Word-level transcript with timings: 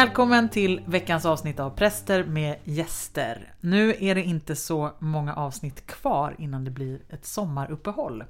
Välkommen 0.00 0.48
till 0.48 0.80
veckans 0.86 1.24
avsnitt 1.24 1.60
av 1.60 1.70
Präster 1.70 2.24
med 2.24 2.56
gäster. 2.64 3.54
Nu 3.60 3.94
är 4.00 4.14
det 4.14 4.22
inte 4.22 4.56
så 4.56 4.92
många 4.98 5.34
avsnitt 5.34 5.86
kvar 5.86 6.34
innan 6.38 6.64
det 6.64 6.70
blir 6.70 7.00
ett 7.08 7.26
sommaruppehåll. 7.26 8.24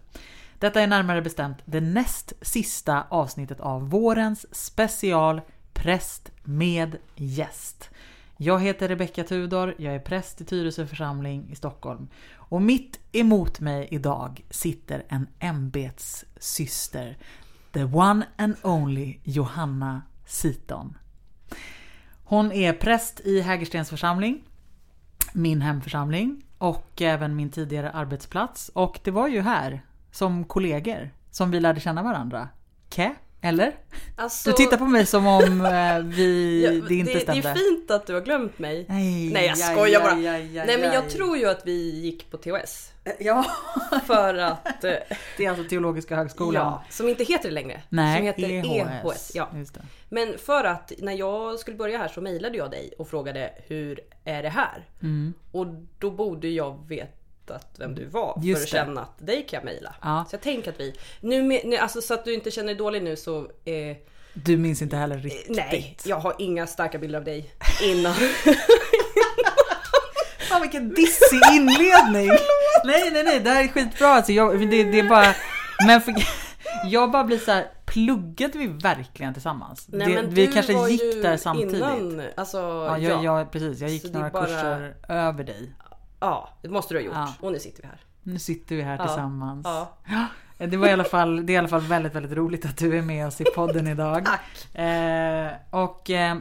Detta 0.58 0.80
är 0.80 0.86
närmare 0.86 1.22
bestämt 1.22 1.56
det 1.64 1.80
näst 1.80 2.32
sista 2.42 3.04
avsnittet 3.08 3.60
av 3.60 3.90
vårens 3.90 4.54
special 4.54 5.40
Präst 5.72 6.30
med 6.44 6.96
gäst. 7.16 7.90
Jag 8.36 8.60
heter 8.60 8.88
Rebecka 8.88 9.24
Tudor, 9.24 9.74
jag 9.78 9.94
är 9.94 10.00
präst 10.00 10.40
i 10.40 10.44
Tyresö 10.44 10.86
församling 10.86 11.50
i 11.50 11.56
Stockholm. 11.56 12.08
Och 12.32 12.62
mitt 12.62 13.00
emot 13.12 13.60
mig 13.60 13.88
idag 13.90 14.44
sitter 14.50 15.04
en 15.08 15.26
ämbetssyster. 15.38 17.18
The 17.72 17.84
one 17.84 18.26
and 18.36 18.56
only 18.62 19.18
Johanna 19.24 20.02
Siton. 20.26 20.94
Hon 22.24 22.52
är 22.52 22.72
präst 22.72 23.20
i 23.20 23.40
Hägerstens 23.40 23.90
församling, 23.90 24.44
min 25.32 25.60
hemförsamling 25.60 26.42
och 26.58 27.02
även 27.02 27.36
min 27.36 27.50
tidigare 27.50 27.90
arbetsplats. 27.90 28.68
Och 28.74 29.00
det 29.04 29.10
var 29.10 29.28
ju 29.28 29.40
här, 29.40 29.82
som 30.10 30.44
kollegor, 30.44 31.10
som 31.30 31.50
vi 31.50 31.60
lärde 31.60 31.80
känna 31.80 32.02
varandra. 32.02 32.48
Kä? 32.88 33.14
Eller? 33.42 33.72
Alltså, 34.16 34.50
Du 34.50 34.56
tittar 34.56 34.76
på 34.76 34.84
mig 34.84 35.06
som 35.06 35.26
om 35.26 35.60
eh, 35.66 35.98
vi, 35.98 36.62
ja, 36.80 36.86
det 36.88 36.94
inte 36.94 37.12
det, 37.12 37.20
stämde. 37.20 37.42
det 37.42 37.48
är 37.48 37.54
fint 37.54 37.90
att 37.90 38.06
du 38.06 38.14
har 38.14 38.20
glömt 38.20 38.58
mig. 38.58 38.86
Nej, 38.88 39.30
Nej 39.32 39.46
jag 39.46 39.58
skojar 39.58 40.00
bara. 40.00 40.14
Nej 40.14 40.78
men 40.78 40.92
jag 40.92 41.10
tror 41.10 41.36
ju 41.36 41.48
att 41.48 41.66
vi 41.66 42.00
gick 42.00 42.30
på 42.30 42.36
THS. 42.36 42.92
Ja, 43.18 43.44
För 44.06 44.34
att... 44.34 44.84
eh, 44.84 44.92
det 45.36 45.44
är 45.44 45.50
alltså 45.50 45.64
Teologiska 45.64 46.16
högskolan. 46.16 46.62
ja, 46.66 46.84
som 46.90 47.08
inte 47.08 47.24
heter 47.24 47.48
det 47.48 47.54
längre. 47.54 47.82
Nej, 47.88 48.16
som 48.16 48.26
heter 48.26 48.42
EHS. 48.50 49.04
EHS. 49.04 49.32
Ja. 49.34 49.48
Men 50.08 50.38
för 50.38 50.64
att 50.64 50.92
när 50.98 51.12
jag 51.12 51.58
skulle 51.58 51.76
börja 51.76 51.98
här 51.98 52.08
så 52.08 52.20
mejlade 52.20 52.58
jag 52.58 52.70
dig 52.70 52.92
och 52.98 53.08
frågade 53.08 53.52
hur 53.66 54.00
är 54.24 54.42
det 54.42 54.48
här? 54.48 54.84
Mm. 55.02 55.34
Och 55.52 55.66
då 55.98 56.10
borde 56.10 56.48
jag 56.48 56.86
vetat 57.52 57.66
vem 57.78 57.94
du 57.94 58.04
var 58.06 58.38
Just 58.42 58.58
för 58.70 58.78
att 58.78 58.86
det. 58.86 58.88
känna 58.90 59.00
att 59.02 59.26
dig 59.26 59.46
kan 59.46 59.56
jag 59.56 59.64
mejla. 59.64 59.94
Ja. 60.02 60.24
Så 60.30 60.34
jag 60.34 60.40
tänker 60.42 60.70
att 60.72 60.80
vi... 60.80 60.94
Nu, 61.20 61.42
nu, 61.42 61.76
alltså 61.76 62.00
så 62.00 62.14
att 62.14 62.24
du 62.24 62.34
inte 62.34 62.50
känner 62.50 62.66
dig 62.66 62.76
dålig 62.76 63.02
nu 63.02 63.16
så... 63.16 63.38
Eh, 63.64 63.96
Du 64.34 64.56
minns 64.56 64.82
inte 64.82 64.96
heller 64.96 65.16
riktigt. 65.18 65.56
nej, 65.56 65.96
jag 66.04 66.16
har 66.16 66.34
inga 66.38 66.66
starka 66.66 66.98
bilder 66.98 67.18
av 67.18 67.24
dig 67.24 67.54
innan. 67.82 68.14
Fan 70.48 70.60
vilken 70.62 70.88
dissig 70.94 71.40
inledning! 71.52 72.28
nej 72.84 73.10
nej 73.12 73.24
nej, 73.24 73.40
det 73.40 73.50
här 73.50 73.64
är 73.64 73.68
skitbra 73.68 74.08
alltså. 74.08 74.32
Jag, 74.32 74.60
det, 74.70 74.84
det 74.84 74.98
är 74.98 75.08
bara... 75.08 75.34
Men 75.86 76.00
för, 76.00 76.14
jag 76.90 77.10
bara 77.10 77.24
blir 77.24 77.38
så 77.38 77.52
här. 77.52 77.66
pluggade 77.86 78.58
vi 78.58 78.66
verkligen 78.66 79.32
tillsammans? 79.32 79.86
Nej, 79.88 80.08
det, 80.08 80.14
men 80.14 80.30
vi 80.34 80.46
kanske 80.46 80.72
gick 80.90 81.22
där 81.22 81.36
samtidigt. 81.36 81.74
Innan, 81.74 82.22
alltså, 82.36 82.56
Ja, 82.58 82.98
ja, 82.98 83.22
jag, 83.22 83.24
jag, 83.40 83.52
precis. 83.52 83.80
Jag 83.80 83.90
gick 83.90 84.02
Så 84.02 84.08
några 84.12 84.30
bara- 84.30 84.44
kurser 84.46 84.94
över 85.08 85.44
dig. 85.44 85.70
Ja, 86.20 86.48
det 86.62 86.68
måste 86.68 86.94
du 86.94 86.98
ha 86.98 87.04
gjort. 87.04 87.14
Ja. 87.14 87.34
Och 87.40 87.52
nu 87.52 87.58
sitter 87.58 87.82
vi 87.82 87.88
här. 87.88 88.00
Nu 88.22 88.38
sitter 88.38 88.76
vi 88.76 88.82
här 88.82 88.98
Ja, 88.98 89.06
tillsammans. 89.06 89.66
Ja. 89.66 90.26
Det 90.66 90.76
var 90.76 90.88
i 90.88 90.92
alla 90.92 91.04
fall, 91.04 91.46
det 91.46 91.52
är 91.52 91.54
i 91.54 91.58
alla 91.58 91.68
fall 91.68 91.80
väldigt, 91.80 92.14
väldigt 92.14 92.32
roligt 92.32 92.66
att 92.66 92.76
du 92.76 92.98
är 92.98 93.02
med 93.02 93.26
oss 93.26 93.40
i 93.40 93.44
podden 93.44 93.86
idag. 93.86 94.24
Tack! 94.24 94.74
Eh, 94.74 95.52
och 95.70 96.10
eh, 96.10 96.38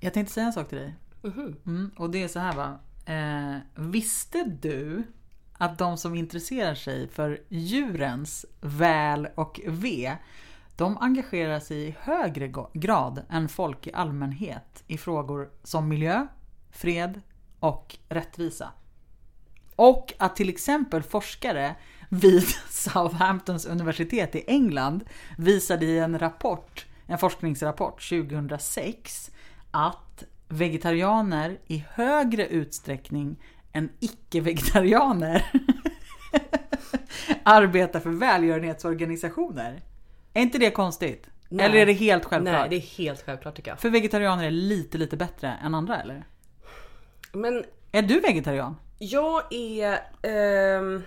jag 0.00 0.14
tänkte 0.14 0.34
säga 0.34 0.46
en 0.46 0.52
sak 0.52 0.68
till 0.68 0.78
dig. 0.78 0.94
Mhm. 1.22 1.56
Mm, 1.66 1.90
och 1.96 2.10
det 2.10 2.22
är 2.22 2.28
så 2.28 2.38
här 2.38 2.54
va. 2.54 2.78
Eh, 3.06 3.56
visste 3.74 4.44
du 4.44 5.02
att 5.52 5.78
de 5.78 5.96
som 5.96 6.14
intresserar 6.14 6.74
sig 6.74 7.08
för 7.08 7.40
djurens 7.48 8.46
väl 8.60 9.28
och 9.34 9.60
ve 9.66 10.16
de 10.76 10.98
engagerar 10.98 11.60
sig 11.60 11.88
i 11.88 11.96
högre 12.00 12.52
grad 12.72 13.22
än 13.30 13.48
folk 13.48 13.86
i 13.86 13.92
allmänhet 13.92 14.84
i 14.86 14.98
frågor 14.98 15.50
som 15.62 15.88
miljö, 15.88 16.26
fred 16.70 17.20
och 17.60 17.96
rättvisa. 18.08 18.72
Och 19.76 20.12
att 20.18 20.36
till 20.36 20.48
exempel 20.48 21.02
forskare 21.02 21.74
vid 22.08 22.42
Southamptons 22.70 23.66
universitet 23.66 24.34
i 24.34 24.44
England 24.46 25.04
visade 25.38 25.86
i 25.86 25.98
en 25.98 26.18
rapport, 26.18 26.86
en 27.06 27.18
forskningsrapport 27.18 28.08
2006 28.08 29.30
att 29.70 30.24
vegetarianer 30.48 31.58
i 31.66 31.84
högre 31.90 32.46
utsträckning 32.46 33.36
än 33.72 33.88
icke-vegetarianer 34.00 35.46
arbetar 37.42 38.00
för 38.00 38.10
välgörenhetsorganisationer. 38.10 39.82
Är 40.34 40.42
inte 40.42 40.58
det 40.58 40.70
konstigt? 40.70 41.26
Nej. 41.48 41.66
Eller 41.66 41.76
är 41.78 41.86
det 41.86 41.92
helt 41.92 42.24
självklart? 42.24 42.60
Nej, 42.60 42.70
det 42.70 42.76
är 42.76 42.98
helt 42.98 43.22
självklart 43.22 43.56
tycker 43.56 43.70
jag. 43.70 43.80
För 43.80 43.90
vegetarianer 43.90 44.44
är 44.44 44.50
lite, 44.50 44.98
lite 44.98 45.16
bättre 45.16 45.58
än 45.62 45.74
andra 45.74 46.02
eller? 46.02 46.24
Men 47.32 47.64
Är 47.92 48.02
du 48.02 48.20
vegetarian? 48.20 48.76
Jag 48.98 49.42
är... 49.54 50.00
ehm, 50.22 51.02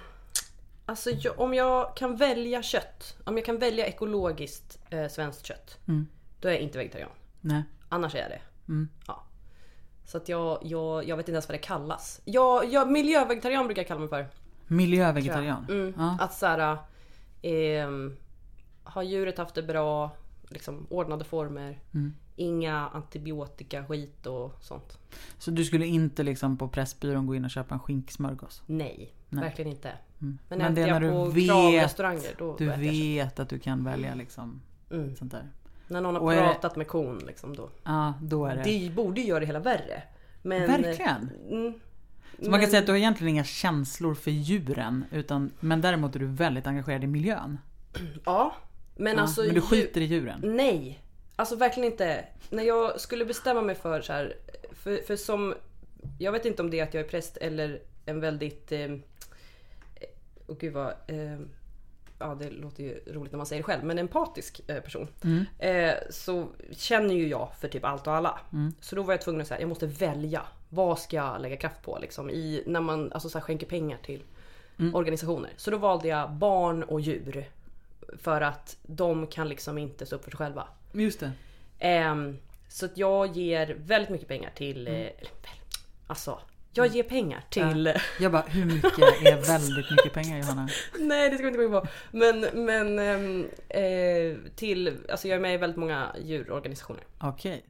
alltså 0.85 1.09
jag, 1.09 1.39
om 1.39 1.53
jag 1.53 1.95
kan 1.97 2.15
välja 2.15 2.63
kött, 2.63 3.17
om 3.25 3.37
jag 3.37 3.45
kan 3.45 3.57
välja 3.59 3.85
ekologiskt 3.87 4.79
eh, 4.89 5.07
svenskt 5.07 5.45
kött, 5.45 5.77
Mm. 5.87 6.07
då 6.39 6.47
är 6.47 6.51
jag 6.51 6.61
inte 6.61 6.77
vegetarian. 6.77 7.09
Nej. 7.41 7.63
Annars 7.89 8.15
är 8.15 8.19
jag 8.19 8.29
det. 8.29 8.41
Mm. 8.67 8.89
Ja. 9.07 9.23
Så 10.05 10.17
att 10.17 10.29
jag, 10.29 10.59
jag, 10.61 11.07
jag 11.07 11.17
vet 11.17 11.23
inte 11.23 11.31
ens 11.35 11.47
vad 11.49 11.53
det 11.53 11.61
kallas. 11.63 12.21
Jag, 12.25 12.65
jag, 12.73 12.91
miljövegetarian 12.91 13.65
brukar 13.65 13.81
jag 13.81 13.87
kalla 13.87 13.99
mig 13.99 14.09
för. 14.09 14.27
Miljövegetarian? 14.67 15.65
Mm. 15.69 15.93
Ja. 15.97 16.17
Att 16.19 16.33
såhär, 16.33 16.77
ehm, 17.41 18.17
har 18.83 19.03
djuret 19.03 19.37
haft 19.37 19.55
det 19.55 19.63
bra, 19.63 20.11
liksom 20.49 20.87
ordnade 20.89 21.23
former, 21.25 21.79
Mm. 21.93 22.13
Inga 22.37 22.87
antibiotika, 22.87 23.85
skit 23.85 24.25
och 24.25 24.53
sånt. 24.61 24.97
Så 25.37 25.51
du 25.51 25.65
skulle 25.65 25.85
inte 25.85 26.23
liksom 26.23 26.57
på 26.57 26.67
Pressbyrån 26.67 27.25
gå 27.27 27.35
in 27.35 27.45
och 27.45 27.51
köpa 27.51 27.73
en 27.75 27.79
skinksmörgås? 27.79 28.61
Nej, 28.65 29.13
Nej. 29.29 29.43
verkligen 29.43 29.71
inte. 29.71 29.89
Mm. 30.21 30.37
Men, 30.49 30.57
Men 30.59 30.75
det 30.75 30.85
när 30.85 30.99
på 31.11 31.25
du 31.25 31.31
vet, 31.31 32.37
då, 32.37 32.55
du 32.57 32.65
vet 32.69 33.39
att 33.39 33.49
du 33.49 33.59
kan 33.59 33.83
välja 33.83 34.15
liksom 34.15 34.61
Mm. 34.91 35.15
sånt 35.15 35.31
där. 35.31 35.49
När 35.87 36.01
någon 36.01 36.15
har 36.15 36.21
Och 36.21 36.33
är 36.33 36.41
det- 36.41 36.47
pratat 36.53 36.75
med 36.75 36.87
kon 36.87 37.17
liksom 37.27 37.55
då. 37.55 37.69
Ja, 37.83 38.13
då 38.21 38.45
är 38.45 38.55
det. 38.55 38.63
Det 38.63 38.89
borde 38.95 39.21
ju 39.21 39.27
göra 39.27 39.39
det 39.39 39.45
hela 39.45 39.59
värre. 39.59 40.03
Men, 40.41 40.61
Verkligen. 40.67 41.29
Mm, 41.49 41.73
Så 42.41 42.51
man 42.51 42.59
kan 42.59 42.69
säga 42.69 42.79
att 42.79 42.85
du 42.85 42.91
har 42.91 42.97
egentligen 42.99 43.33
inga 43.33 43.43
känslor 43.43 44.13
för 44.15 44.31
djuren, 44.31 45.05
utan, 45.11 45.51
men 45.59 45.81
däremot 45.81 46.15
är 46.15 46.19
du 46.19 46.25
väldigt 46.25 46.67
engagerad 46.67 47.03
i 47.03 47.07
miljön. 47.07 47.57
Ja. 48.25 48.55
Men 48.95 49.15
Ja, 49.15 49.21
alltså... 49.21 49.41
men 49.43 49.53
du 49.55 49.61
skiter 49.61 50.01
i 50.01 50.05
djuren. 50.05 50.39
Nej, 50.43 50.99
alltså 51.37 51.55
verkligen 51.55 51.91
inte. 51.91 52.25
När 52.49 52.63
jag 52.63 53.01
skulle 53.01 53.25
bestämma 53.25 53.61
mig 53.61 53.75
för 53.75 54.01
så 54.01 54.13
här, 54.13 54.35
för, 54.71 54.97
för 54.97 55.15
som, 55.15 55.55
jag 56.19 56.31
vet 56.31 56.45
inte 56.45 56.61
om 56.61 56.69
det 56.69 56.79
är 56.79 56.83
att 56.83 56.93
jag 56.93 57.03
är 57.03 57.09
präst 57.09 57.37
eller 57.37 57.81
en 58.05 58.19
väldigt, 58.19 58.71
eh, 58.71 58.95
och 60.45 60.59
gud 60.59 60.73
vad, 60.73 60.87
eh, 61.07 61.39
ja 62.19 62.35
det 62.39 62.49
låter 62.49 62.83
ju 62.83 62.99
roligt 63.07 63.31
när 63.31 63.37
man 63.37 63.45
säger 63.45 63.59
det 63.59 63.65
själv, 63.65 63.83
men 63.83 63.99
empatisk 63.99 64.61
eh, 64.67 64.81
person. 64.81 65.07
Mm. 65.23 65.45
Eh, 65.59 65.95
så 66.09 66.47
känner 66.71 67.15
ju 67.15 67.27
jag 67.27 67.49
för 67.59 67.67
typ 67.67 67.85
allt 67.85 68.07
och 68.07 68.13
alla. 68.13 68.39
Mm. 68.53 68.73
Så 68.81 68.95
då 68.95 69.03
var 69.03 69.13
jag 69.13 69.21
tvungen 69.21 69.41
att 69.41 69.47
säga, 69.47 69.59
jag 69.59 69.69
måste 69.69 69.87
välja. 69.87 70.41
Vad 70.69 70.99
ska 70.99 71.15
jag 71.15 71.41
lägga 71.41 71.57
kraft 71.57 71.81
på 71.81 71.97
liksom, 72.01 72.29
i, 72.29 72.63
när 72.65 72.81
man 72.81 73.13
alltså, 73.13 73.29
så 73.29 73.37
här, 73.37 73.45
skänker 73.45 73.67
pengar 73.67 73.97
till 74.03 74.23
Mm. 74.79 74.95
organisationer. 74.95 75.51
Så 75.57 75.71
då 75.71 75.77
valde 75.77 76.07
jag 76.07 76.31
barn 76.31 76.83
och 76.83 77.01
djur. 77.01 77.49
För 78.17 78.41
att 78.41 78.77
de 78.83 79.27
kan 79.27 79.49
liksom 79.49 79.77
inte 79.77 80.05
stå 80.05 80.15
upp 80.15 80.23
för 80.23 80.31
sig 80.31 80.37
själva. 80.37 80.67
Just 81.01 81.19
det. 81.19 81.31
Ehm, 81.79 82.37
så 82.67 82.85
att 82.85 82.97
jag 82.97 83.27
ger 83.37 83.75
väldigt 83.79 84.09
mycket 84.09 84.27
pengar 84.27 84.51
till... 84.55 84.87
Mm. 84.87 85.01
eh, 85.01 85.11
alltså, 86.07 86.39
jag 86.73 86.87
ger 86.87 87.03
pengar 87.03 87.43
till... 87.49 87.93
Jag 88.19 88.31
bara, 88.31 88.41
hur 88.41 88.65
mycket 88.65 88.99
är 89.25 89.47
väldigt 89.47 89.91
mycket 89.91 90.13
pengar 90.13 90.37
Johanna? 90.39 90.69
nej 90.99 91.29
det 91.29 91.35
ska 91.35 91.43
vi 91.43 91.47
inte 91.47 91.57
gå 91.57 91.63
in 91.65 91.81
på. 91.81 91.87
Men, 92.11 92.65
men 92.65 92.99
ehm, 92.99 93.47
eh, 93.69 94.51
till... 94.55 94.97
Alltså 95.09 95.27
jag 95.27 95.35
är 95.35 95.39
med 95.39 95.53
i 95.53 95.57
väldigt 95.57 95.77
många 95.77 96.15
djurorganisationer. 96.19 97.03
Okej. 97.19 97.65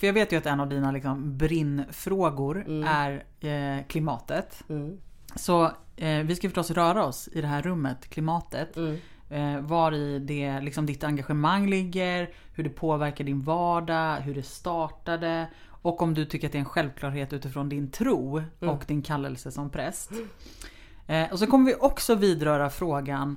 För 0.00 0.06
jag 0.06 0.14
vet 0.14 0.32
ju 0.32 0.36
att 0.36 0.46
en 0.46 0.60
av 0.60 0.68
dina 0.68 0.92
liksom 0.92 1.38
brinnfrågor 1.38 2.64
Mm. 2.66 2.84
är 2.88 3.24
eh, 3.40 3.86
klimatet. 3.86 4.64
Mm. 4.68 5.00
Så 5.36 5.64
eh, 5.96 6.18
vi 6.24 6.36
ska 6.36 6.48
förstås 6.48 6.70
röra 6.70 7.04
oss 7.06 7.28
i 7.32 7.40
det 7.40 7.46
här 7.46 7.62
rummet, 7.62 8.08
klimatet. 8.10 8.76
Mm. 8.76 8.96
Eh, 9.30 9.60
var 9.60 9.92
i 9.94 10.18
det, 10.18 10.60
liksom 10.60 10.86
ditt 10.86 11.04
engagemang 11.04 11.70
ligger, 11.70 12.30
hur 12.54 12.64
det 12.64 12.70
påverkar 12.70 13.24
din 13.24 13.42
vardag, 13.42 14.16
hur 14.16 14.34
det 14.34 14.42
startade 14.42 15.46
och 15.68 16.02
om 16.02 16.14
du 16.14 16.24
tycker 16.24 16.48
att 16.48 16.52
det 16.52 16.58
är 16.58 16.60
en 16.60 16.64
självklarhet 16.64 17.32
utifrån 17.32 17.68
din 17.68 17.90
tro 17.90 18.38
Mm. 18.38 18.74
och 18.74 18.84
din 18.86 19.02
kallelse 19.02 19.50
som 19.50 19.70
präst. 19.70 20.10
Eh, 21.06 21.32
och 21.32 21.38
så 21.38 21.46
kommer 21.46 21.66
vi 21.66 21.74
också 21.80 22.14
vidröra 22.14 22.70
frågan 22.70 23.36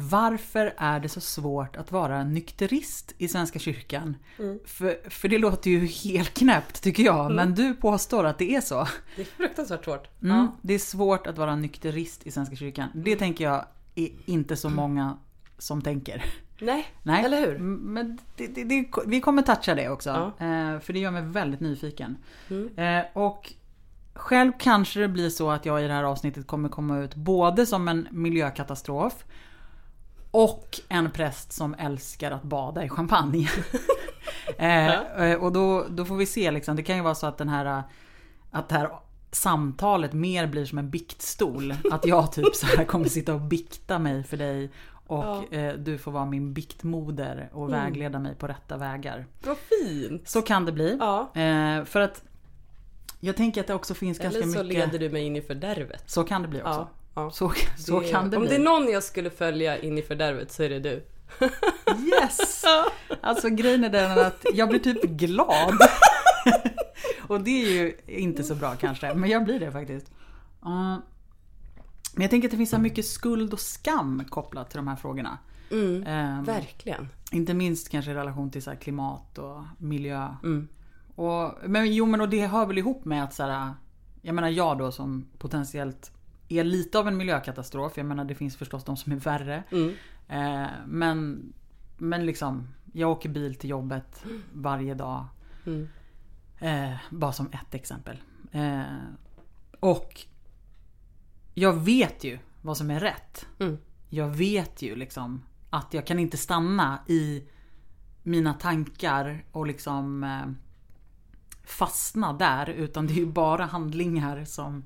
varför 0.00 0.74
är 0.76 1.00
det 1.00 1.08
så 1.08 1.20
svårt 1.20 1.76
att 1.76 1.92
vara 1.92 2.24
nykterist 2.24 3.14
i 3.18 3.28
Svenska 3.28 3.58
kyrkan? 3.58 4.16
För, 4.64 5.10
för 5.10 5.28
det 5.28 5.38
låter 5.38 5.70
ju 5.70 5.86
helt 5.86 6.34
knäppt 6.34 6.82
tycker 6.82 7.02
jag, 7.02 7.32
men 7.34 7.54
du 7.54 7.74
påstår 7.74 8.24
att 8.24 8.38
det 8.38 8.54
är 8.54 8.60
så. 8.60 8.88
Det 9.16 9.22
är 9.22 9.26
fruktansvärt 9.26 9.84
svårt. 9.84 10.08
Mm, 10.22 10.48
Det 10.62 10.74
är 10.74 10.78
svårt 10.78 11.26
att 11.26 11.38
vara 11.38 11.56
nykterist 11.56 12.26
i 12.26 12.30
Svenska 12.30 12.56
kyrkan. 12.56 12.88
Det 12.94 13.16
tänker 13.16 13.44
jag 13.44 13.64
är 13.94 14.08
inte 14.24 14.56
så 14.56 14.68
många 14.68 15.18
som 15.58 15.82
tänker. 15.82 16.24
Nej, 16.60 16.86
Nej, 17.02 17.24
eller 17.24 17.46
hur? 17.46 17.58
Men 17.58 18.18
det, 18.36 18.46
det, 18.46 18.64
det, 18.64 18.84
vi 19.06 19.20
kommer 19.20 19.42
toucha 19.42 19.74
det 19.74 19.88
också. 19.88 20.10
Ja. 20.10 20.32
Mm. 20.46 20.74
Eh, 20.74 20.80
för 20.80 20.92
det 20.92 20.98
gör 20.98 21.10
mig 21.10 21.22
väldigt 21.22 21.60
nyfiken. 21.60 22.16
Eh, 22.76 23.00
och 23.12 23.52
själv 24.14 24.52
kanske 24.58 25.00
det 25.00 25.08
blir 25.08 25.30
så 25.30 25.50
att 25.50 25.66
jag 25.66 25.84
i 25.84 25.86
det 25.86 25.92
här 25.92 26.04
avsnittet 26.04 26.46
kommer 26.46 26.68
komma 26.68 26.98
ut 26.98 27.14
både 27.14 27.66
som 27.66 27.88
en 27.88 28.08
miljökatastrof 28.10 29.24
och 30.30 30.80
en 30.88 31.10
präst 31.10 31.52
som 31.52 31.74
älskar 31.74 32.30
att 32.30 32.42
bada 32.42 32.84
i 32.84 32.88
champagne. 32.88 33.48
eh, 34.58 35.00
eh, 35.22 35.38
och 35.42 35.52
då, 35.52 35.86
då 35.88 36.04
får 36.04 36.16
vi 36.16 36.26
se 36.26 36.50
liksom. 36.50 36.76
Det 36.76 36.82
kan 36.82 36.96
ju 36.96 37.02
vara 37.02 37.14
så 37.14 37.26
att 37.26 37.38
den 37.38 37.48
här 37.48 37.82
att 38.50 38.68
det 38.68 38.74
här 38.74 38.90
samtalet 39.30 40.12
mer 40.12 40.46
blir 40.46 40.64
som 40.64 40.78
en 40.78 40.90
biktstol. 40.90 41.74
Att 41.90 42.06
jag 42.06 42.32
typ 42.32 42.54
så 42.54 42.66
här 42.66 42.84
kommer 42.84 43.08
sitta 43.08 43.34
och 43.34 43.40
bikta 43.40 43.98
mig 43.98 44.24
för 44.24 44.36
dig 44.36 44.70
och 45.06 45.24
Ja. 45.24 45.44
eh, 45.50 45.74
du 45.74 45.98
får 45.98 46.12
vara 46.12 46.26
min 46.26 46.52
biktmoder 46.54 47.48
och 47.52 47.72
vägleda 47.72 48.18
mig 48.18 48.34
på 48.34 48.46
rätta 48.46 48.76
vägar. 48.76 49.26
Vad 49.44 49.56
fint! 49.58 50.28
Så 50.28 50.42
kan 50.42 50.64
det 50.64 50.72
bli. 50.72 50.96
Ja. 51.00 51.20
Eh, 51.34 51.84
för 51.84 52.00
att 52.00 52.22
jag 53.20 53.36
tänker 53.36 53.60
att 53.60 53.66
det 53.66 53.74
också 53.74 53.94
finns 53.94 54.18
ganska 54.18 54.38
Eller 54.42 54.52
så 54.52 54.64
mycket... 54.64 54.78
leder 54.78 54.98
du 54.98 55.10
mig 55.10 55.22
in 55.22 55.36
i 55.36 55.42
fördärvet. 55.42 56.10
Så 56.10 56.24
kan 56.24 56.42
det 56.42 56.48
bli 56.48 56.58
också. 56.60 56.70
Ja, 56.70 56.88
ja. 57.22 57.30
Så, 57.30 57.52
så 57.78 58.00
Det- 58.00 58.08
kan 58.10 58.30
det 58.30 58.36
Om 58.36 58.42
bli. 58.42 58.50
det 58.50 58.56
är 58.56 58.64
någon 58.64 58.88
jag 58.92 59.02
skulle 59.02 59.30
följa 59.30 59.78
in 59.78 59.98
i 59.98 60.02
fördärvet 60.02 60.52
så 60.52 60.62
är 60.62 60.68
det 60.68 60.80
du. 60.80 61.04
Yes! 62.22 62.64
Alltså 63.20 63.48
grejen 63.48 63.84
är 63.84 63.88
den 63.90 64.18
att 64.26 64.44
jag 64.54 64.68
blir 64.68 64.80
typ 64.80 65.02
glad. 65.04 65.74
Och 67.28 67.40
det 67.40 67.50
är 67.64 67.70
ju 67.82 67.96
inte 68.06 68.42
så 68.44 68.54
bra 68.54 68.74
kanske, 68.74 69.14
men 69.14 69.30
jag 69.30 69.44
blir 69.44 69.60
det 69.60 69.72
faktiskt. 69.72 70.10
Men 72.14 72.22
jag 72.22 72.30
tänker 72.30 72.48
att 72.48 72.50
det 72.50 72.56
finns 72.56 72.70
så 72.70 72.78
mycket 72.78 73.06
skuld 73.06 73.52
och 73.52 73.60
skam 73.60 74.24
kopplat 74.30 74.70
till 74.70 74.76
de 74.76 74.88
här 74.88 74.96
frågorna. 74.96 75.38
Mm, 75.70 76.04
Ehm, 76.06 76.44
verkligen. 76.44 77.08
inte 77.32 77.54
minst 77.54 77.88
kanske 77.88 78.10
i 78.10 78.14
relation 78.14 78.50
till 78.50 78.62
så 78.62 78.76
klimat 78.76 79.38
och 79.38 79.62
miljö. 79.78 80.28
Mm. 80.42 80.68
Och, 81.14 81.52
men 81.64 81.94
jo 81.94 82.06
men 82.06 82.20
och 82.20 82.28
det 82.28 82.46
hör 82.46 82.66
väl 82.66 82.78
ihop 82.78 83.04
med 83.04 83.24
att 83.24 83.34
så 83.34 83.42
här, 83.42 83.70
jag 84.22 84.34
menar 84.34 84.48
jag 84.48 84.78
då 84.78 84.92
som 84.92 85.26
potentiellt 85.38 86.10
är 86.48 86.64
lite 86.64 86.98
av 86.98 87.08
en 87.08 87.16
miljökatastrof. 87.16 87.96
Jag 87.96 88.06
menar 88.06 88.24
det 88.24 88.34
finns 88.34 88.56
förstås 88.56 88.84
de 88.84 88.96
som 88.96 89.12
är 89.12 89.16
värre. 89.16 89.62
Mm. 89.70 89.94
Eh, 90.28 90.70
men, 90.86 91.52
men 91.96 92.26
liksom, 92.26 92.68
jag 92.92 93.10
åker 93.10 93.28
bil 93.28 93.54
till 93.54 93.70
jobbet 93.70 94.24
varje 94.52 94.94
dag. 94.94 95.26
Mm. 95.66 95.88
Eh, 96.58 96.96
bara 97.10 97.32
som 97.32 97.46
ett 97.46 97.74
exempel. 97.74 98.16
Eh, 98.52 98.82
och 99.80 100.20
jag 101.54 101.72
vet 101.72 102.24
ju 102.24 102.38
vad 102.62 102.76
som 102.76 102.90
är 102.90 103.00
rätt. 103.00 103.46
Mm. 103.58 103.78
Jag 104.08 104.28
vet 104.28 104.82
ju 104.82 104.96
liksom 104.96 105.42
att 105.70 105.94
jag 105.94 106.06
kan 106.06 106.18
inte 106.18 106.36
stanna 106.36 106.98
i 107.06 107.48
mina 108.22 108.54
tankar 108.54 109.44
och 109.52 109.66
liksom 109.66 110.24
eh, 110.24 110.52
fastna 111.64 112.32
där. 112.32 112.68
Utan 112.68 113.06
det 113.06 113.12
är 113.12 113.16
ju 113.16 113.32
bara 113.32 113.64
handlingar 113.64 114.44
som, 114.44 114.84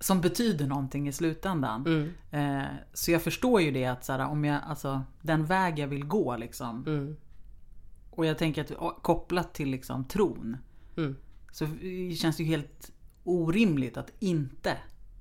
som 0.00 0.20
betyder 0.20 0.66
någonting 0.66 1.08
i 1.08 1.12
slutändan. 1.12 1.86
Mm. 1.86 2.10
Eh, 2.30 2.68
så 2.92 3.10
jag 3.10 3.22
förstår 3.22 3.60
ju 3.60 3.70
det 3.70 3.84
att 3.84 4.04
så 4.04 4.12
här, 4.12 4.26
om 4.26 4.44
jag, 4.44 4.62
alltså, 4.66 5.02
den 5.22 5.44
väg 5.44 5.78
jag 5.78 5.88
vill 5.88 6.04
gå 6.04 6.36
liksom. 6.36 6.84
Mm. 6.86 7.16
Och 8.10 8.26
jag 8.26 8.38
tänker 8.38 8.62
att 8.62 9.02
kopplat 9.02 9.54
till 9.54 9.70
liksom 9.70 10.04
tron. 10.04 10.56
Mm. 10.96 11.16
Så 11.52 11.66
känns 12.16 12.36
det 12.36 12.42
ju 12.42 12.48
helt 12.48 12.92
orimligt 13.24 13.96
att 13.96 14.10
inte 14.18 14.76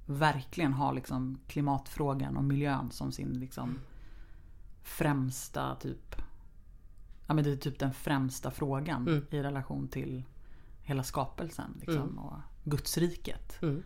verkligen 0.06 0.74
ha 0.74 0.92
liksom 0.92 1.39
klimatfrågan 1.48 2.38
och 2.38 2.44
miljön 2.44 2.92
som 2.92 3.12
sin 3.12 3.39
liksom 3.39 3.80
främsta 4.83 5.75
typ 5.75 6.16
Ja 7.27 7.33
men 7.33 7.44
det 7.44 7.51
är 7.51 7.56
typ 7.56 7.80
den 7.80 7.94
främsta 7.94 8.51
frågan 8.51 9.07
Mm. 9.07 9.25
i 9.31 9.44
relation 9.44 9.88
till 9.88 10.24
hela 10.83 11.04
skapelsen 11.04 11.77
liksom, 11.81 12.19
och 12.19 12.38
Gudsriket. 12.63 13.62
Mm. 13.62 13.83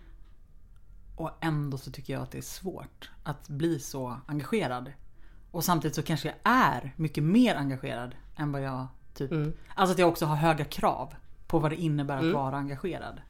Och 1.20 1.32
ändå 1.42 1.78
så 1.78 1.92
tycker 1.92 2.14
jag 2.14 2.22
att 2.24 2.32
det 2.32 2.38
är 2.38 2.42
svårt 2.42 3.10
att 3.24 3.48
bli 3.50 3.80
så 3.80 4.18
engagerad. 4.26 4.92
Och 5.52 5.64
samtidigt 5.64 5.96
så 5.96 6.04
kanske 6.04 6.28
jag 6.28 6.36
är 6.44 6.94
mycket 6.96 7.24
mer 7.24 7.56
engagerad 7.56 8.16
än 8.36 8.52
vad 8.52 8.62
jag 8.62 8.88
typ... 9.14 9.32
Mm. 9.32 9.54
Alltså 9.76 9.94
att 9.94 10.00
jag 10.00 10.10
också 10.10 10.26
har 10.26 10.36
höga 10.36 10.66
krav 10.66 11.14
på 11.48 11.60
vad 11.60 11.72
det 11.72 11.76
innebär 11.76 12.18
att 12.28 12.34
vara 12.34 12.58
engagerad. 12.58 13.22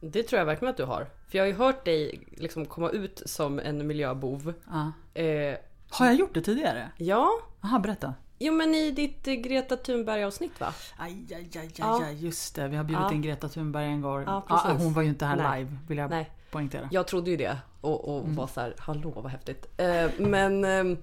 Det 0.00 0.22
tror 0.22 0.38
jag 0.38 0.46
verkligen 0.46 0.70
att 0.70 0.76
du 0.76 0.84
har. 0.84 1.06
För 1.28 1.38
jag 1.38 1.42
har 1.44 1.48
ju 1.48 1.54
hört 1.54 1.84
dig 1.84 2.26
liksom 2.36 2.66
komma 2.66 2.90
ut 2.90 3.22
som 3.26 3.58
en 3.58 3.86
miljöbov. 3.86 4.54
Ja. 4.70 4.92
Eh, 5.22 5.56
Har 5.90 6.06
jag 6.06 6.14
gjort 6.14 6.34
det 6.34 6.42
tidigare? 6.42 6.90
ja, 6.96 7.30
Jaha, 7.60 7.78
berätta. 7.78 8.14
jo 8.38 8.52
men 8.52 8.74
i 8.74 8.90
ditt 8.90 9.28
eh, 9.28 9.34
Greta 9.34 9.76
Thunberg 9.76 10.24
avsnitt 10.24 10.60
va? 10.60 10.72
Aj, 10.96 11.26
aj, 11.30 11.36
aj, 11.36 11.50
aj, 11.62 11.70
Ja. 11.78 12.10
just 12.10 12.54
det. 12.54 12.68
Vi 12.68 12.76
har 12.76 12.84
bjudit 12.84 13.02
Ja. 13.10 13.12
in 13.12 13.22
Greta 13.22 13.48
Thunberg 13.48 13.84
en 13.86 14.00
gång. 14.00 14.22
Ja, 14.22 14.44
precis. 14.48 14.82
hon 14.84 14.92
var 14.92 15.02
ju 15.02 15.08
inte 15.08 15.26
här 15.26 15.36
Nej. 15.36 15.64
live, 15.64 15.76
vill 15.88 15.98
jag 15.98 16.10
Nej. 16.10 16.30
Poängtera. 16.50 16.88
Jag 16.92 17.06
trodde 17.06 17.30
ju 17.30 17.36
det 17.36 17.58
och, 17.80 18.16
och 18.16 18.28
var 18.28 18.46
så 18.46 18.60
här, 18.60 18.74
hallå 18.78 19.10
vad 19.10 19.32
häftigt. 19.32 19.66
Eh, 19.76 20.10
men, 20.18 20.64
ehm, 20.64 20.96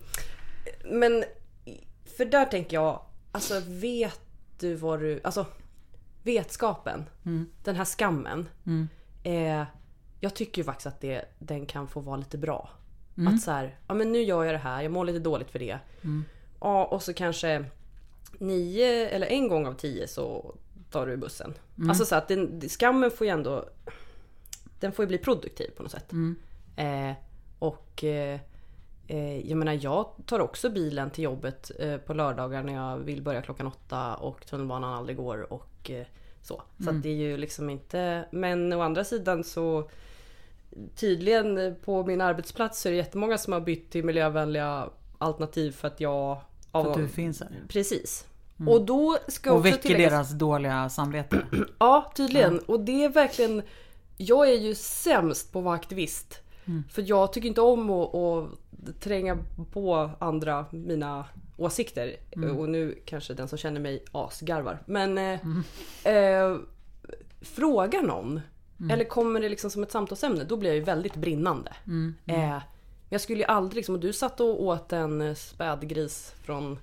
men 0.85 1.23
för 2.17 2.25
där 2.25 2.45
tänker 2.45 2.77
jag, 2.77 3.01
alltså 3.31 3.61
vet 3.67 4.21
du 4.59 4.75
vad 4.75 4.99
du, 4.99 5.19
alltså 5.23 5.45
vetskapen, 6.23 7.05
den 7.63 7.75
här 7.75 7.85
skammen. 7.85 8.49
Eh, 9.23 9.63
jag 10.19 10.33
tycker 10.33 10.61
ju 10.61 10.65
faktiskt 10.65 10.87
att 10.87 11.01
det, 11.01 11.25
den 11.39 11.65
kan 11.65 11.87
få 11.87 11.99
vara 11.99 12.17
lite 12.17 12.37
bra. 12.37 12.69
Att 13.27 13.41
så 13.41 13.51
här, 13.51 13.77
ja 13.87 13.93
men 13.93 14.11
nu 14.11 14.21
gör 14.21 14.43
jag 14.43 14.53
det 14.53 14.57
här, 14.59 14.81
jag 14.81 14.91
mår 14.91 15.05
lite 15.05 15.19
dåligt 15.19 15.51
för 15.51 15.59
det. 15.59 15.79
Ja 16.59 16.85
och 16.85 17.03
så 17.03 17.13
kanske 17.13 17.65
nio 18.37 19.09
eller 19.09 19.27
en 19.27 19.47
gång 19.47 19.67
av 19.67 19.73
tio 19.73 20.07
så 20.07 20.55
tar 20.89 21.07
du 21.07 21.17
bussen. 21.17 21.53
Alltså 21.89 22.05
så 22.05 22.15
att 22.15 22.27
den, 22.27 22.61
skammen 22.69 23.11
får 23.11 23.27
ju 23.27 23.33
ändå 23.33 23.69
den 24.83 24.91
får 24.91 25.03
ju 25.03 25.07
bli 25.07 25.17
produktiv 25.17 25.71
på 25.77 25.83
något 25.83 25.91
sätt. 25.91 26.11
Eh, 26.75 27.11
och 27.59 28.03
eh, 28.03 28.39
eh, 29.07 29.49
jag 29.49 29.57
menar 29.57 29.79
jag 29.81 30.05
tar 30.25 30.39
också 30.39 30.69
bilen 30.69 31.09
till 31.09 31.23
jobbet 31.23 31.71
eh, 31.79 31.97
på 31.97 32.13
lördagar 32.13 32.63
när 32.63 32.73
jag 32.73 32.97
vill 32.97 33.21
börja 33.21 33.41
klockan 33.41 33.67
åtta 33.67 34.15
och 34.15 34.45
tunnelbanan 34.45 34.93
aldrig 34.93 35.17
går 35.17 35.53
och 35.53 35.89
eh, 35.91 36.05
så. 36.41 36.61
Så 36.83 36.89
att 36.89 37.03
det 37.03 37.09
är 37.09 37.15
ju 37.15 37.37
liksom 37.37 37.69
inte... 37.69 38.25
Men 38.31 38.73
å 38.73 38.81
andra 38.81 39.03
sidan 39.03 39.43
så 39.43 39.89
tydligen 40.95 41.75
på 41.85 42.05
min 42.05 42.21
arbetsplats 42.21 42.81
så 42.81 42.87
är 42.87 42.91
det 42.91 42.97
jättemånga 42.97 43.37
som 43.37 43.53
har 43.53 43.59
bytt 43.61 43.91
till 43.91 44.05
miljövänliga 44.05 44.89
alternativ 45.17 45.71
för 45.71 45.87
att 45.87 45.99
jag... 45.99 46.37
För 46.71 46.91
att 46.91 46.97
du 46.97 47.07
finns 47.07 47.39
här. 47.41 47.49
Precis. 47.67 48.27
Och 48.67 48.85
då 48.85 49.17
ska 49.27 49.53
Och 49.53 49.65
väcker 49.65 49.89
tilläggas- 49.89 50.09
deras 50.09 50.31
dåliga 50.31 50.89
samvete. 50.89 51.37
Ja, 51.79 52.11
tydligen. 52.15 52.59
Och 52.59 52.79
det 52.79 53.03
är 53.03 53.09
verkligen... 53.09 53.61
Jag 54.17 54.49
är 54.49 54.57
ju 54.57 54.75
sämst 54.75 55.51
på 55.51 55.59
att 55.59 55.65
vara 55.65 55.75
aktivist. 55.75 56.39
För 56.89 57.03
jag 57.07 57.33
tycker 57.33 57.47
inte 57.47 57.61
om 57.61 57.89
att, 57.89 58.15
att 58.15 58.49
tränga 59.01 59.37
på 59.71 60.09
andra 60.19 60.65
mina 60.71 61.25
åsikter. 61.57 62.15
Och 62.57 62.69
nu 62.69 62.99
kanske 63.05 63.33
den 63.33 63.47
som 63.47 63.57
känner 63.57 63.79
mig 63.79 64.03
asgarvar. 64.11 64.79
Men 64.85 65.17
eh, 65.17 65.39
eh, 66.15 66.57
fråga 67.41 68.01
någon. 68.01 68.41
Eller 68.91 69.05
kommer 69.05 69.41
det 69.41 69.49
liksom 69.49 69.69
som 69.69 69.83
ett 69.83 69.91
samtalsämne, 69.91 70.43
då 70.43 70.57
blir 70.57 70.69
jag 70.69 70.77
ju 70.77 70.83
väldigt 70.83 71.15
brinnande. 71.15 71.73
Eh, 72.25 72.35
men 72.49 72.61
jag 73.09 73.21
skulle 73.21 73.39
ju 73.39 73.45
aldrig 73.45 73.75
liksom, 73.75 73.95
och 73.95 74.01
du 74.01 74.13
satt 74.13 74.39
och 74.39 74.63
åt 74.63 74.93
en 74.93 75.21
eh, 75.21 75.33
spädgris 75.33 76.33
från 76.43 76.79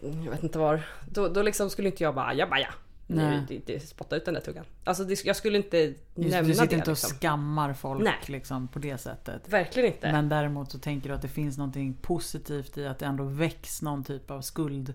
jag 0.00 0.30
vet 0.30 0.42
inte 0.42 0.58
var. 0.58 0.82
Då, 1.10 1.28
då 1.28 1.42
liksom 1.42 1.70
skulle 1.70 1.88
inte 1.88 2.02
jag 2.02 2.14
bara 2.14 2.26
ajabaja. 2.26 2.74
Nej. 3.06 3.40
Nu, 3.40 3.44
det, 3.48 3.72
det, 3.72 3.80
spotta 3.80 4.16
ut 4.16 4.24
den 4.24 4.34
där 4.34 4.40
tuggan. 4.40 4.64
Alltså 4.84 5.04
det, 5.04 5.24
jag 5.24 5.36
skulle 5.36 5.56
inte 5.56 5.78
Just, 5.78 5.96
nämna 6.14 6.42
du 6.42 6.54
sitter 6.54 6.66
det 6.68 6.76
inte 6.76 6.90
och 6.90 6.96
liksom. 6.96 7.18
skammar 7.18 7.74
folk 7.74 8.04
Nej. 8.04 8.14
liksom, 8.26 8.68
på 8.68 8.78
det 8.78 8.98
sättet. 8.98 9.48
Verkligen 9.48 9.92
inte. 9.92 10.12
Men 10.12 10.28
däremot 10.28 10.72
så 10.72 10.78
tänker 10.78 11.08
du 11.08 11.14
att 11.14 11.22
det 11.22 11.28
finns 11.28 11.58
någonting 11.58 11.94
positivt 11.94 12.78
i 12.78 12.86
att 12.86 12.98
det 12.98 13.06
ändå 13.06 13.24
väcks 13.24 13.82
någon 13.82 14.04
typ 14.04 14.30
av 14.30 14.40
skuld. 14.40 14.94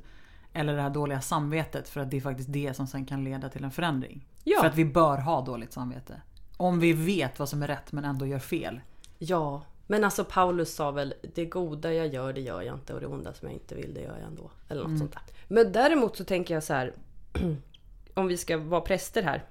Eller 0.53 0.75
det 0.75 0.81
här 0.81 0.89
dåliga 0.89 1.21
samvetet 1.21 1.89
för 1.89 2.01
att 2.01 2.11
det 2.11 2.17
är 2.17 2.21
faktiskt 2.21 2.53
det 2.53 2.73
som 2.73 2.87
sen 2.87 3.05
kan 3.05 3.23
leda 3.23 3.49
till 3.49 3.63
en 3.63 3.71
förändring. 3.71 4.27
Ja. 4.43 4.59
För 4.59 4.67
att 4.67 4.75
vi 4.75 4.85
bör 4.85 5.17
ha 5.17 5.41
dåligt 5.41 5.73
samvete. 5.73 6.21
Om 6.57 6.79
vi 6.79 6.93
vet 6.93 7.39
vad 7.39 7.49
som 7.49 7.63
är 7.63 7.67
rätt 7.67 7.91
men 7.91 8.05
ändå 8.05 8.25
gör 8.25 8.39
fel. 8.39 8.81
Ja, 9.17 9.65
men 9.87 10.03
alltså 10.03 10.23
Paulus 10.23 10.75
sa 10.75 10.91
väl 10.91 11.13
det 11.35 11.45
goda 11.45 11.93
jag 11.93 12.07
gör 12.07 12.33
det 12.33 12.41
gör 12.41 12.61
jag 12.61 12.75
inte 12.75 12.93
och 12.93 12.99
det 12.99 13.07
onda 13.07 13.33
som 13.33 13.47
jag 13.47 13.55
inte 13.55 13.75
vill 13.75 13.93
det 13.93 14.01
gör 14.01 14.17
jag 14.17 14.27
ändå. 14.27 14.51
Eller 14.69 14.87
något 14.87 14.99
sånt 14.99 15.11
där. 15.11 15.21
Men 15.47 15.71
däremot 15.71 16.17
så 16.17 16.23
tänker 16.23 16.53
jag 16.53 16.63
så 16.63 16.73
här. 16.73 16.93
om 18.13 18.27
vi 18.27 18.37
ska 18.37 18.57
vara 18.57 18.81
präster 18.81 19.23
här. 19.23 19.45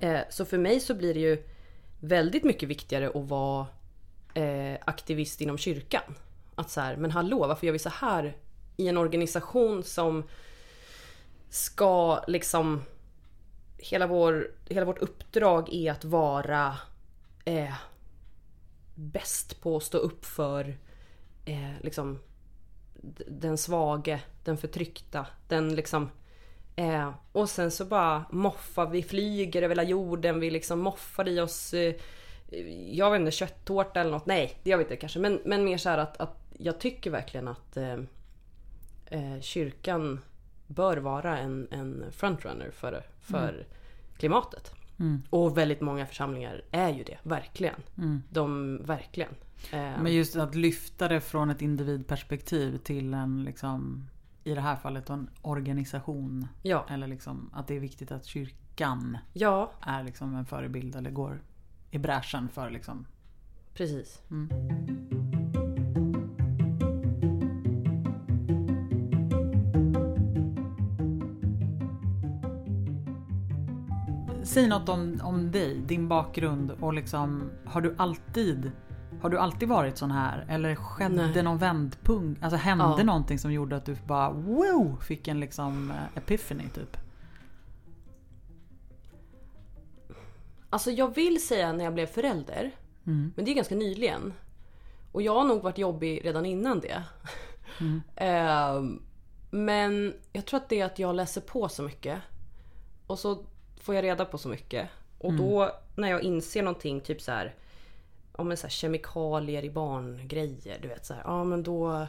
Eh, 0.00 0.20
så 0.30 0.44
för 0.44 0.58
mig 0.58 0.80
så 0.80 0.94
blir 0.94 1.14
det 1.14 1.20
ju 1.20 1.42
väldigt 2.00 2.44
mycket 2.44 2.68
viktigare 2.68 3.08
att 3.08 3.28
vara 3.28 3.66
eh, 4.34 4.78
aktivist 4.84 5.40
inom 5.40 5.58
kyrkan. 5.58 6.14
Att 6.54 6.70
så 6.70 6.80
här, 6.80 6.96
men 6.96 7.10
hallå 7.10 7.46
varför 7.46 7.66
gör 7.66 7.72
vi 7.72 7.78
så 7.78 7.88
här 7.88 8.36
i 8.76 8.88
en 8.88 8.96
organisation 8.96 9.84
som 9.84 10.24
ska 11.48 12.24
liksom 12.26 12.82
hela, 13.78 14.06
vår, 14.06 14.50
hela 14.68 14.86
vårt 14.86 14.98
uppdrag 14.98 15.68
är 15.72 15.92
att 15.92 16.04
vara 16.04 16.76
eh, 17.44 17.74
bäst 18.94 19.60
på 19.60 19.76
att 19.76 19.82
stå 19.82 19.98
upp 19.98 20.24
för 20.24 20.78
eh, 21.44 21.72
liksom 21.82 22.18
den 23.26 23.58
svage, 23.58 24.20
den 24.44 24.56
förtryckta, 24.56 25.26
den 25.48 25.74
liksom 25.74 26.10
eh, 26.76 27.10
och 27.32 27.48
sen 27.48 27.70
så 27.70 27.84
bara 27.84 28.24
moffar 28.30 28.86
vi, 28.86 29.02
flyger 29.02 29.62
över 29.62 29.74
hela 29.74 29.88
jorden, 29.88 30.40
vi 30.40 30.50
liksom 30.50 30.80
moffar 30.80 31.28
i 31.28 31.40
oss 31.40 31.74
eh, 31.74 31.94
jag 32.90 33.10
vet 33.10 33.20
inte, 33.20 33.30
kötttårta 33.30 34.00
eller 34.00 34.10
något. 34.10 34.26
Nej, 34.26 34.58
det 34.62 34.70
gör 34.70 34.76
vi 34.78 34.84
inte 34.84 34.96
kanske. 34.96 35.18
Men, 35.18 35.40
men 35.44 35.64
mer 35.64 35.78
så 35.78 35.88
här 35.88 35.98
att, 35.98 36.20
att 36.20 36.36
jag 36.58 36.80
tycker 36.80 37.10
verkligen 37.10 37.48
att 37.48 37.76
eh, 37.76 37.98
eh, 39.06 39.40
kyrkan 39.40 40.20
bör 40.66 40.96
vara 40.96 41.38
en, 41.38 41.68
en 41.70 42.04
frontrunner 42.12 42.70
för, 42.70 43.02
för 43.20 43.66
klimatet. 44.18 44.74
Mm. 44.98 45.22
Och 45.30 45.58
väldigt 45.58 45.80
många 45.80 46.06
församlingar 46.06 46.62
är 46.70 46.88
ju 46.88 47.04
det, 47.04 47.18
verkligen. 47.22 47.82
Mm. 47.98 48.22
De, 48.28 48.78
verkligen. 48.84 49.34
Eh, 49.72 50.02
Men 50.02 50.14
just 50.14 50.36
att 50.36 50.54
lyfta 50.54 51.08
det 51.08 51.20
från 51.20 51.50
ett 51.50 51.62
individperspektiv 51.62 52.78
till 52.78 53.14
en 53.14 53.44
liksom 53.44 54.08
i 54.44 54.54
det 54.54 54.60
här 54.60 54.76
fallet 54.76 55.10
en 55.10 55.30
organisation. 55.42 56.48
ja, 56.62 56.86
Eller 56.88 57.06
liksom 57.06 57.50
att 57.52 57.66
det 57.66 57.76
är 57.76 57.80
viktigt 57.80 58.12
att 58.12 58.24
kyrkan 58.24 59.18
ja, 59.32 59.72
är 59.80 60.04
liksom 60.04 60.34
en 60.34 60.46
förebild 60.46 60.96
eller 60.96 61.10
går 61.10 61.42
i 61.90 61.98
bräschen 61.98 62.48
för 62.48 62.70
liksom. 62.70 63.06
precis. 63.74 64.22
Säg 74.42 74.68
något 74.68 74.88
om, 74.88 75.20
om 75.22 75.50
dig, 75.50 75.80
din 75.86 76.08
bakgrund 76.08 76.70
och 76.70 76.94
liksom 76.94 77.50
har 77.64 77.80
du 77.80 77.94
alltid 77.98 78.72
har 79.22 79.30
du 79.30 79.38
alltid 79.38 79.68
varit 79.68 79.98
sån 79.98 80.10
här? 80.10 80.46
Eller 80.48 80.74
skedde 80.74 81.26
Nej. 81.26 81.42
någon 81.42 81.58
vändpunkt? 81.58 82.42
Alltså 82.42 82.56
hände 82.56 82.84
Ja. 82.98 83.02
någonting 83.04 83.38
som 83.38 83.52
gjorde 83.52 83.76
att 83.76 83.84
du 83.84 83.96
bara 84.06 84.30
wow! 84.30 85.00
Fick 85.02 85.28
en 85.28 85.40
liksom 85.40 85.90
eh, 85.90 85.96
epiphany 86.18 86.68
typ? 86.68 86.96
Alltså 90.70 90.90
jag 90.90 91.14
vill 91.14 91.46
säga 91.46 91.72
när 91.72 91.84
jag 91.84 91.94
blev 91.94 92.06
förälder. 92.06 92.70
Mm. 93.06 93.32
Men 93.36 93.44
det 93.44 93.50
är 93.50 93.54
ganska 93.54 93.74
nyligen. 93.74 94.32
Och 95.12 95.22
jag 95.22 95.34
har 95.34 95.44
nog 95.44 95.62
varit 95.62 95.78
jobbig 95.78 96.24
redan 96.24 96.46
innan 96.46 96.80
det. 96.80 97.02
Mm. 97.80 98.02
Ehm, 98.16 99.02
men 99.50 100.14
jag 100.32 100.46
tror 100.46 100.60
att 100.60 100.68
det 100.68 100.80
är 100.80 100.84
att 100.86 100.98
jag 100.98 101.14
läser 101.14 101.40
på 101.40 101.68
så 101.68 101.82
mycket. 101.82 102.18
Och 103.06 103.18
så 103.18 103.44
får 103.80 103.94
jag 103.94 104.04
reda 104.04 104.24
på 104.24 104.38
så 104.38 104.48
mycket. 104.48 104.88
Och 105.18 105.32
då 105.32 105.70
när 105.96 106.10
jag 106.10 106.22
inser 106.22 106.62
någonting, 106.62 107.00
typ 107.00 107.20
så 107.20 107.32
här, 107.32 107.54
ja, 108.38 108.44
men 108.44 108.56
så 108.56 108.62
här 108.62 108.70
kemikalier 108.70 109.64
i 109.64 109.70
barngrejer. 109.70 110.78
Du 110.82 110.88
vet 110.88 111.06
så 111.06 111.14
här, 111.14 111.22
ja 111.26 111.44
men 111.44 111.62
då... 111.62 112.06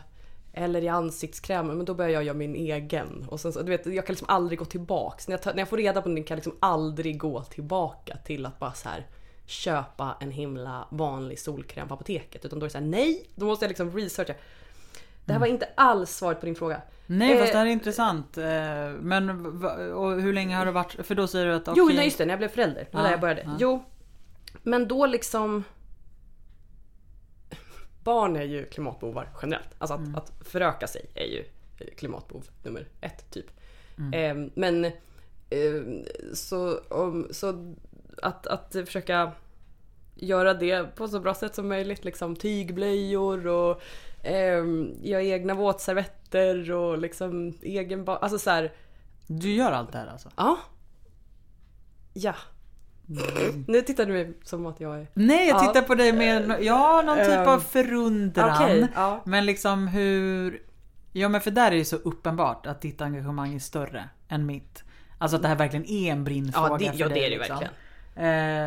Eller 0.54 0.82
i 0.82 0.88
ansiktskrämer, 0.88 1.74
men 1.74 1.86
då 1.86 1.94
börjar 1.94 2.12
jag 2.12 2.24
göra 2.24 2.38
min 2.38 2.56
egen. 2.56 3.26
Och 3.30 3.40
sen, 3.40 3.54
så, 3.54 3.62
du 3.62 3.70
vet, 3.70 3.86
jag 3.86 4.06
kan 4.06 4.14
liksom 4.14 4.30
aldrig 4.30 4.60
gå 4.60 4.66
tillbaks. 4.66 5.28
När 5.28 5.34
jag, 5.34 5.42
tar, 5.42 5.54
när 5.54 5.60
jag 5.60 5.68
får 5.68 5.78
reda 5.78 6.02
på 6.02 6.10
någonting 6.10 6.24
kan 6.24 6.36
jag 6.36 6.38
liksom 6.38 6.58
aldrig 6.60 7.18
gå 7.18 7.44
tillbaka 7.44 8.18
till 8.18 8.46
att 8.46 8.60
bara 8.60 8.74
så 8.74 8.90
här 8.90 9.08
köpa 9.46 10.18
en 10.20 10.32
himla 10.32 10.88
vanlig 10.90 11.40
solkräm 11.40 11.88
på 11.88 11.94
apoteket. 11.94 12.46
Utan 12.46 12.60
då 12.60 12.64
är 12.64 12.68
det 12.68 12.72
så 12.72 12.78
här, 12.78 12.86
nej, 12.86 13.26
då 13.36 13.46
måste 13.46 13.66
jag 13.66 13.70
liksom 13.70 13.98
researcha. 13.98 14.34
Det 15.26 15.34
här 15.34 15.40
var 15.40 15.48
inte 15.48 15.70
alls 15.76 16.18
svaret 16.18 16.40
på 16.40 16.46
din 16.46 16.56
fråga. 16.56 16.82
Nej 17.06 17.34
Eh, 17.34 17.40
fast 17.40 17.52
det 17.52 17.58
här 17.58 17.66
är 17.66 17.70
intressant. 17.72 18.38
Eh, 18.38 18.44
Men 19.00 19.30
och 19.94 20.22
hur 20.22 20.34
länge 20.34 20.56
har 20.56 20.66
det 20.66 20.72
varit? 20.72 21.06
För 21.08 21.16
då 21.16 21.28
säger 21.28 21.46
du 21.46 21.54
att 21.54 21.68
Jo, 21.76 21.84
okej, 21.84 21.96
nej 21.96 22.06
just 22.06 22.18
det, 22.18 22.26
när 22.26 22.32
jag 22.32 22.40
blev 22.40 22.50
förälder. 22.50 22.88
Det 22.92 22.98
var 22.98 23.00
Ja, 23.00 23.04
där 23.04 23.12
jag 23.12 23.22
började. 23.22 23.42
ja. 23.42 23.56
Jo. 23.60 23.84
Men 24.64 24.88
då 24.88 25.06
liksom... 25.06 25.64
Barn 28.04 28.36
är 28.36 28.44
ju 28.44 28.66
klimatbovar 28.66 29.30
generellt. 29.42 29.76
Alltså 29.78 29.94
att, 29.94 30.18
att 30.18 30.48
föröka 30.48 30.88
sig 30.88 31.06
är 31.16 31.26
ju 31.26 31.46
klimatbov 31.98 32.48
nummer 32.64 32.88
ett 33.02 33.32
typ. 33.32 33.46
Eh, 34.14 34.36
men 34.56 34.86
eh, 35.50 36.04
så, 36.34 36.80
om, 36.80 37.28
så 37.32 37.76
att, 38.22 38.48
att 38.48 38.72
försöka 38.86 39.32
göra 40.16 40.54
det 40.54 40.96
på 40.96 41.08
så 41.08 41.20
bra 41.20 41.34
sätt 41.34 41.56
som 41.56 41.68
möjligt. 41.68 42.06
Liksom 42.06 42.36
tygblöjor 42.36 43.48
och 43.48 43.82
eh, 44.26 44.66
göra 45.02 45.24
egna 45.24 45.54
våtservetter 45.54 46.72
och 46.72 46.98
liksom 46.98 47.54
egen 47.62 48.10
Alltså 48.10 48.40
så 48.40 48.50
här, 48.50 48.74
Du 49.28 49.54
gör 49.54 49.72
allt 49.72 49.92
det 49.92 49.98
här 49.98 50.08
alltså? 50.08 50.30
Ja. 50.36 50.58
Ja. 52.14 52.36
Nu 53.68 53.82
tittar 53.82 54.06
du 54.06 54.14
mig 54.14 54.34
som 54.44 54.66
att 54.66 54.80
jag 54.80 55.00
är... 55.00 55.08
Nej 55.14 55.48
jag 55.48 55.56
Ja. 55.64 55.68
tittar 55.68 55.82
på 55.88 55.96
dig 55.96 56.14
med 56.14 56.48
no- 56.50 56.58
ja, 56.62 57.02
någon 57.06 57.18
typ 57.18 57.28
Ehm, 57.28 57.48
av 57.50 57.60
förundran. 57.60 58.64
okej, 58.64 58.88
ja. 58.96 59.22
Men 59.26 59.46
liksom 59.46 59.88
hur... 59.88 60.62
Ja 61.12 61.30
men 61.30 61.42
för 61.42 61.52
där 61.52 61.68
är 61.68 61.72
det 61.72 61.78
ju 61.78 61.86
så 61.86 61.96
uppenbart 61.96 62.66
att 62.68 62.82
ditt 62.82 63.02
engagemang 63.02 63.54
är 63.56 63.60
större 63.60 64.10
än 64.28 64.46
mitt. 64.46 64.84
Alltså 65.18 65.36
att 65.36 65.42
det 65.42 65.48
här 65.48 65.56
verkligen 65.56 65.86
är 65.86 66.12
en 66.12 66.24
brinnfråga 66.24 66.68
Ja, 66.70 66.78
det, 66.78 66.92
för 66.92 67.00
ja, 67.00 67.08
dig. 67.10 67.20
det 67.20 67.26
är 67.26 67.30
det 67.30 67.38
liksom. 67.38 67.56
verkligen. 67.60 67.74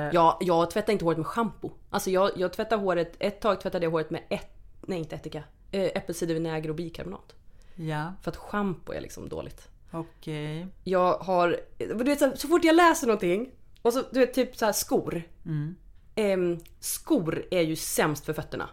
Eh, 0.08 0.14
Jag, 0.14 0.36
jag 0.40 0.70
tvättar 0.70 0.92
inte 0.92 1.04
håret 1.04 1.18
med 1.18 1.26
schampo. 1.26 1.70
Alltså 1.90 2.10
jag, 2.10 2.30
jag 2.36 2.52
tvättar 2.52 2.76
håret, 2.76 3.16
ett 3.18 3.40
tag 3.40 3.60
tvättade 3.60 3.84
jag 3.86 3.90
håret 3.90 4.10
med 4.10 4.22
ett, 4.30 4.50
nej 4.80 4.98
inte 4.98 5.16
ättika, 5.16 5.38
äh, 5.70 5.82
äppelcidervinäger 5.82 6.68
och 6.68 6.74
bikarbonat. 6.76 7.34
ja, 7.74 8.12
För 8.22 8.30
att 8.30 8.36
schampo 8.36 8.92
är 8.92 9.00
liksom 9.00 9.28
dåligt. 9.28 9.68
okej. 9.90 10.66
Jag 10.84 11.12
har, 11.18 11.56
du 11.78 12.04
vet 12.04 12.18
så, 12.18 12.32
så 12.36 12.48
fort 12.48 12.64
jag 12.64 12.76
läser 12.76 13.06
någonting 13.06 13.50
och 13.84 13.92
så 13.92 14.02
du 14.10 14.20
vet 14.20 14.34
typ 14.34 14.56
så 14.56 14.64
här 14.64 14.72
skor. 14.72 15.22
Mm. 15.46 15.74
Ehm, 16.14 16.58
skor 16.80 17.44
är 17.50 17.60
ju 17.62 17.76
sämst 17.76 18.24
för 18.24 18.32
fötterna. 18.32 18.68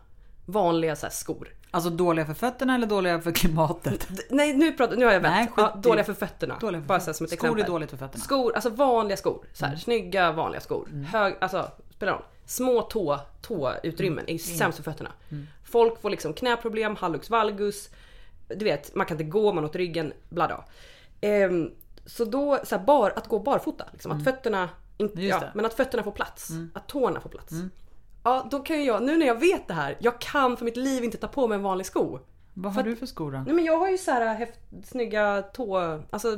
Vanliga 0.45 0.95
så 0.95 1.05
här 1.05 1.11
skor. 1.13 1.47
Alltså 1.71 1.89
dåliga 1.89 2.25
för 2.25 2.33
fötterna 2.33 2.75
eller 2.75 2.87
dåliga 2.87 3.21
för 3.21 3.31
klimatet? 3.31 4.07
D- 4.09 4.23
Nej 4.29 4.53
nu, 4.53 4.71
pratar, 4.71 4.95
nu 4.95 5.05
har 5.05 5.13
jag 5.13 5.19
vänt. 5.19 5.51
Nej, 5.57 5.65
ja, 5.65 5.75
dåliga 5.83 6.03
för 6.03 6.13
fötterna. 6.13 6.57
Dåliga 6.61 6.81
för 6.81 6.87
Bara 6.87 6.99
så 6.99 7.13
som 7.13 7.23
ett 7.25 7.31
Skor 7.31 7.47
är 7.47 7.51
exempel. 7.51 7.71
dåligt 7.71 7.89
för 7.89 7.97
fötterna. 7.97 8.23
Skor, 8.23 8.53
alltså 8.55 8.69
vanliga 8.69 9.17
skor. 9.17 9.45
Så 9.53 9.65
Mm. 9.65 9.75
här, 9.75 9.83
Snygga 9.83 10.31
vanliga 10.31 10.61
skor. 10.61 10.87
Hög, 11.11 11.35
alltså 11.41 11.71
spelar 11.95 12.13
roll. 12.13 12.23
Små 12.45 12.81
tå, 12.81 13.19
tåutrymmen 13.41 14.25
är 14.27 14.33
ju 14.33 14.39
sämst 14.39 14.75
för 14.77 14.83
fötterna. 14.83 15.11
Mm. 15.31 15.47
Folk 15.63 16.01
får 16.01 16.09
liksom 16.09 16.33
knäproblem, 16.33 16.95
hallux 16.95 17.29
valgus. 17.29 17.89
Du 18.47 18.65
vet, 18.65 18.95
man 18.95 19.05
kan 19.05 19.15
inte 19.21 19.31
gå, 19.31 19.53
man 19.53 19.65
i 19.65 19.67
ryggen, 19.67 20.13
bla 20.29 20.47
bla. 20.47 20.65
Ehm, 21.21 21.71
så 22.05 22.25
då, 22.25 22.59
så 22.63 22.75
här, 22.77 22.85
bar, 22.85 23.13
att 23.15 23.27
gå 23.27 23.39
barfota. 23.39 23.85
Liksom, 23.93 24.11
Att 24.11 24.23
fötterna 24.23 24.69
inte, 25.01 25.13
Mm. 25.17 25.27
Ja. 25.29 25.37
Mm. 25.37 25.49
men 25.53 25.65
att 25.65 25.73
fötterna 25.73 26.03
får 26.03 26.11
plats. 26.11 26.49
Att 26.73 26.87
tårna 26.87 27.19
får 27.21 27.29
plats. 27.29 27.53
Ja, 28.23 28.47
då 28.51 28.59
kan 28.59 28.77
ju 28.79 28.83
jag, 28.83 29.03
nu 29.03 29.17
när 29.17 29.25
jag 29.25 29.39
vet 29.39 29.67
det 29.67 29.73
här, 29.73 29.97
jag 29.99 30.21
kan 30.21 30.57
för 30.57 30.65
mitt 30.65 30.77
liv 30.77 31.03
inte 31.03 31.17
ta 31.17 31.27
på 31.27 31.47
mig 31.47 31.55
en 31.55 31.61
vanlig 31.63 31.85
sko. 31.85 32.19
Vad 32.53 32.73
har 32.73 32.83
du 32.83 32.95
för 32.95 33.05
skor 33.05 33.31
då? 33.31 33.37
Nej 33.37 33.53
men 33.53 33.65
jag 33.65 33.77
har 33.79 33.89
ju 33.89 33.97
så 33.97 34.11
här 34.11 34.35
häft, 34.35 34.59
snygga 34.85 35.41
tå... 35.41 35.99
Alltså 36.09 36.37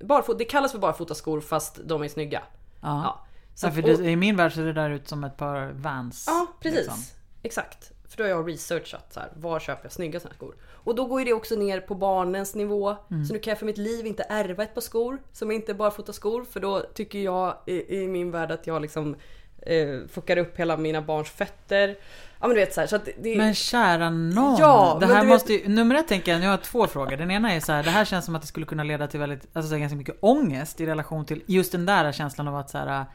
barfota, 0.00 0.38
det 0.38 0.44
kallas 0.44 0.72
för 0.72 0.78
barfotaskor 0.78 1.40
fast 1.40 1.80
de 1.84 2.02
är 2.02 2.08
snygga. 2.08 2.42
Ja. 2.80 3.02
Ja. 3.04 3.26
Så 3.54 3.66
Ja, 3.66 3.70
för 3.70 3.82
och- 3.92 3.98
det, 3.98 4.10
I 4.10 4.16
min 4.16 4.36
värld 4.36 4.52
ser 4.52 4.64
det 4.64 4.72
där 4.72 4.90
ut 4.90 5.08
som 5.08 5.24
ett 5.24 5.36
par 5.36 5.72
Vans. 5.72 6.24
Ja, 6.28 6.46
precis. 6.60 6.78
liksom. 6.78 6.96
Exakt. 7.42 7.92
För 8.14 8.22
då 8.22 8.24
har 8.24 8.30
jag 8.36 8.48
researchat 8.48 9.12
så 9.12 9.20
här, 9.20 9.28
var 9.36 9.60
köper 9.60 9.84
jag 9.84 9.92
snygga 9.92 10.20
såna 10.20 10.30
här 10.30 10.36
skor. 10.36 10.54
Och 10.72 10.94
då 10.94 11.04
går 11.04 11.20
ju 11.20 11.24
det 11.24 11.32
också 11.32 11.54
ner 11.54 11.80
på 11.80 11.94
barnens 11.94 12.54
nivå. 12.54 12.96
Mm. 13.10 13.24
Så 13.24 13.32
nu 13.32 13.38
kan 13.38 13.50
jag 13.50 13.58
för 13.58 13.66
mitt 13.66 13.78
liv 13.78 14.06
inte 14.06 14.22
ärva 14.28 14.62
ett 14.62 14.74
par 14.74 14.80
skor 14.80 15.18
som 15.32 15.50
inte 15.50 15.72
är 15.72 15.74
barfotaskor. 15.74 16.44
För 16.44 16.60
då 16.60 16.80
tycker 16.80 17.18
jag 17.18 17.56
i, 17.66 18.02
i 18.02 18.08
min 18.08 18.30
värld 18.30 18.50
att 18.50 18.66
jag 18.66 18.82
liksom 18.82 19.16
eh, 19.62 19.98
fuckar 20.08 20.36
upp 20.36 20.56
hela 20.56 20.76
mina 20.76 21.02
barns 21.02 21.30
fötter. 21.30 21.96
Ja 22.40 22.46
men 22.48 22.56
du 22.56 22.56
vet 22.56 22.74
så 22.74 22.80
här, 22.80 22.86
så 22.86 22.96
att 22.96 23.08
det, 23.22 23.36
Men 23.36 23.54
kära 23.54 24.10
nån! 24.10 24.56
Ja, 24.58 24.96
det 25.00 25.06
här 25.06 25.14
du 25.14 25.20
vet- 25.20 25.28
måste 25.28 25.52
ju, 25.52 25.68
nummer 25.68 25.94
ett 25.94 26.08
tänker 26.08 26.32
jag, 26.32 26.42
jag 26.42 26.50
har 26.50 26.56
två 26.56 26.86
frågor. 26.86 27.16
Den 27.16 27.30
ena 27.30 27.52
är 27.52 27.60
så 27.60 27.72
här, 27.72 27.82
det 27.82 27.90
här 27.90 28.04
känns 28.04 28.24
som 28.24 28.34
att 28.34 28.42
det 28.42 28.48
skulle 28.48 28.66
kunna 28.66 28.84
leda 28.84 29.06
till 29.06 29.20
väldigt, 29.20 29.48
alltså 29.52 29.76
ganska 29.76 29.96
mycket 29.96 30.16
ångest 30.20 30.80
i 30.80 30.86
relation 30.86 31.24
till 31.24 31.42
just 31.46 31.72
den 31.72 31.86
där 31.86 32.12
känslan 32.12 32.48
av 32.48 32.56
att 32.56 32.70
så 32.70 32.78
här. 32.78 33.06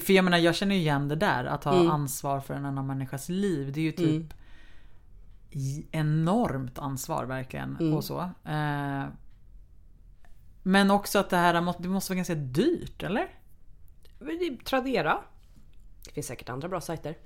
För 0.00 0.12
jag 0.12 0.24
menar 0.24 0.38
jag 0.38 0.54
känner 0.54 0.74
ju 0.74 0.80
igen 0.80 1.08
det 1.08 1.16
där, 1.16 1.44
att 1.44 1.64
ha 1.64 1.74
Mm. 1.74 1.90
ansvar 1.90 2.40
för 2.40 2.54
en 2.54 2.64
annan 2.64 2.86
människas 2.86 3.28
liv. 3.28 3.72
Det 3.72 3.80
är 3.80 3.84
ju 3.84 3.92
typ 3.92 4.34
Mm. 5.54 5.84
enormt 5.90 6.78
ansvar 6.78 7.24
verkligen. 7.24 7.76
Mm. 7.80 7.94
Och 7.94 8.04
så. 8.04 8.20
Eh, 8.44 9.04
men 10.62 10.90
också 10.90 11.18
att 11.18 11.30
det 11.30 11.36
här 11.36 11.60
måste, 11.60 11.82
det 11.82 11.88
måste 11.88 12.12
vara 12.12 12.16
ganska 12.16 12.34
dyrt, 12.34 13.02
eller? 13.02 13.28
Tradera. 14.64 15.18
Det 16.04 16.10
finns 16.12 16.26
säkert 16.26 16.48
andra 16.48 16.68
bra 16.68 16.80
sajter. 16.80 17.16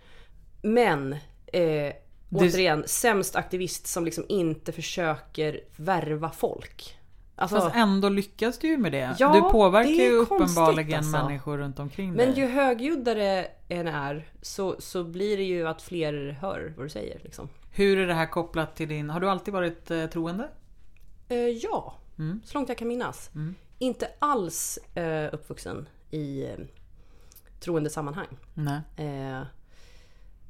Men 0.63 1.13
eh, 1.47 1.93
återigen, 2.31 2.85
sämst 2.87 3.37
aktivist 3.37 3.87
som 3.87 4.05
liksom 4.05 4.25
inte 4.29 4.73
försöker 4.73 5.61
värva 5.77 6.31
folk. 6.31 6.99
Alltså, 7.39 7.61
Fast 7.61 7.77
ändå 7.77 8.09
lyckas 8.09 8.59
du 8.59 8.69
ju 8.69 8.77
med 8.79 8.93
det. 8.93 9.17
Ja, 9.19 9.33
du 9.33 9.41
påverkar 9.41 9.89
det 9.91 9.97
ju 9.97 10.13
uppenbarligen 10.17 10.99
alltså. 10.99 11.13
människor 11.13 11.59
runt 11.59 11.79
omkring 11.79 12.13
men 12.13 12.31
dig. 12.31 12.39
ju 12.39 12.47
högljuddare 12.47 13.47
än 13.69 13.89
är 13.89 14.29
så, 14.43 14.77
så 14.79 15.05
blir 15.05 15.37
det 15.37 15.43
ju 15.43 15.69
att 15.69 15.83
fler 15.83 16.39
hör 16.41 16.75
vad 16.77 16.87
du 16.87 16.91
säger. 16.91 17.21
Liksom. 17.25 17.49
Hur 17.73 17.99
är 17.99 18.07
det 18.07 18.15
här 18.15 18.27
kopplat 18.27 18.77
till 18.77 18.89
din... 18.89 19.11
Har 19.11 19.21
du 19.21 19.31
alltid 19.31 19.55
varit 19.55 19.91
eh, 19.91 20.07
troende? 20.07 20.49
Eh, 21.29 21.37
ja, 21.39 21.95
Mm. 22.19 22.41
så 22.45 22.59
långt 22.59 22.69
jag 22.69 22.79
kan 22.79 22.89
minnas. 22.89 23.31
Mm. 23.35 23.55
Inte 23.79 24.09
alls 24.19 24.79
eh, 24.95 25.35
uppvuxen 25.35 25.89
i 26.11 26.45
eh, 26.45 26.51
troende 27.61 27.91
sammanhang. 27.91 28.27
Nej. 28.55 28.81
Eh, 28.97 29.43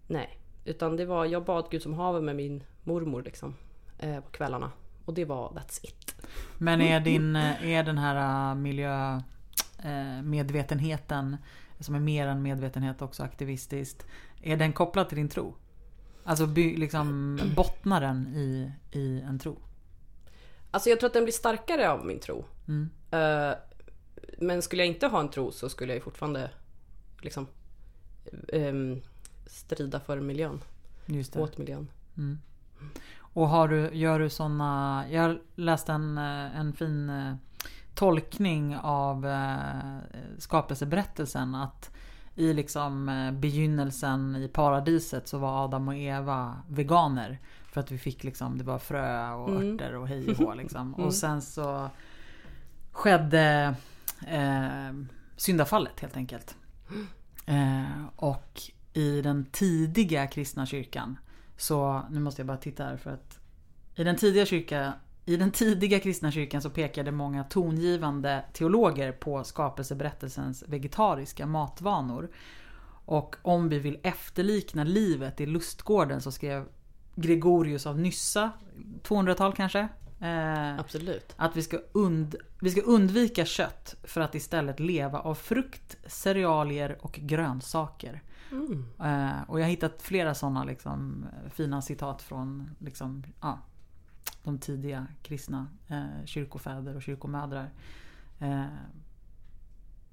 nej, 0.07 0.39
utan 0.65 0.97
det 0.97 1.05
var, 1.05 1.25
jag 1.25 1.45
bad 1.45 1.67
Gud 1.71 1.83
som 1.83 1.95
haver 1.95 2.21
med 2.21 2.37
min 2.37 2.63
mormor 2.85 3.23
liksom. 3.23 3.55
Eh, 3.99 4.21
på 4.21 4.31
kvällarna. 4.31 4.71
Och 5.07 5.15
det 5.15 5.25
var 5.25 5.49
that's 5.49 5.81
it. 5.83 6.15
Men 6.59 6.81
är, 6.81 7.01
din, 7.01 7.37
eh, 7.37 7.65
är 7.65 7.85
den 7.85 7.99
här 7.99 8.51
eh, 8.51 8.55
miljö 8.55 9.21
eh, 9.79 10.23
som 11.81 11.95
är 11.95 12.01
mer 12.01 12.27
än 12.27 12.43
medvetenhet 12.43 13.03
också 13.03 13.23
aktivistiskt. 13.23 14.07
Är 14.43 14.57
den 14.57 14.73
kopplad 14.73 15.09
till 15.09 15.17
din 15.17 15.29
tro? 15.29 15.55
Alltså 16.25 16.47
by, 16.47 16.77
liksom 16.77 17.41
bottnar 17.57 18.01
den 18.01 18.27
i, 18.27 18.73
i 18.93 19.21
en 19.21 19.39
tro? 19.39 19.59
Alltså 20.71 20.91
jag 20.91 21.01
tror 21.01 21.07
att 21.07 21.15
den 21.15 21.25
blir 21.25 21.33
starkare 21.33 21.91
av 21.91 22.07
min 22.07 22.21
tro. 22.21 22.45
Mm. 22.69 22.91
Men 24.39 24.63
skulle 24.63 24.83
jag 24.83 24.95
inte 24.95 25.07
ha 25.07 25.21
en 25.21 25.29
tro 25.29 25.53
så 25.53 25.69
skulle 25.69 25.95
jag 25.95 26.03
fortfarande 26.03 26.51
liksom 27.21 27.47
ehm, 28.49 29.03
strida 29.47 30.01
för 30.01 30.21
miljön. 30.21 30.61
Just 31.07 31.33
det. 31.33 31.41
Åt 31.41 31.59
miljön. 31.59 31.89
Mm. 32.17 32.39
Och 33.37 33.49
har 33.49 33.69
du, 33.69 33.91
gör 33.93 34.19
du 34.19 34.31
såna... 34.31 35.05
Jag 35.11 35.39
läste 35.55 35.93
en, 35.93 36.19
eh, 36.19 36.59
en 36.61 36.73
fin 36.73 37.11
eh, 37.11 37.35
tolkning 37.95 38.77
av 38.77 39.27
eh, 39.27 39.99
skapelseberättelsen. 40.39 41.55
Att 41.55 41.91
i 42.35 42.53
liksom 42.53 43.11
begynnelsen 43.41 44.37
i 44.37 44.49
paradiset 44.49 45.29
så 45.29 45.39
var 45.39 45.65
Adam 45.65 45.89
och 45.89 45.97
Eva 45.97 46.57
veganer. 46.69 47.39
För 47.73 47.81
att 47.81 47.91
vi 47.91 47.99
fick 47.99 48.25
liksom, 48.25 48.59
det 48.59 48.65
var 48.65 48.79
frö 48.79 49.31
och 49.33 49.49
Mm. 49.49 49.75
örter 49.75 49.97
och 49.97 50.09
hej 50.09 50.29
och 50.29 50.37
hå 50.37 50.55
liksom. 50.63 50.95
Mm. 50.95 51.07
Och 51.07 51.15
sen 51.15 51.43
så 51.43 51.91
skedde 52.93 53.75
eh, 54.27 54.95
syndafallet 55.37 56.01
helt 56.01 56.17
enkelt. 56.17 56.57
Eh, 57.49 58.07
och 58.17 58.61
i 58.93 59.23
den 59.23 59.45
tidiga 59.45 60.27
kristna 60.27 60.67
kyrkan 60.67 61.17
så, 61.57 62.03
nu 62.11 62.21
måste 62.21 62.41
jag 62.41 62.47
bara 62.47 62.57
titta 62.57 62.85
här 62.85 62.97
för 62.97 63.11
att 63.11 63.39
i 63.95 64.05
den 64.05 64.17
tidiga 64.17 64.47
kyrka 64.47 64.93
i 65.29 65.37
den 65.37 65.51
tidiga 65.51 66.01
kristna 66.01 66.31
kyrkan 66.31 66.63
så 66.63 66.71
pekade 66.71 67.13
många 67.13 67.45
tongivande 67.45 68.45
teologer 68.53 69.13
på 69.13 69.45
skapelseberättelsens 69.45 70.65
vegetariska 70.67 71.47
matvanor. 71.47 72.29
Och 73.05 73.37
om 73.43 73.69
vi 73.69 73.79
vill 73.79 73.99
efterlikna 74.03 74.85
livet 74.85 75.41
i 75.41 75.47
lustgården 75.47 76.21
så 76.21 76.33
skrev 76.33 76.65
Gregorius 77.15 77.87
av 77.87 77.99
Nyssa, 77.99 78.51
200-tal 79.03 79.53
kanske, 79.53 79.89
eh, 80.21 80.79
Absolut. 80.79 81.35
att 81.37 81.57
vi 81.57 81.63
ska, 81.63 81.79
und 81.93 82.35
vi 82.61 82.71
ska 82.71 82.81
undvika 82.81 83.45
kött 83.45 83.97
för 84.03 84.21
att 84.21 84.35
istället 84.35 84.81
leva 84.81 85.19
av 85.21 85.35
frukt, 85.35 85.97
cerealier 86.07 86.99
och 87.01 87.13
grönsaker. 87.23 88.23
Mm. 88.53 88.85
Eh, 89.01 89.43
och 89.49 89.61
jag 89.61 89.65
har 89.65 89.71
hittat 89.71 90.03
flera 90.03 90.35
sådana 90.35 90.65
liksom, 90.65 91.27
fina 91.51 91.83
citat 91.83 92.23
från 92.23 92.71
liksom, 92.79 93.25
ja, 93.41 93.59
de 94.43 94.59
tidiga 94.59 95.07
kristna 95.23 95.67
eh, 95.89 96.25
kyrkofäder 96.25 96.97
och 96.97 97.03
kyrkomödrar. 97.03 97.71
Eh, 98.41 98.65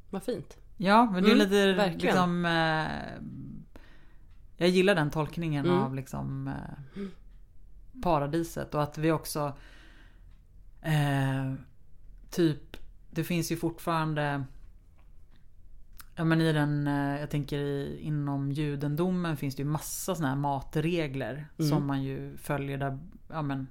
Vad 0.09 0.23
fint. 0.23 0.57
ja, 0.77 1.05
men 1.11 1.23
det 1.23 1.29
är 1.29 1.33
Mm, 1.35 1.37
lite 1.49 1.73
verkligen. 1.73 1.99
liksom... 1.99 2.45
Eh, 2.45 3.23
jag 4.57 4.69
gillar 4.69 4.95
den 4.95 5.09
tolkningen 5.11 5.65
Mm. 5.65 5.77
av 5.79 5.95
liksom 5.95 6.47
eh, 6.47 7.03
paradiset 8.03 8.75
och 8.75 8.83
att 8.83 8.97
vi 8.97 9.11
också 9.11 9.53
eh, 10.83 11.53
typ 12.29 12.77
det 13.11 13.23
finns 13.23 13.51
ju 13.51 13.57
fortfarande 13.57 14.43
Ja 16.15 16.23
men 16.23 16.41
i 16.41 16.53
den, 16.53 16.87
eh, 16.87 17.19
jag 17.19 17.29
tänker 17.29 17.57
i, 17.57 17.99
inom 18.01 18.51
judendomen 18.51 19.37
finns 19.37 19.55
det 19.55 19.61
ju 19.63 19.69
massa 19.69 20.15
såna 20.15 20.27
här 20.27 20.35
matregler 20.35 21.47
Mm. 21.59 21.69
som 21.69 21.87
man 21.87 22.03
ju 22.03 22.37
följer 22.37 22.77
där, 22.77 22.99
ja 23.29 23.41
men 23.41 23.67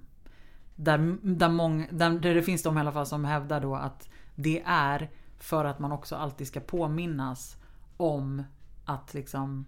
där, 0.77 1.17
där, 1.23 1.49
många, 1.49 1.87
där, 1.91 2.11
där 2.11 2.35
det 2.35 2.43
finns 2.43 2.63
de 2.63 2.77
i 2.79 2.81
alla 2.81 2.93
fall 2.93 3.07
som 3.07 3.25
hävdar 3.25 3.61
då 3.61 3.75
att 3.75 4.09
det 4.35 4.63
är 4.67 5.11
för 5.39 5.65
att 5.65 5.79
man 5.79 5.93
också 5.93 6.17
alltid 6.17 6.47
ska 6.47 6.61
påminnas 6.61 7.57
om 7.97 8.43
att 8.85 9.15
liksom 9.15 9.65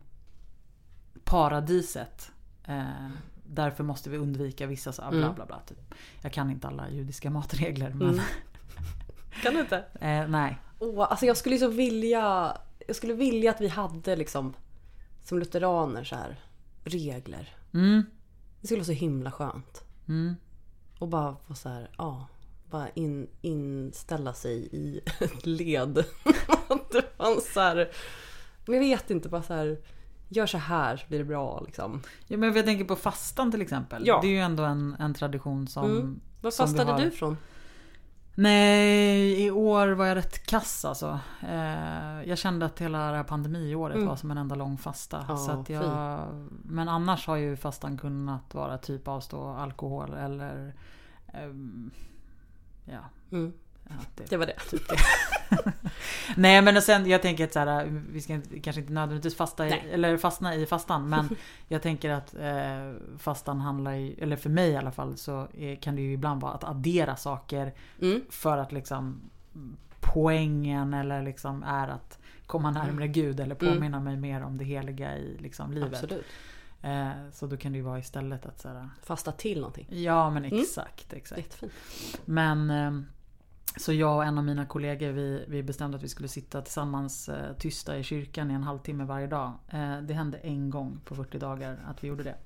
paradiset 1.25 2.33
eh, 2.65 3.09
Därför 3.55 3.85
måste 3.85 4.11
vi 4.11 4.17
undvika 4.19 4.67
vissa 4.67 4.93
så, 4.93 5.03
bla 5.03 5.19
Mm. 5.19 5.35
bla 5.35 5.47
bla. 5.47 5.61
Typ. 5.67 5.95
Jag 6.23 6.33
kan 6.33 6.51
inte 6.51 6.67
alla 6.69 6.91
judiska 6.91 7.31
matregler 7.31 7.91
men 7.91 8.09
Mm. 8.09 8.21
Kan 9.43 9.55
du 9.55 9.61
inte? 9.61 9.77
eh, 10.01 10.29
nej. 10.29 10.59
Åh, 10.79 11.07
alltså 11.11 11.27
jag 11.27 11.37
skulle 11.37 11.59
så 11.59 11.69
vilja 11.69 12.57
Jag 12.87 12.97
skulle 12.97 13.15
vilja 13.15 13.51
att 13.51 13.61
vi 13.61 13.69
hade 13.69 14.17
liksom 14.17 14.55
Som 15.23 15.39
lutheraner 15.39 16.05
så 16.05 16.17
här 16.17 16.41
Regler. 16.85 17.57
Mm, 17.75 18.03
Det 18.61 18.67
skulle 18.67 18.81
vara 18.81 18.87
så 18.87 18.93
himla 18.93 19.31
skönt. 19.33 19.85
mm. 20.09 20.35
Och 20.99 21.09
bara 21.09 21.37
få 21.47 21.55
så 21.55 21.69
här, 21.69 21.91
ja. 21.99 22.27
Bara 22.71 22.89
in, 22.91 23.29
inställa 23.41 24.33
sig 24.35 24.69
i 24.73 25.01
ett 25.21 25.47
led. 25.47 25.95
Det 26.93 27.17
fanns 27.17 27.53
så 27.53 27.61
här. 27.61 27.91
Men 28.67 28.75
jag 28.75 28.81
vet 28.81 29.11
inte, 29.11 29.29
bara 29.29 29.43
så 29.43 29.55
här. 29.55 29.79
Gör 30.29 30.47
så 30.47 30.59
här 30.59 30.97
så 30.97 31.07
blir 31.09 31.19
det 31.19 31.25
bra 31.25 31.63
liksom. 31.67 32.01
Ja, 32.27 32.37
men 32.37 32.55
jag 32.55 32.65
tänker 32.65 32.85
på 32.85 32.97
fastan 32.97 33.51
till 33.51 33.63
exempel. 33.63 34.07
Ja. 34.07 34.19
Det 34.23 34.27
är 34.27 34.31
ju 34.33 34.39
ändå 34.39 34.63
en, 34.63 34.97
en 34.99 35.15
tradition 35.15 35.67
som... 35.69 35.85
Mm. 35.91 36.21
Vi 36.43 36.51
fastade 36.51 36.93
har. 36.93 37.01
du 37.01 37.11
från? 37.11 37.37
Nej, 38.35 39.47
i 39.47 39.51
år 39.51 39.89
var 39.89 40.07
jag 40.07 40.17
rätt 40.17 40.47
kass 40.47 40.85
alltså. 40.85 41.19
Eh, 41.43 42.23
jag 42.29 42.39
kände 42.39 42.67
att 42.67 42.81
hela 42.81 43.11
det 43.11 43.17
här 43.17 43.25
pandemiåret 43.25 43.97
Mm. 43.97 44.09
var 44.09 44.17
som 44.17 44.31
en 44.31 44.39
enda 44.39 44.55
lång 44.55 44.79
fasta. 44.79 45.25
Ja, 45.29 45.37
så 45.37 45.51
att 45.53 45.69
jag, 45.71 46.29
men 46.65 46.89
annars 46.89 47.27
har 47.27 47.37
ju 47.37 47.57
fastan 47.57 47.99
kunnat 47.99 48.55
vara 48.55 48.79
typ 48.79 49.09
avstå 49.09 49.49
alkohol 49.49 50.15
eller... 50.15 50.75
ehm, 51.33 51.91
ja, 52.85 53.01
Mm. 53.31 53.53
Ja, 53.89 53.95
det, 54.15 54.31
Det 54.31 54.37
var 54.37 54.47
det. 54.47 54.59
typ 54.71 54.89
det. 54.89 54.97
Nej 56.37 56.63
men 56.63 56.77
och 56.77 56.83
sen 56.83 57.07
jag 57.07 57.23
tänker 57.23 57.45
att 57.45 57.53
så 57.53 57.59
här, 57.59 58.03
vi 58.13 58.21
ska 58.21 58.41
kanske 58.63 58.81
inte 58.81 58.93
nödvändigtvis 58.93 59.37
fasta 59.37 59.67
i, 59.67 59.71
Nej. 59.71 59.89
eller 59.93 60.17
fastna 60.17 60.55
i 60.55 60.67
fastan 60.67 61.09
men 61.09 61.37
jag 61.69 61.83
tänker 61.83 62.11
att 62.11 62.35
eh, 62.35 62.93
fastan 63.19 63.61
handlar 63.61 63.93
ju, 63.93 64.15
eller 64.15 64.37
för 64.37 64.51
mig 64.51 64.71
i 64.71 64.77
alla 64.77 64.93
fall 64.93 65.17
så 65.17 65.49
är, 65.59 65.77
kan 65.77 65.97
det 65.97 66.03
ju 66.03 66.13
ibland 66.13 66.41
vara 66.43 66.53
att 66.53 66.65
addera 66.65 67.17
saker 67.17 67.75
Mm. 68.01 68.21
för 68.31 68.59
att 68.59 68.73
liksom 68.73 69.21
poängen 70.01 70.95
eller 70.95 71.23
liksom 71.23 71.63
är 71.63 71.89
att 71.89 72.19
komma 72.47 72.71
närmare 72.71 73.09
Gud 73.09 73.41
eller 73.41 73.55
påminna 73.55 74.01
mig 74.01 74.17
mer 74.17 74.43
om 74.43 74.59
det 74.59 74.65
heliga 74.65 75.17
i 75.17 75.37
liksom 75.39 75.73
livet. 75.73 75.89
Mm. 75.89 75.95
Absolut. 76.05 76.27
Eh, 76.83 77.31
så 77.33 77.47
då 77.47 77.57
kan 77.57 77.73
det 77.73 77.79
ju 77.79 77.85
vara 77.85 77.99
istället 77.99 78.47
att 78.47 78.61
så 78.61 78.69
här, 78.69 78.89
Fasta 79.03 79.33
till 79.33 79.59
någonting. 79.61 79.87
Ja 79.91 80.31
men 80.31 80.45
Mm. 80.45 80.61
exakt, 80.61 81.13
exakt. 81.13 81.63
Men 82.25 82.71
ehm, 82.71 83.07
så 83.77 83.93
jag 83.93 84.17
och 84.17 84.25
en 84.25 84.39
av 84.39 84.45
mina 84.45 84.67
kollegor 84.67 85.09
vi, 85.13 85.45
vi 85.49 85.63
bestämde 85.63 85.97
att 85.97 86.03
vi 86.03 86.09
skulle 86.09 86.29
sitta 86.29 86.63
tillsammans 86.63 87.29
eh, 87.29 87.53
tysta 87.59 87.99
i 87.99 88.03
kyrkan 88.03 88.51
i 88.51 88.55
en 88.55 88.63
halvtimme 88.63 89.05
varje 89.05 89.27
dag. 89.27 89.53
Eh, 89.73 89.99
det 90.03 90.15
hände 90.15 90.39
en 90.39 90.71
gång 90.71 91.01
på 91.05 91.15
40 91.15 91.39
dagar 91.39 91.79
att 91.87 92.05
vi 92.05 92.09
gjorde 92.09 92.23
det. 92.23 92.37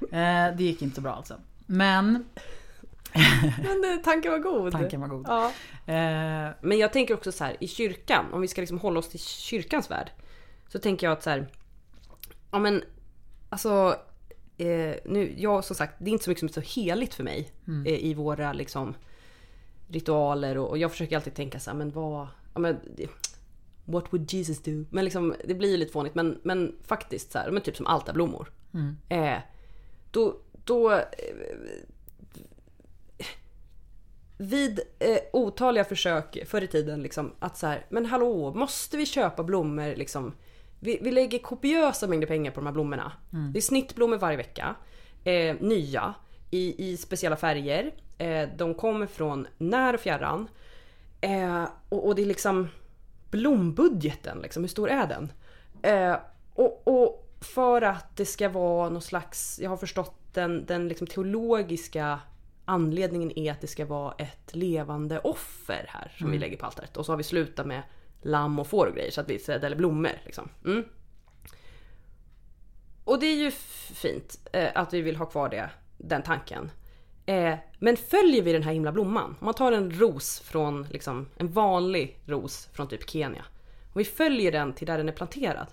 Eh, 0.00 0.56
det 0.56 0.62
gick 0.64 0.82
inte 0.82 0.94
så 0.96 1.00
bra 1.00 1.12
alltså. 1.12 1.36
Men 1.66 2.24
Men 3.62 3.84
eh, 3.94 4.02
tanken 4.04 4.32
var 4.32 4.38
god. 4.38 4.72
tanken 4.72 5.00
var 5.00 5.08
god. 5.08 5.26
Ja. 5.28 5.46
Eh, 5.86 6.50
Men 6.60 6.78
jag 6.78 6.92
tänker 6.92 7.14
också 7.14 7.32
så 7.32 7.44
här 7.44 7.56
i 7.60 7.68
kyrkan, 7.68 8.24
om 8.32 8.40
vi 8.40 8.48
ska 8.48 8.60
liksom 8.60 8.78
hålla 8.78 8.98
oss 8.98 9.08
till 9.08 9.20
kyrkans 9.20 9.90
värld. 9.90 10.10
Så 10.68 10.78
tänker 10.78 11.06
jag 11.06 11.12
att 11.12 11.22
så 11.22 11.30
här, 11.30 11.46
ja 12.50 12.58
men 12.58 12.82
alltså, 13.48 13.96
eh, 14.56 14.94
nu, 15.04 15.34
jag 15.36 15.64
som 15.64 15.76
sagt, 15.76 15.94
det 15.98 16.10
är 16.10 16.12
inte 16.12 16.24
så 16.24 16.30
mycket 16.30 16.40
som 16.40 16.48
är 16.62 16.66
så 16.66 16.80
heligt 16.80 17.14
för 17.14 17.24
mig 17.24 17.50
Mm. 17.66 17.86
eh, 17.86 17.92
i 18.04 18.14
våra 18.14 18.52
liksom 18.52 18.94
ritualer 19.88 20.58
och, 20.58 20.70
och 20.70 20.78
jag 20.78 20.90
försöker 20.90 21.16
alltid 21.16 21.34
tänka 21.34 21.60
så 21.60 21.70
här, 21.70 21.78
men 21.78 21.90
vad, 21.90 22.28
ja 22.54 22.60
men 22.60 22.80
What 23.84 24.12
would 24.12 24.32
Jesus 24.32 24.62
do? 24.62 24.84
Men 24.90 25.04
liksom, 25.04 25.34
det 25.44 25.54
blir 25.54 25.70
ju 25.70 25.76
lite 25.76 25.92
fånigt 25.92 26.14
men, 26.14 26.40
men 26.42 26.76
faktiskt 26.84 27.32
så 27.32 27.38
här, 27.38 27.50
men 27.50 27.62
typ 27.62 27.76
som 27.76 27.86
altarblommor. 27.86 28.52
mm, 28.74 28.96
Eh, 29.08 29.38
då, 30.10 30.36
då 30.64 30.92
eh, 30.92 31.00
vid 34.38 34.80
eh, 34.98 35.18
otaliga 35.32 35.84
försök 35.84 36.46
förr 36.46 36.62
i 36.62 36.66
tiden 36.66 37.02
liksom 37.02 37.32
att 37.38 37.58
så 37.58 37.66
här, 37.66 37.86
men 37.88 38.06
hallå, 38.06 38.54
måste 38.54 38.96
vi 38.96 39.06
köpa 39.06 39.42
blommor 39.42 39.94
liksom? 39.96 40.32
Vi, 40.80 40.98
vi 41.02 41.10
lägger 41.10 41.38
kopiösa 41.38 42.06
mängder 42.06 42.26
pengar 42.26 42.50
på 42.50 42.60
de 42.60 42.66
här 42.66 42.72
blommorna. 42.72 43.12
Det 43.52 43.58
är 43.58 43.62
snittblommor 43.62 44.16
varje 44.16 44.36
vecka. 44.36 44.74
Eh, 45.24 45.56
nya, 45.60 46.14
i, 46.50 46.90
i 46.90 46.96
speciella 46.96 47.36
färger. 47.36 47.94
Eh, 48.18 48.48
de 48.56 48.74
kommer 48.74 49.06
från 49.06 49.46
när 49.58 49.94
och 49.94 50.00
fjärran. 50.00 50.48
Eh, 51.20 51.64
och, 51.88 52.06
och 52.06 52.14
det 52.14 52.22
är 52.22 52.26
liksom 52.26 52.68
blombudgeten, 53.30 54.38
liksom, 54.38 54.62
hur 54.62 54.68
stor 54.68 54.90
är 54.90 55.06
den? 55.06 55.32
Eh, 55.82 56.16
Och, 56.54 56.82
och 56.84 57.30
för 57.40 57.82
att 57.82 58.16
det 58.16 58.26
ska 58.26 58.48
vara 58.48 58.88
någon 58.88 59.02
slags, 59.02 59.60
jag 59.62 59.70
har 59.70 59.76
förstått 59.76 60.14
den, 60.32 60.66
den 60.66 60.88
liksom 60.88 61.06
teologiska 61.06 62.20
anledningen 62.64 63.38
är 63.38 63.52
att 63.52 63.60
det 63.60 63.66
ska 63.66 63.84
vara 63.84 64.14
ett 64.18 64.54
levande 64.54 65.18
offer 65.18 65.86
här 65.88 66.12
som 66.18 66.30
vi 66.30 66.38
lägger 66.38 66.56
på 66.56 66.66
altaret. 66.66 66.96
Och 66.96 67.06
så 67.06 67.12
har 67.12 67.16
vi 67.16 67.22
slutat 67.22 67.66
med 67.66 67.82
lamm 68.22 68.58
och 68.58 68.66
får 68.66 68.86
och 68.86 68.94
grejer 68.94 69.10
så 69.10 69.20
att 69.20 69.30
vi 69.30 69.44
eller 69.46 69.76
blommor 69.76 70.12
liksom. 70.24 70.48
Mm. 70.64 70.84
Och 73.04 73.20
det 73.20 73.26
är 73.26 73.36
ju 73.36 73.50
fint 73.94 74.48
eh, 74.52 74.70
att 74.74 74.92
vi 74.92 75.00
vill 75.02 75.16
ha 75.16 75.26
kvar 75.26 75.48
det, 75.48 75.70
den 75.98 76.22
tanken. 76.22 76.70
Eh, 77.26 77.54
men 77.78 77.96
följer 77.96 78.42
vi 78.42 78.52
den 78.52 78.62
här 78.62 78.72
himla 78.72 78.92
blomman, 78.92 79.36
om 79.40 79.44
man 79.44 79.54
tar 79.54 79.72
en 79.72 79.90
ros 79.90 80.40
från, 80.40 80.86
liksom, 80.90 81.26
en 81.36 81.52
vanlig 81.52 82.20
ros 82.26 82.68
från 82.72 82.88
typ 82.88 83.10
Kenya. 83.10 83.44
Om 83.82 83.98
vi 83.98 84.04
följer 84.04 84.52
den 84.52 84.72
till 84.72 84.86
där 84.86 84.98
den 84.98 85.08
är 85.08 85.12
planterad. 85.12 85.66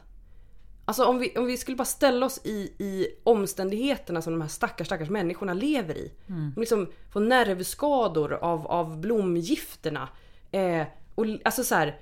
Alltså 0.86 1.06
om 1.06 1.20
vi, 1.20 1.38
om 1.38 1.46
vi 1.46 1.58
skulle 1.58 1.78
bara 1.78 1.86
ställa 1.86 2.26
oss 2.26 2.42
i, 2.44 2.58
i 2.80 3.08
omständigheterna 3.24 4.22
som 4.22 4.34
de 4.34 4.42
här 4.42 4.48
stackars 4.50 4.88
stackars 4.88 5.10
människorna 5.10 5.54
lever 5.54 5.98
i. 5.98 6.12
De 6.56 6.60
liksom 6.60 6.88
får 7.12 7.20
nervskador 7.20 8.34
av, 8.34 8.68
av 8.68 9.00
blomgifterna. 9.00 10.10
Eh, 10.52 10.84
och 11.16 11.26
alltså 11.46 11.64
så 11.64 11.76
här, 11.76 12.00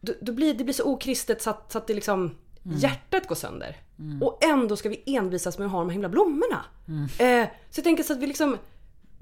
då, 0.00 0.12
då 0.20 0.32
blir 0.32 0.54
det 0.54 0.64
blir 0.64 0.74
så 0.74 0.84
okristet 0.84 1.42
så 1.42 1.50
att, 1.50 1.72
så 1.72 1.78
att 1.78 1.86
det 1.86 1.94
liksom 1.94 2.34
hjärtat 2.80 3.28
går 3.28 3.34
sönder. 3.36 3.76
Och 4.22 4.44
ändå 4.44 4.76
ska 4.76 4.88
vi 4.88 5.02
envisas 5.06 5.58
med 5.58 5.66
att 5.66 5.72
ha 5.72 5.78
de 5.78 5.88
här 5.88 5.92
himla 5.92 6.08
blommorna. 6.08 6.64
Eh, 7.18 7.48
så 7.70 7.78
jag 7.78 7.84
tänker 7.84 8.02
så 8.02 8.12
att 8.12 8.18
vi 8.18 8.26
liksom 8.26 8.58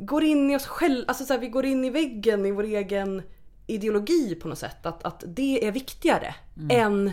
går 0.05 0.25
in 0.25 0.51
i 0.51 0.57
oss 0.57 0.67
själva, 0.67 1.05
alltså 1.09 1.25
så 1.25 1.33
här, 1.33 1.41
vi 1.41 1.49
går 1.49 1.65
in 1.67 1.85
i 1.85 1.91
väggen 1.91 2.47
i 2.47 2.51
vår 2.51 2.65
egen 2.65 3.23
ideologi 3.67 4.35
på 4.35 4.49
något 4.49 4.59
sätt. 4.59 4.87
Att, 4.87 5.05
att 5.05 5.25
det 5.27 5.67
är 5.67 5.73
viktigare 5.73 6.35
än 6.71 7.11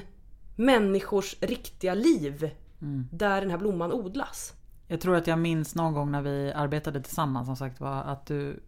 människors 0.55 1.35
riktiga 1.41 1.93
liv 1.93 2.49
där 3.11 3.41
den 3.41 3.49
här 3.49 3.57
blomman 3.57 3.91
odlas. 3.91 4.53
Jag 4.87 5.01
tror 5.01 5.15
att 5.15 5.27
jag 5.27 5.39
minns 5.39 5.75
någon 5.75 5.93
gång 5.93 6.11
när 6.11 6.21
vi 6.21 6.51
arbetade 6.55 7.01
tillsammans 7.01 7.47
som 7.47 7.55
sagt 7.55 7.79
var 7.79 8.03
att 8.03 8.25
du 8.25 8.59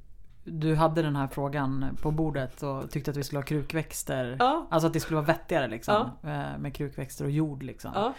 du 0.44 0.76
hade 0.76 1.02
den 1.02 1.16
här 1.16 1.28
frågan 1.28 1.98
på 2.02 2.12
bordet 2.12 2.64
och 2.64 2.92
tyckte 2.92 3.12
att 3.12 3.18
vi 3.18 3.24
skulle 3.24 3.40
ha 3.40 3.46
krukväxter. 3.46 4.36
Ja. 4.40 4.68
Alltså 4.72 4.88
att 4.88 4.94
det 4.94 5.00
skulle 5.00 5.16
vara 5.16 5.26
vettigare 5.26 5.68
liksom. 5.68 6.10
eh, 6.24 6.58
Med 6.60 6.76
krukväxter 6.76 7.26
och 7.26 7.32
jord 7.32 7.64
liksom. 7.64 7.92
Ja. 7.96 8.14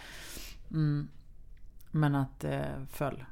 Mm. 0.71 1.07
Men 1.91 2.15
att 2.15 2.39
det 2.39 2.65
föll 2.91 3.25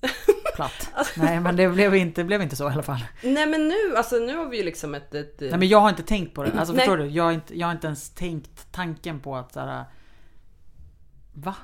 platt. 0.58 0.90
Nej 1.16 1.40
men 1.40 1.56
det 1.56 1.68
blev, 1.68 1.94
inte, 1.94 2.24
blev 2.24 2.42
inte 2.42 2.56
så 2.56 2.70
i 2.70 2.72
alla 2.72 2.82
fall. 2.82 3.00
Nej 3.22 3.46
men 3.46 3.68
nu, 3.68 3.96
alltså 3.96 4.16
nu 4.16 4.36
har 4.36 4.46
vi 4.46 4.56
ju 4.56 4.62
liksom 4.62 4.94
ett... 4.94 5.14
ett 5.14 5.40
Nej 5.40 5.58
men 5.58 5.68
jag 5.68 5.80
har 5.80 5.88
inte 5.88 6.02
tänkt 6.02 6.34
på 6.34 6.42
det. 6.44 6.52
Alltså 6.52 6.74
Nej. 6.74 6.80
förstår 6.80 6.96
du? 6.98 7.06
Jag 7.06 7.24
har, 7.24 7.32
inte, 7.32 7.58
jag 7.58 7.66
har 7.66 7.72
inte 7.72 7.86
ens 7.86 8.10
tänkt 8.10 8.72
tanken 8.72 9.20
på 9.20 9.36
att 9.36 9.52
såhär... 9.52 9.84
Va? 11.34 11.54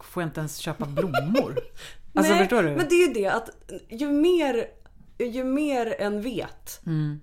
Får 0.00 0.22
jag 0.22 0.28
inte 0.28 0.40
ens 0.40 0.56
köpa 0.56 0.86
blommor? 0.86 1.58
Alltså 2.14 2.32
Nej, 2.32 2.40
förstår 2.42 2.62
du? 2.62 2.68
Men 2.70 2.86
det 2.88 2.94
är 2.94 3.08
ju 3.08 3.14
det 3.14 3.26
att 3.26 3.50
ju 3.88 4.08
mer, 4.08 4.66
ju 5.18 5.44
mer 5.44 5.94
en 5.98 6.22
vet 6.22 6.80
Mm. 6.86 7.20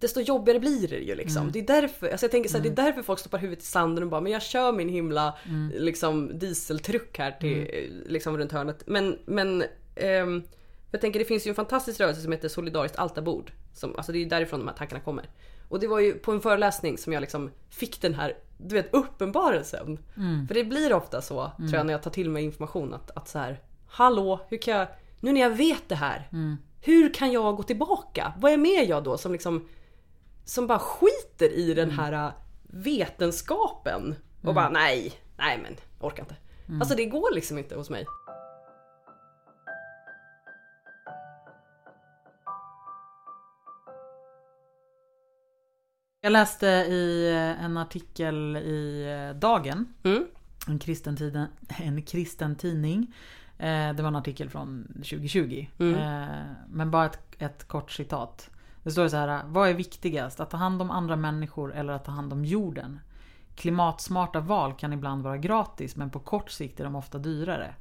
desto 0.00 0.20
jobbigare 0.20 0.60
blir 0.60 0.88
det 0.88 0.98
ju 0.98 1.14
liksom. 1.14 1.52
Det 1.52 1.58
är 1.58 1.66
därför, 1.66 2.08
alltså 2.10 2.24
jag 2.24 2.30
tänker 2.30 2.50
så 2.50 2.56
här, 2.58 2.64
Mm. 2.64 2.74
det 2.74 2.82
är 2.82 2.86
därför 2.86 3.02
folk 3.02 3.18
stoppar 3.20 3.38
huvudet 3.38 3.64
i 3.64 3.66
sanden 3.66 4.04
och 4.04 4.10
bara 4.10 4.20
men 4.20 4.32
jag 4.32 4.42
kör 4.42 4.72
min 4.72 4.88
himla 4.88 5.38
liksom, 5.74 6.38
dieseltruck 6.38 7.18
här 7.18 7.30
till, 7.32 7.68
Mm. 7.70 8.02
liksom 8.06 8.38
runt 8.38 8.52
hörnet. 8.52 8.82
Men, 8.86 9.18
men 9.26 9.64
ehm, 9.96 10.42
jag 10.90 11.00
tänker 11.00 11.18
det 11.18 11.24
finns 11.24 11.46
ju 11.46 11.48
en 11.48 11.54
fantastisk 11.54 12.00
rörelse 12.00 12.20
som 12.20 12.32
heter 12.32 12.48
Solidariskt 12.48 12.98
altabord. 12.98 13.52
Som, 13.72 13.96
alltså 13.96 14.12
det 14.12 14.18
är 14.18 14.20
ju 14.20 14.28
därifrån 14.28 14.60
de 14.60 14.68
här 14.68 14.74
tankarna 14.76 15.00
kommer. 15.00 15.28
Och 15.68 15.80
det 15.80 15.86
var 15.86 16.00
ju 16.00 16.12
på 16.12 16.32
en 16.32 16.40
föreläsning 16.40 16.98
som 16.98 17.12
jag 17.12 17.20
liksom 17.20 17.50
fick 17.70 18.00
den 18.00 18.14
här 18.14 18.36
du 18.58 18.74
vet, 18.74 18.94
uppenbarelsen. 18.94 19.98
Mm. 20.16 20.46
För 20.46 20.54
det 20.54 20.64
blir 20.64 20.92
ofta 20.92 21.22
så 21.22 21.50
tror 21.58 21.74
jag 21.74 21.86
när 21.86 21.92
jag 21.94 22.02
tar 22.02 22.10
till 22.10 22.30
mig 22.30 22.44
information 22.44 22.94
att, 22.94 23.10
att 23.16 23.28
så 23.28 23.38
här, 23.38 23.60
Hallå, 23.88 24.40
hur 24.48 24.56
kan 24.58 24.74
jag, 24.74 24.88
nu 25.20 25.32
när 25.32 25.40
jag 25.40 25.50
vet 25.50 25.88
det 25.88 25.94
här, 25.94 26.28
Mm. 26.32 26.56
hur 26.80 27.14
kan 27.14 27.32
jag 27.32 27.56
gå 27.56 27.62
tillbaka? 27.62 28.32
Vad 28.38 28.52
är 28.52 28.56
med 28.56 28.88
jag 28.88 29.04
då 29.04 29.18
som 29.18 29.32
liksom 29.32 29.68
som 30.44 30.66
bara 30.66 30.78
skiter 30.78 31.48
i 31.52 31.72
Mm. 31.72 31.76
den 31.76 31.90
här 31.98 32.12
äh, 32.12 32.32
vetenskapen 33.14 34.14
och 34.44 34.54
bara 34.54 34.68
nej, 34.68 35.12
nej 35.36 35.58
men 35.62 35.76
orkar 36.00 36.22
inte. 36.22 36.36
Mm. 36.68 36.80
Alltså 36.80 36.96
det 36.96 37.04
går 37.04 37.34
liksom 37.34 37.58
inte 37.58 37.74
hos 37.76 37.90
mig. 37.90 38.06
Jag 46.24 46.30
läste 46.30 46.66
i 46.66 47.30
eh, 47.30 47.64
en 47.64 47.76
artikel 47.76 48.56
i 48.56 49.06
eh, 49.30 49.36
Dagen. 49.38 49.94
Mm. 50.02 50.26
En 50.66 50.78
kristen, 50.78 51.16
tiden, 51.16 51.46
en 51.68 52.02
kristen 52.02 52.56
tidning. 52.56 53.14
Eh, 53.58 53.92
Det 53.92 54.02
var 54.02 54.08
en 54.08 54.16
artikel 54.16 54.50
från 54.50 54.86
2020. 54.94 55.66
Mm. 55.78 56.44
Men 56.68 56.90
bara 56.90 57.06
ett, 57.06 57.18
ett 57.38 57.68
kort 57.68 57.90
citat. 57.90 58.50
Det 58.82 58.90
står 58.90 59.08
så 59.08 59.16
här. 59.16 59.42
Vad 59.46 59.68
är 59.68 59.74
viktigast? 59.74 60.40
Att 60.40 60.50
ta 60.50 60.56
hand 60.56 60.82
om 60.82 60.90
andra 60.90 61.16
människor 61.16 61.74
eller 61.74 61.92
att 61.92 62.04
ta 62.04 62.12
hand 62.12 62.32
om 62.32 62.44
jorden? 62.44 63.00
Klimatsmarta 63.54 64.40
val 64.40 64.74
kan 64.74 64.92
ibland 64.92 65.22
vara 65.22 65.38
gratis 65.38 65.96
men 65.96 66.10
på 66.10 66.18
kort 66.18 66.50
sikt 66.50 66.80
är 66.80 66.84
de 66.84 66.96
ofta 66.96 67.18
dyrare. 67.18 67.74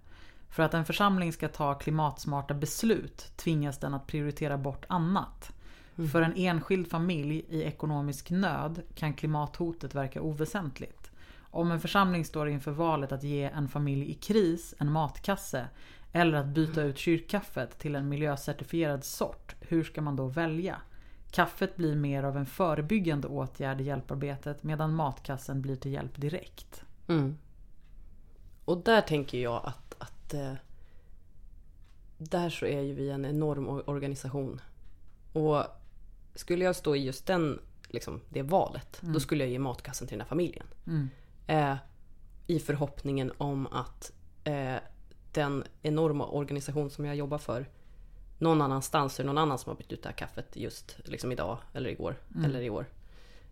För 0.49 0.63
att 0.63 0.73
en 0.73 0.85
församling 0.85 1.33
ska 1.33 1.47
ta 1.47 1.73
klimatsmarta 1.73 2.53
beslut 2.53 3.31
tvingas 3.35 3.77
den 3.79 3.93
att 3.93 4.07
prioritera 4.07 4.57
bort 4.57 4.85
annat. 4.89 5.51
För 5.95 6.21
en 6.21 6.35
enskild 6.35 6.87
familj 6.87 7.45
i 7.49 7.63
ekonomisk 7.63 8.29
nöd 8.29 8.81
kan 8.95 9.13
klimathotet 9.13 9.95
verka 9.95 10.21
oväsentligt. 10.21 11.11
Om 11.39 11.71
en 11.71 11.79
församling 11.79 12.25
står 12.25 12.49
inför 12.49 12.71
valet 12.71 13.11
att 13.11 13.23
ge 13.23 13.43
en 13.43 13.67
familj 13.67 14.11
i 14.11 14.13
kris 14.13 14.75
en 14.79 14.91
matkasse 14.91 15.67
eller 16.11 16.37
att 16.37 16.45
byta 16.47 16.81
ut 16.81 16.97
kyrkkaffet 16.97 17.79
till 17.79 17.95
en 17.95 18.09
miljöcertifierad 18.09 19.03
sort, 19.03 19.55
hur 19.59 19.83
ska 19.83 20.01
man 20.01 20.15
då 20.15 20.27
välja? 20.27 20.81
Kaffet 21.31 21.75
blir 21.75 21.95
mer 21.95 22.23
av 22.23 22.37
en 22.37 22.45
förebyggande 22.45 23.27
åtgärd 23.27 23.81
i 23.81 23.83
hjälparbetet 23.83 24.63
medan 24.63 24.95
matkassen 24.95 25.61
blir 25.61 25.75
till 25.75 25.91
hjälp 25.91 26.21
direkt. 26.21 26.83
Mm. 27.07 27.37
Och 28.65 28.77
där 28.77 29.01
tänker 29.01 29.37
jag 29.37 29.61
att, 29.65 29.95
att 29.97 30.33
eh, 30.33 30.53
där 32.17 32.49
så 32.49 32.65
är 32.65 32.81
ju 32.81 32.93
vi 32.93 33.09
en 33.09 33.25
enorm 33.25 33.67
or- 33.67 33.89
organisation. 33.89 34.61
Och 35.33 35.63
skulle 36.35 36.65
jag 36.65 36.75
stå 36.75 36.95
i 36.95 37.05
just 37.05 37.25
den, 37.25 37.59
liksom, 37.87 38.21
det 38.29 38.41
valet, 38.41 38.97
då 39.01 39.19
skulle 39.19 39.43
jag 39.43 39.51
ge 39.51 39.59
matkassen 39.59 40.07
till 40.07 40.17
den 40.17 40.21
här 40.21 40.29
familjen. 40.29 40.65
Mm. 40.87 41.09
Eh, 41.47 41.77
I 42.47 42.59
förhoppningen 42.59 43.31
om 43.37 43.67
att 43.67 44.11
eh, 44.43 44.75
den 45.31 45.63
enorma 45.81 46.27
organisation 46.27 46.89
som 46.89 47.05
jag 47.05 47.15
jobbar 47.15 47.37
för 47.37 47.69
någon 48.37 48.61
annanstans 48.61 49.19
är 49.19 49.23
det 49.23 49.27
någon 49.27 49.37
annan 49.37 49.59
som 49.59 49.69
har 49.69 49.77
bytt 49.77 49.91
ut 49.91 50.03
det 50.03 50.09
här 50.09 50.15
kaffet 50.15 50.47
just 50.53 50.97
liksom 51.05 51.31
idag 51.31 51.57
eller 51.73 51.89
igår 51.89 52.15
eller 52.45 52.61
i 52.61 52.69
år. 52.69 52.85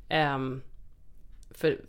Ehm, 0.10 0.62
för, 1.52 1.82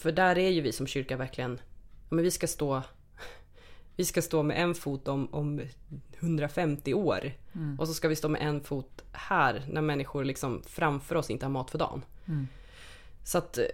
för 0.00 0.12
där 0.12 0.38
är 0.38 0.48
ju 0.48 0.60
vi 0.60 0.72
som 0.72 0.86
kyrka 0.86 1.16
verkligen, 1.16 1.60
men 2.08 2.24
vi 2.24 2.30
ska 2.30 2.46
stå 2.46 2.82
vi 4.00 4.04
ska 4.04 4.22
stå 4.22 4.42
med 4.42 4.62
en 4.62 4.74
fot 4.74 5.08
om, 5.08 5.28
om 5.30 5.60
150 6.20 6.94
år. 6.94 7.32
Och 7.78 7.88
så 7.88 7.94
ska 7.94 8.08
vi 8.08 8.16
stå 8.16 8.28
med 8.28 8.42
en 8.42 8.60
fot 8.60 9.04
här 9.12 9.64
när 9.68 9.80
människor 9.80 10.24
liksom 10.24 10.62
framför 10.66 11.16
oss 11.16 11.30
inte 11.30 11.46
har 11.46 11.50
mat 11.50 11.70
för 11.70 11.78
dagen. 11.78 12.04
Så 13.24 13.38
att, 13.38 13.58
eh, 13.58 13.64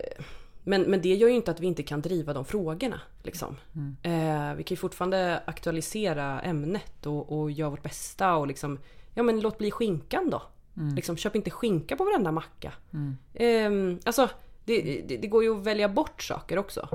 men, 0.64 0.82
men 0.82 1.02
det 1.02 1.14
gör 1.14 1.28
ju 1.28 1.34
inte 1.34 1.50
att 1.50 1.60
vi 1.60 1.66
inte 1.66 1.82
kan 1.82 2.00
driva 2.00 2.32
de 2.32 2.44
frågorna. 2.44 3.00
Liksom. 3.22 3.56
Eh, 4.02 4.54
vi 4.54 4.64
kan 4.64 4.74
ju 4.74 4.76
fortfarande 4.76 5.42
aktualisera 5.46 6.40
ämnet 6.40 7.06
och, 7.06 7.38
och 7.38 7.50
göra 7.50 7.70
vårt 7.70 7.82
bästa 7.82 8.36
och 8.36 8.46
liksom, 8.46 8.78
ja 9.14 9.22
men 9.22 9.40
låt 9.40 9.58
bli 9.58 9.70
skinkan 9.70 10.30
då. 10.30 10.42
Liksom, 10.96 11.16
köp 11.16 11.36
inte 11.36 11.50
skinka 11.50 11.96
på 11.96 12.04
varenda 12.04 12.32
macka. 12.32 12.72
Eh, 13.34 13.70
alltså, 14.04 14.28
det, 14.64 15.02
det, 15.08 15.16
det 15.16 15.26
går 15.26 15.42
ju 15.42 15.56
att 15.56 15.66
välja 15.66 15.88
bort 15.88 16.22
saker 16.22 16.58
också. 16.58 16.88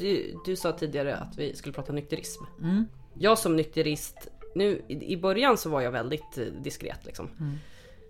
Du, 0.00 0.40
du 0.44 0.56
sa 0.56 0.72
tidigare 0.72 1.16
att 1.16 1.38
vi 1.38 1.56
skulle 1.56 1.72
prata 1.72 1.92
nykterism. 1.92 2.44
Mm. 2.60 2.86
Jag 3.14 3.38
som 3.38 3.56
nykterist, 3.56 4.28
nu 4.54 4.82
i 4.88 5.16
början 5.16 5.56
så 5.56 5.70
var 5.70 5.80
jag 5.80 5.90
väldigt 5.90 6.38
eh, 6.38 6.44
diskret 6.44 7.06
liksom. 7.06 7.28
Mm. 7.40 7.58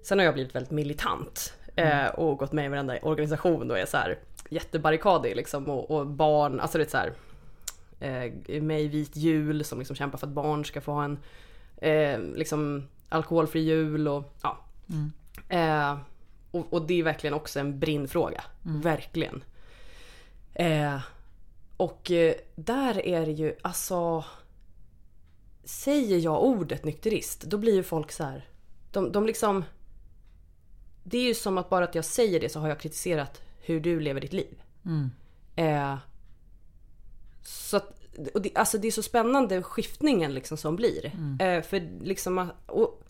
Sen 0.03 0.19
har 0.19 0.25
jag 0.25 0.35
blivit 0.35 0.55
väldigt 0.55 0.71
militant 0.71 1.55
eh, 1.77 2.07
och 2.07 2.39
gått 2.39 2.53
med 2.53 2.65
i 2.65 2.69
varenda 2.69 2.99
organisation 3.03 3.71
och 3.71 3.79
är 3.79 3.87
så 3.87 3.97
här 3.97 4.19
jättebarrikadig 4.49 5.37
liksom 5.37 5.69
och, 5.69 5.91
och 5.91 6.07
barn, 6.07 6.61
alltså 6.61 6.79
det 6.79 6.85
är 6.85 6.89
så 6.89 6.97
här 6.97 7.13
eh, 8.01 8.63
med 8.63 8.83
i 8.83 8.89
vit 8.89 9.17
jul 9.17 9.65
som 9.65 9.79
liksom 9.79 9.97
kämpar 9.97 10.19
för 10.19 10.27
att 10.27 10.33
barn 10.33 10.65
ska 10.65 10.81
få 10.81 10.93
ha 10.93 11.05
en 11.05 11.19
eh, 11.77 12.21
liksom 12.21 12.89
alkoholfri 13.09 13.61
jul 13.61 14.09
och 14.09 14.35
ja. 14.43 14.59
Mm. 14.89 15.13
Eh, 15.49 15.99
och, 16.51 16.73
och 16.73 16.83
det 16.83 17.01
är 17.01 17.03
verkligen 17.03 17.35
också 17.35 17.61
en 17.61 17.79
brinnfråga. 17.79 18.45
Verkligen. 18.63 19.45
Eh, 20.55 20.99
och 21.81 22.11
eh, 22.11 22.35
där 22.55 23.07
är 23.07 23.27
det 23.27 23.33
ju 23.33 23.55
alltså 23.63 24.25
Säger 25.65 26.19
jag 26.19 26.45
ordet 26.45 26.85
nykterist 26.85 27.43
då 27.43 27.59
blir 27.59 27.75
ju 27.75 27.83
folk 27.83 28.13
så 28.13 28.25
här 28.25 28.49
de, 28.93 29.13
de 29.13 29.27
liksom... 29.27 29.65
Det 31.05 31.19
är 31.19 31.23
ju 31.23 31.35
som 31.35 31.59
att 31.59 31.71
bara 31.71 31.85
att 31.85 31.95
jag 31.95 32.05
säger 32.05 32.41
det 32.41 32.49
så 32.49 32.61
har 32.61 32.69
jag 32.69 32.81
kritiserat 32.81 33.43
hur 33.61 33.81
du 33.81 34.01
lever 34.01 34.21
ditt 34.21 34.33
liv. 34.33 34.63
Mm. 34.85 35.11
Eh, 35.57 35.99
så 37.43 37.77
att, 37.77 37.93
och 38.35 38.43
det, 38.43 38.51
alltså 38.55 38.79
det 38.79 38.87
är 38.87 38.93
så 38.93 39.03
spännande 39.03 39.63
skiftningen 39.63 40.35
liksom 40.35 40.57
som 40.57 40.77
blir. 40.77 41.07
Eh, 41.41 41.63
för 41.63 42.05
liksom, 42.05 42.39
att- 42.39 42.55
och, 42.71 43.03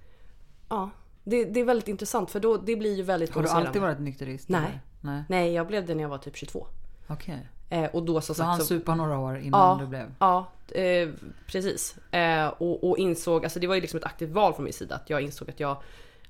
ja, 0.68 0.90
det, 1.24 1.44
det 1.44 1.60
är 1.60 1.64
väldigt 1.64 1.88
intressant 1.88 2.30
för 2.30 2.40
då, 2.40 2.56
det 2.56 2.76
blir 2.76 2.96
ju 2.96 3.02
väldigt 3.02 3.30
Har 3.30 3.42
du 3.42 3.48
alltid 3.48 3.82
varit 3.82 4.00
nykterist? 4.00 4.48
Nej. 4.48 4.60
eller? 4.60 4.80
Nej. 5.00 5.24
Nej, 5.28 5.52
jag 5.52 5.66
blev 5.66 5.86
det 5.86 5.94
när 5.94 6.02
jag 6.02 6.08
var 6.10 6.18
typ 6.18 6.36
22. 6.36 6.66
Okej. 7.06 7.48
Eh, 7.72 7.84
och 7.84 8.02
då 8.02 8.20
som 8.20 8.34
Så 8.34 8.42
han 8.42 8.56
sagt 8.56 8.68
så... 8.68 8.74
supa 8.74 8.94
några 8.94 9.18
år 9.18 9.38
innan 9.38 9.60
Ja. 9.60 9.78
du 9.80 9.86
blev... 9.86 10.14
Ja, 10.18 10.46
eh, 10.74 11.08
precis. 11.46 11.96
Eh, 12.12 12.46
och, 12.48 12.90
och 12.90 12.98
insåg, 12.98 13.44
alltså 13.44 13.60
det 13.60 13.66
var 13.66 13.74
ju 13.74 13.80
liksom 13.80 13.98
ett 13.98 14.04
aktivt 14.04 14.30
val 14.30 14.54
från 14.54 14.64
min 14.64 14.72
sida. 14.72 14.94
Att 14.94 15.10
jag 15.10 15.20
insåg 15.22 15.50
att 15.50 15.60
jag 15.60 15.76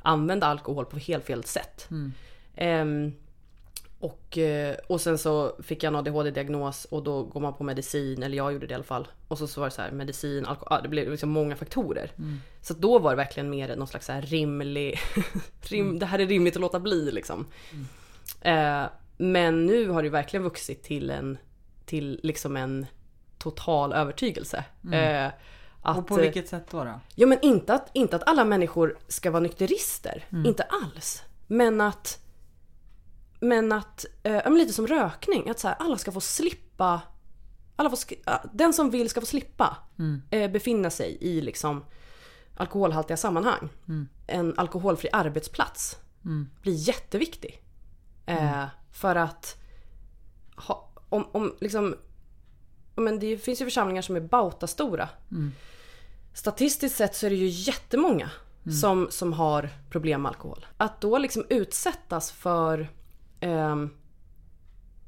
använde 0.02 0.46
alkohol 0.46 0.84
på 0.84 0.96
helt 0.98 1.24
fel 1.24 1.44
sätt. 1.44 1.88
Ehm, 2.54 3.12
och, 4.00 4.38
eh, 4.38 4.76
och 4.86 5.00
sen 5.00 5.18
så 5.18 5.56
fick 5.62 5.82
jag 5.82 5.88
en 5.90 5.96
ADHD-diagnos 5.96 6.84
och 6.84 7.02
då 7.02 7.22
går 7.22 7.40
man 7.40 7.54
på 7.54 7.64
medicin, 7.64 8.22
eller 8.22 8.36
jag 8.36 8.52
gjorde 8.52 8.66
det 8.66 8.72
i 8.72 8.74
alla 8.74 8.84
fall. 8.84 9.08
Och 9.28 9.38
så, 9.38 9.46
så 9.46 9.60
var 9.60 9.68
det 9.68 9.74
så 9.74 9.82
här 9.82 9.90
medicin, 9.90 10.46
alkohol, 10.46 10.82
det 10.82 10.88
blev 10.88 11.10
liksom 11.10 11.30
många 11.30 11.56
faktorer. 11.56 12.12
Så 12.60 12.72
att 12.72 12.78
då 12.80 12.98
var 12.98 13.10
det 13.10 13.16
verkligen 13.16 13.50
mer 13.50 13.76
någon 13.76 13.86
slags 13.88 14.06
så 14.06 14.12
här 14.12 14.22
rimlig, 14.22 14.98
rim, 15.62 15.98
det 15.98 16.06
här 16.06 16.18
är 16.18 16.26
rimligt 16.26 16.56
att 16.56 16.60
låta 16.60 16.80
bli 16.80 17.10
liksom. 17.12 17.46
Eh, 19.20 19.26
men 19.26 19.66
nu 19.66 19.88
har 19.88 20.02
det 20.02 20.10
verkligen 20.10 20.44
vuxit 20.44 20.82
till 20.82 21.10
en, 21.10 21.38
till 21.86 22.20
liksom 22.22 22.56
en 22.56 22.86
total 23.38 23.92
övertygelse. 23.92 24.64
Eh, 24.92 25.32
att, 25.82 25.98
Och 25.98 26.06
på 26.06 26.16
vilket 26.16 26.48
sätt 26.48 26.66
då? 26.70 26.84
då? 26.84 27.00
Ja 27.14 27.26
men 27.26 27.38
inte 27.42 27.74
att, 27.74 27.90
inte 27.92 28.16
att 28.16 28.28
alla 28.28 28.44
människor 28.44 28.98
ska 29.08 29.30
vara 29.30 29.42
nykterister. 29.42 30.24
Inte 30.46 30.62
alls. 30.62 31.22
Men 31.46 31.80
att... 31.80 32.18
Men 33.42 33.72
att, 33.72 34.06
eh, 34.22 34.50
lite 34.50 34.72
som 34.72 34.86
rökning. 34.86 35.48
Att 35.48 35.58
så 35.58 35.68
här, 35.68 35.76
alla 35.78 35.98
ska 35.98 36.12
få 36.12 36.20
slippa... 36.20 37.00
Alla 37.76 37.90
får, 37.90 37.98
den 38.56 38.72
som 38.72 38.90
vill 38.90 39.08
ska 39.08 39.20
få 39.20 39.26
slippa 39.26 39.76
eh, 40.30 40.50
befinna 40.50 40.90
sig 40.90 41.18
i 41.20 41.40
liksom 41.40 41.84
alkoholhaltiga 42.56 43.16
sammanhang. 43.16 43.68
En 44.26 44.58
alkoholfri 44.58 45.08
arbetsplats 45.12 45.96
blir 46.62 46.74
jätteviktig. 46.74 47.62
Eh, 48.30 48.64
För 48.92 49.16
att 49.16 49.56
ha, 50.56 50.88
om, 51.08 51.26
om 51.32 51.54
liksom... 51.60 51.96
Men 52.96 53.18
det 53.18 53.36
finns 53.38 53.60
ju 53.60 53.64
församlingar 53.64 54.02
som 54.02 54.16
är 54.16 54.20
bautastora. 54.20 55.08
Statistiskt 56.34 56.96
sett 56.96 57.14
så 57.14 57.26
är 57.26 57.30
det 57.30 57.36
ju 57.36 57.46
jättemånga 57.48 58.30
som, 58.80 59.06
som 59.10 59.32
har 59.32 59.68
problem 59.90 60.22
med 60.22 60.28
alkohol. 60.30 60.66
Att 60.76 61.00
då 61.00 61.18
liksom 61.18 61.44
utsättas 61.48 62.32
för 62.32 62.88
ehm, 63.40 63.90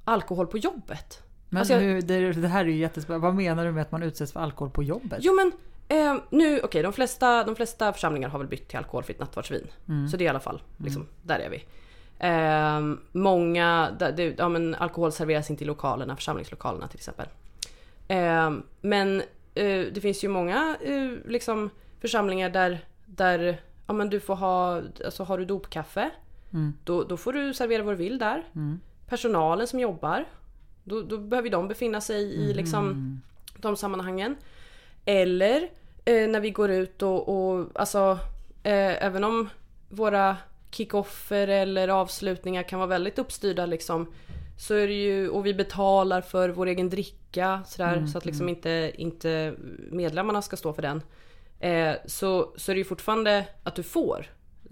alkohol 0.04 0.46
på 0.46 0.58
jobbet. 0.58 1.22
Men 1.48 1.58
Alltså 1.61 1.74
jag- 1.74 1.80
hur, 1.80 2.02
det, 2.02 2.32
det 2.32 2.48
här 2.48 2.61
är 2.64 2.68
ju 2.68 2.76
jättespännande. 2.76 3.26
Vad 3.26 3.35
menar 3.35 3.64
du 3.64 3.72
med 3.72 3.82
att 3.82 3.92
man 3.92 4.02
utsätts 4.02 4.32
för 4.32 4.40
alkohol 4.40 4.70
på 4.70 4.82
jobbet? 4.82 5.18
Jo 5.22 5.32
men 5.35 5.52
eh, 5.98 6.16
nu, 6.30 6.61
okej 6.61 6.82
de, 6.82 6.92
flesta, 6.92 7.44
de 7.44 7.56
flesta 7.56 7.92
församlingar 7.92 8.28
har 8.28 8.38
väl 8.38 8.48
bytt 8.48 8.68
till 8.68 8.78
alkoholfritt 8.78 9.18
nattvardsvin. 9.18 9.66
Så 10.11 10.16
det 10.16 10.24
är 10.24 10.26
i 10.26 10.28
alla 10.28 10.40
fall, 10.40 10.62
liksom, 10.76 11.06
där 11.22 11.38
är 11.38 11.50
vi. 11.50 11.64
Eh, 12.22 12.80
många, 13.12 13.96
det, 13.98 14.35
ja, 14.38 14.48
men 14.48 14.74
alkohol 14.74 15.12
serveras 15.12 15.50
inte 15.50 15.64
i 15.64 15.66
lokalerna, 15.66 16.16
församlingslokalerna 16.16 16.88
till 16.88 16.98
exempel. 16.98 17.26
Eh, 18.08 18.50
men 18.80 19.20
eh, 19.54 19.87
det 19.92 20.00
finns 20.02 20.24
ju 20.24 20.28
många 20.28 20.76
eh, 20.80 21.11
liksom, 21.30 21.70
församlingar 22.00 22.50
där, 22.50 22.85
där 23.06 23.61
ja, 23.87 23.92
men 23.92 24.11
du 24.11 24.20
får 24.20 24.35
ha, 24.35 24.82
alltså 25.04 25.24
har 25.24 25.38
du 25.38 25.44
dopkaffe, 25.44 26.11
då, 26.85 27.04
då 27.04 27.16
får 27.16 27.32
du 27.32 27.54
servera 27.54 27.82
vad 27.82 27.94
du 27.94 27.98
vill 27.98 28.18
där. 28.18 28.44
Personalen 29.08 29.66
som 29.66 29.80
jobbar, 29.80 30.24
då, 30.85 31.02
då 31.02 31.18
behöver 31.18 31.50
de 31.50 31.68
befinna 31.68 32.00
sig 32.00 32.22
i 32.22 32.54
liksom, 32.54 33.20
de 33.56 33.76
sammanhangen. 33.76 34.37
Eller 35.04 35.68
eh, 36.04 36.28
när 36.28 36.40
vi 36.40 36.50
går 36.50 36.70
ut 36.70 37.02
och, 37.02 37.28
och 37.28 37.68
alltså 37.74 38.18
eh, 38.62 39.04
även 39.04 39.24
om 39.24 39.48
våra 39.88 40.37
kickoffer 40.74 41.48
eller 41.48 41.88
avslutningar 41.88 42.62
kan 42.62 42.78
vara 42.78 42.88
väldigt 42.88 43.18
uppstyrda 43.18 43.66
liksom 43.66 44.06
så 44.58 44.74
är 44.74 44.87
det 44.87 45.02
ju, 45.02 45.28
och 45.28 45.46
vi 45.46 45.54
betalar 45.54 46.20
för 46.20 46.48
vår 46.48 46.66
egen 46.66 46.90
dricka 46.90 47.62
sådär 47.66 48.06
så 48.06 48.18
att 48.18 48.24
liksom 48.24 48.48
inte, 48.48 48.92
inte 48.94 49.54
medlemmarna 49.90 50.42
ska 50.42 50.56
stå 50.56 50.72
för 50.72 50.82
den. 50.82 51.02
Eh, 51.61 51.94
så, 52.06 52.52
så 52.56 52.70
är 52.70 52.74
det 52.74 52.78
ju 52.78 52.85
fortfarande 52.85 53.46
att 53.62 53.74
du 53.74 53.82
får 53.82 54.26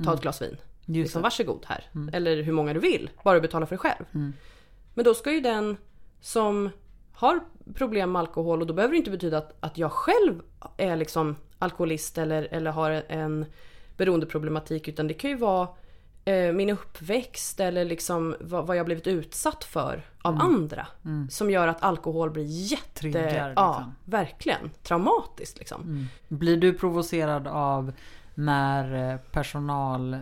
ta 0.04 0.14
ett 0.14 0.20
glas 0.20 0.42
vin. 0.42 0.48
Just 0.48 0.60
Liksom, 0.86 1.22
varsågod 1.22 1.64
här. 1.66 1.84
Eller 2.12 2.42
hur 2.42 2.52
många 2.52 2.74
du 2.74 2.80
vill, 2.80 3.10
bara 3.24 3.34
du 3.34 3.40
betalar 3.40 3.66
för 3.66 3.76
dig 3.76 3.78
själv. 3.78 4.04
Men 4.94 5.04
då 5.04 5.14
ska 5.14 5.32
ju 5.32 5.40
den 5.40 5.76
som 6.20 6.70
har 7.12 7.40
problem 7.74 8.12
med 8.12 8.20
alkohol 8.20 8.60
och 8.60 8.66
då 8.66 8.74
behöver 8.74 8.92
det 8.92 8.98
inte 8.98 9.10
betyda 9.10 9.38
att, 9.38 9.56
att 9.60 9.78
jag 9.78 9.92
själv 9.92 10.42
är 10.76 10.96
liksom 10.96 11.36
alkoholist 11.58 12.18
eller, 12.18 12.48
eller 12.50 12.70
har 12.70 13.02
en 13.08 13.46
beroendeproblematik 13.96 14.88
utan 14.88 15.08
det 15.08 15.14
kan 15.14 15.30
ju 15.30 15.36
vara 15.36 15.68
min 16.54 16.70
uppväxt 16.70 17.61
eller 17.61 17.85
liksom 17.85 18.37
vad, 18.40 18.76
jag 18.76 18.87
blivit 18.87 19.06
utsatt 19.06 19.64
för 19.64 20.02
av 20.22 20.40
andra. 20.40 20.87
Som 21.30 21.50
gör 21.50 21.68
att 21.68 21.83
alkohol 21.83 22.30
blir 22.30 22.44
jätte... 22.44 23.00
Triggar, 23.00 23.52
Ja, 23.56 23.70
liksom. 23.78 23.94
verkligen. 24.04 24.70
Traumatiskt 24.83 25.59
liksom. 25.59 26.09
Blir 26.28 26.56
du 26.56 26.72
provocerad 26.74 27.46
av 27.48 27.92
när 28.35 29.12
eh, 29.12 29.16
personal 29.18 30.14
eh, 30.14 30.20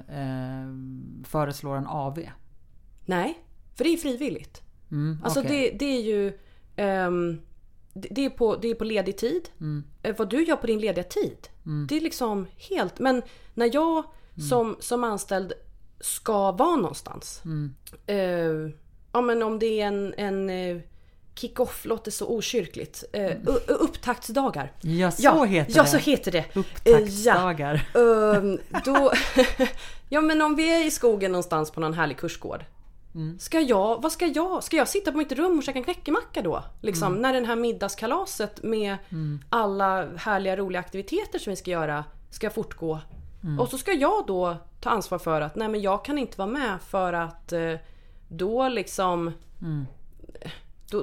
föreslår 1.25 1.77
en 1.77 1.87
AV? 1.87 2.19
Nej, 3.05 3.39
för 3.75 3.85
det 3.85 3.91
är 3.91 3.97
frivilligt. 3.97 4.63
Mm, 4.91 5.19
Alltså 5.25 5.41
okej. 5.41 5.71
det, 5.73 5.79
det 5.87 5.97
är 5.97 6.03
ju... 6.03 6.39
ehm, 6.77 7.41
det, 7.93 8.25
är 8.25 8.31
på, 8.31 8.57
det 8.57 8.69
är 8.71 8.75
på 8.75 8.85
ledig 8.85 9.17
tid. 9.19 9.49
Eh, 10.03 10.15
vad 10.19 10.31
du 10.31 10.45
gör 10.45 10.57
på 10.57 10.67
din 10.67 10.81
lediga 10.81 11.05
tid. 11.05 11.49
Det 11.89 11.97
är 11.97 12.01
liksom 12.01 12.47
helt... 12.71 12.99
Men 12.99 13.23
när 13.55 13.71
jag 13.75 14.05
som, 14.49 14.77
som 14.81 15.05
anställd 15.05 15.53
ska 16.01 16.53
vara 16.53 16.77
någonstans. 16.77 17.43
Eh, 18.07 18.17
ja 19.13 19.21
men 19.21 19.43
om 19.43 19.59
det 19.59 19.81
är 19.81 19.87
en, 19.87 20.15
en 20.17 20.51
eh, 20.51 20.77
kick-off, 21.35 21.85
låter 21.85 22.11
så 22.11 22.27
okyrkligt. 22.37 23.05
Eh, 23.13 23.31
u- 23.31 23.61
upptaktsdagar. 23.67 24.73
Ja, 24.81 25.11
så 25.11 25.23
ja, 25.23 25.45
heter 25.45 25.77
ja, 25.77 25.83
det. 25.83 25.89
så 25.89 25.97
heter 25.97 26.33
det. 26.33 26.45
Upptaktsdagar. 26.57 27.75
Ehm, 27.95 28.59
då, 28.85 29.13
ja 30.09 30.21
men 30.21 30.43
om 30.43 30.57
vi 30.57 30.75
är 30.83 30.87
i 30.87 30.91
skogen 30.91 31.33
någonstans 31.33 31.71
på 31.71 31.81
någon 31.81 31.95
härlig 31.95 32.17
kursgård. 32.17 32.65
Ska 33.39 33.61
jag, 33.61 34.03
vad 34.03 34.13
ska 34.13 34.27
jag, 34.27 34.65
ska 34.65 34.77
jag 34.77 34.89
sitta 34.89 35.13
på 35.13 35.19
mitt 35.19 35.33
rum 35.33 35.59
och 35.59 35.65
käka 35.65 35.79
en 35.79 35.85
knäckemacka 35.85 36.43
då? 36.43 36.65
Liksom, 36.81 37.15
När 37.15 37.33
den 37.33 37.45
här 37.45 37.57
middagskalaset 37.57 38.63
med 38.63 38.97
alla 39.51 40.09
härliga 40.17 40.57
roliga 40.57 40.81
aktiviteter 40.81 41.39
som 41.39 41.51
vi 41.51 41.57
ska 41.57 41.71
göra 41.71 42.05
ska 42.31 42.51
fortgå. 42.51 43.01
Och 43.59 43.69
så 43.69 43.79
ska 43.79 43.93
jag 43.93 44.27
då 44.27 44.57
ta 44.81 44.91
ansvar 44.91 45.19
för 45.19 45.41
att 45.41 45.57
nej 45.57 45.69
men 45.69 45.81
jag 45.81 46.05
kan 46.05 46.19
inte 46.19 46.39
vara 46.39 46.49
med 46.49 46.83
för 46.83 47.13
att 47.13 47.53
eh, 47.53 47.75
då 48.29 48.69
liksom... 48.69 49.33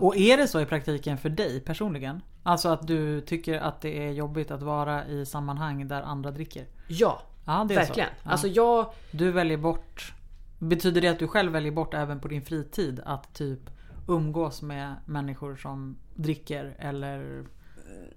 Och 0.02 0.18
är 0.18 0.38
det 0.38 0.48
så 0.48 0.62
i 0.62 0.66
praktiken 0.66 1.18
för 1.18 1.30
dig 1.30 1.60
personligen? 1.60 2.22
Alltså 2.44 2.70
att 2.70 2.88
du 2.88 3.22
tycker 3.22 3.60
att 3.60 3.82
det 3.82 4.08
är 4.08 4.12
jobbigt 4.12 4.52
att 4.52 4.62
vara 4.62 5.08
i 5.08 5.26
sammanhang 5.26 5.88
där 5.88 6.02
andra 6.02 6.32
dricker? 6.32 6.66
Ja, 6.88 7.22
Ja, 7.46 7.66
det 7.68 7.74
är 7.74 7.80
verkligen. 7.80 8.10
så. 8.10 8.16
Ja. 8.24 8.32
Alltså 8.32 8.48
jag... 8.48 8.86
Du 9.12 9.32
väljer 9.32 9.58
bort 9.58 10.14
Betyder 10.60 11.02
det 11.02 11.08
att 11.08 11.20
du 11.20 11.28
själv 11.28 11.52
väljer 11.52 11.72
bort 11.72 11.94
även 11.94 12.20
på 12.20 12.28
din 12.28 12.42
fritid 12.42 13.02
att 13.06 13.34
typ 13.34 13.60
umgås 14.08 14.62
med 14.62 14.96
människor 15.06 15.56
som 15.56 15.98
dricker 16.16 16.76
eller 16.80 17.46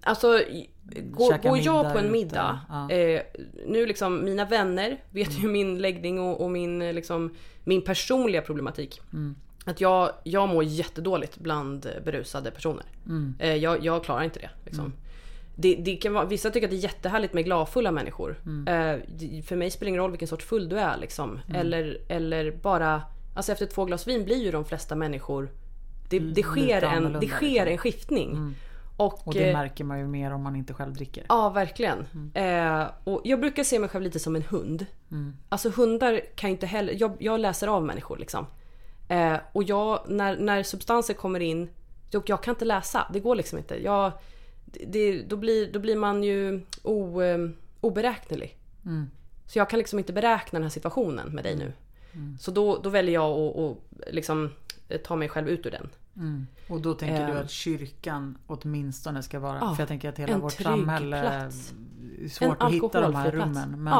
Alltså, 0.02 0.40
går, 0.94 1.48
går 1.48 1.58
jag 1.58 1.92
på 1.92 1.98
en 1.98 2.12
middag, 2.12 2.60
ja. 2.68 2.90
eh, 2.90 3.22
nu 3.66 3.86
liksom 3.86 4.24
mina 4.24 4.44
vänner 4.44 4.96
vet 5.10 5.38
ju 5.38 5.48
min 5.48 5.78
läggning 5.78 6.20
och, 6.20 6.40
och 6.40 6.50
min, 6.50 6.82
eh, 6.82 6.92
liksom, 6.92 7.34
min 7.64 7.82
personliga 7.82 8.42
problematik. 8.42 9.00
Att 9.64 9.80
jag, 9.80 10.12
jag 10.24 10.48
mår 10.48 10.64
jättedåligt 10.64 11.38
bland 11.38 11.86
eh, 11.86 11.92
berusade 12.04 12.50
personer. 12.50 12.84
Eh, 13.38 13.54
jag, 13.54 13.84
jag 13.84 14.04
klarar 14.04 14.22
inte 14.22 14.40
det. 14.40 14.50
Liksom. 14.64 14.92
Det, 15.56 15.74
det 15.74 15.96
kan 15.96 16.12
vara, 16.12 16.24
vissa 16.24 16.50
tycker 16.50 16.66
att 16.66 16.70
det 16.70 16.76
är 16.76 16.82
jättehärligt 16.82 17.34
med 17.34 17.44
gladfulla 17.44 17.90
människor. 17.90 18.40
Eh, 18.68 18.96
det, 19.08 19.42
för 19.46 19.56
mig 19.56 19.70
spelar 19.70 19.86
det 19.86 19.88
ingen 19.88 20.00
roll 20.02 20.10
vilken 20.10 20.28
sorts 20.28 20.44
full 20.44 20.68
du 20.68 20.78
är. 20.78 20.96
Liksom. 20.96 21.40
Eller, 21.54 21.98
eller 22.08 22.50
bara, 22.50 23.02
alltså 23.36 23.52
efter 23.52 23.66
två 23.66 23.84
glas 23.84 24.08
vin 24.08 24.24
blir 24.24 24.44
ju 24.44 24.50
de 24.50 24.64
flesta 24.64 24.94
människor 24.94 25.50
det, 26.08 26.18
det, 26.18 26.42
sker, 26.42 26.82
en, 26.82 27.16
det 27.20 27.28
sker 27.28 27.48
liksom. 27.48 27.72
en 27.72 27.78
skiftning. 27.78 28.54
Och, 28.98 29.26
Och 29.26 29.34
det 29.34 29.48
eh, 29.48 29.52
märker 29.52 29.84
man 29.84 29.98
ju 29.98 30.06
mer 30.06 30.32
om 30.32 30.42
man 30.42 30.56
inte 30.56 30.74
själv 30.74 30.92
dricker. 30.92 31.24
Ja, 31.28 31.48
verkligen. 31.48 32.06
Eh, 32.34 32.86
och 33.04 33.20
jag 33.24 33.40
brukar 33.40 33.64
se 33.64 33.78
mig 33.78 33.88
själv 33.88 34.04
lite 34.04 34.18
som 34.18 34.36
en 34.36 34.42
hund. 34.42 34.86
Alltså 35.48 35.70
hundar 35.70 36.20
kan 36.34 36.50
ju 36.50 36.54
inte 36.54 36.66
heller... 36.66 36.96
Jag, 37.00 37.16
jag 37.18 37.40
läser 37.40 37.68
av 37.68 37.84
människor 37.84 38.16
liksom. 38.16 38.46
Eh, 39.08 39.36
och 39.52 39.62
jag, 39.62 40.00
när, 40.08 40.36
när 40.36 40.62
substanser 40.62 41.14
kommer 41.14 41.40
in, 41.40 41.70
jag, 42.10 42.22
jag 42.26 42.42
kan 42.42 42.54
inte 42.54 42.64
läsa. 42.64 43.06
Det 43.12 43.20
går 43.20 43.34
liksom 43.34 43.58
inte. 43.58 43.82
Jag, 43.84 44.12
det, 44.64 45.22
då, 45.22 45.36
blir, 45.36 45.72
då 45.72 45.78
blir 45.78 45.96
man 45.96 46.22
ju 46.22 46.60
o, 46.82 47.22
eh, 47.22 47.48
oberäknelig. 47.80 48.56
Så 49.46 49.58
jag 49.58 49.70
kan 49.70 49.78
liksom 49.78 49.98
inte 49.98 50.12
beräkna 50.12 50.58
den 50.58 50.62
här 50.62 50.70
situationen 50.70 51.28
med 51.28 51.44
dig 51.44 51.56
nu. 51.56 51.72
Mm. 52.12 52.38
Så 52.38 52.50
då, 52.50 52.78
då 52.78 52.90
väljer 52.90 53.14
jag 53.14 53.38
att, 53.38 53.56
att 53.56 54.14
liksom 54.14 54.50
eh, 54.88 55.00
ta 55.00 55.16
mig 55.16 55.28
själv 55.28 55.48
ut 55.48 55.66
ur 55.66 55.70
den. 55.70 55.88
Mm. 56.18 56.46
Och 56.68 56.80
då 56.80 56.94
tänker 56.94 57.26
du 57.26 57.32
Ehm. 57.32 57.38
att 57.44 57.50
kyrkan 57.50 58.38
åtminstone 58.46 59.22
ska 59.22 59.38
vara, 59.40 59.58
Ja, 59.60 59.74
för 59.74 59.82
jag 59.82 59.88
tänker 59.88 60.08
att 60.08 60.18
hela 60.18 60.38
vårt 60.38 60.52
samhälle 60.52 61.20
plats. 61.20 61.74
är 62.24 62.28
svårt 62.28 62.60
En 62.60 62.66
att 62.66 62.72
hitta 62.72 63.00
de 63.00 63.14
här 63.14 63.30
plats. 63.30 63.46
rummen. 63.46 63.82
Men 63.84 63.92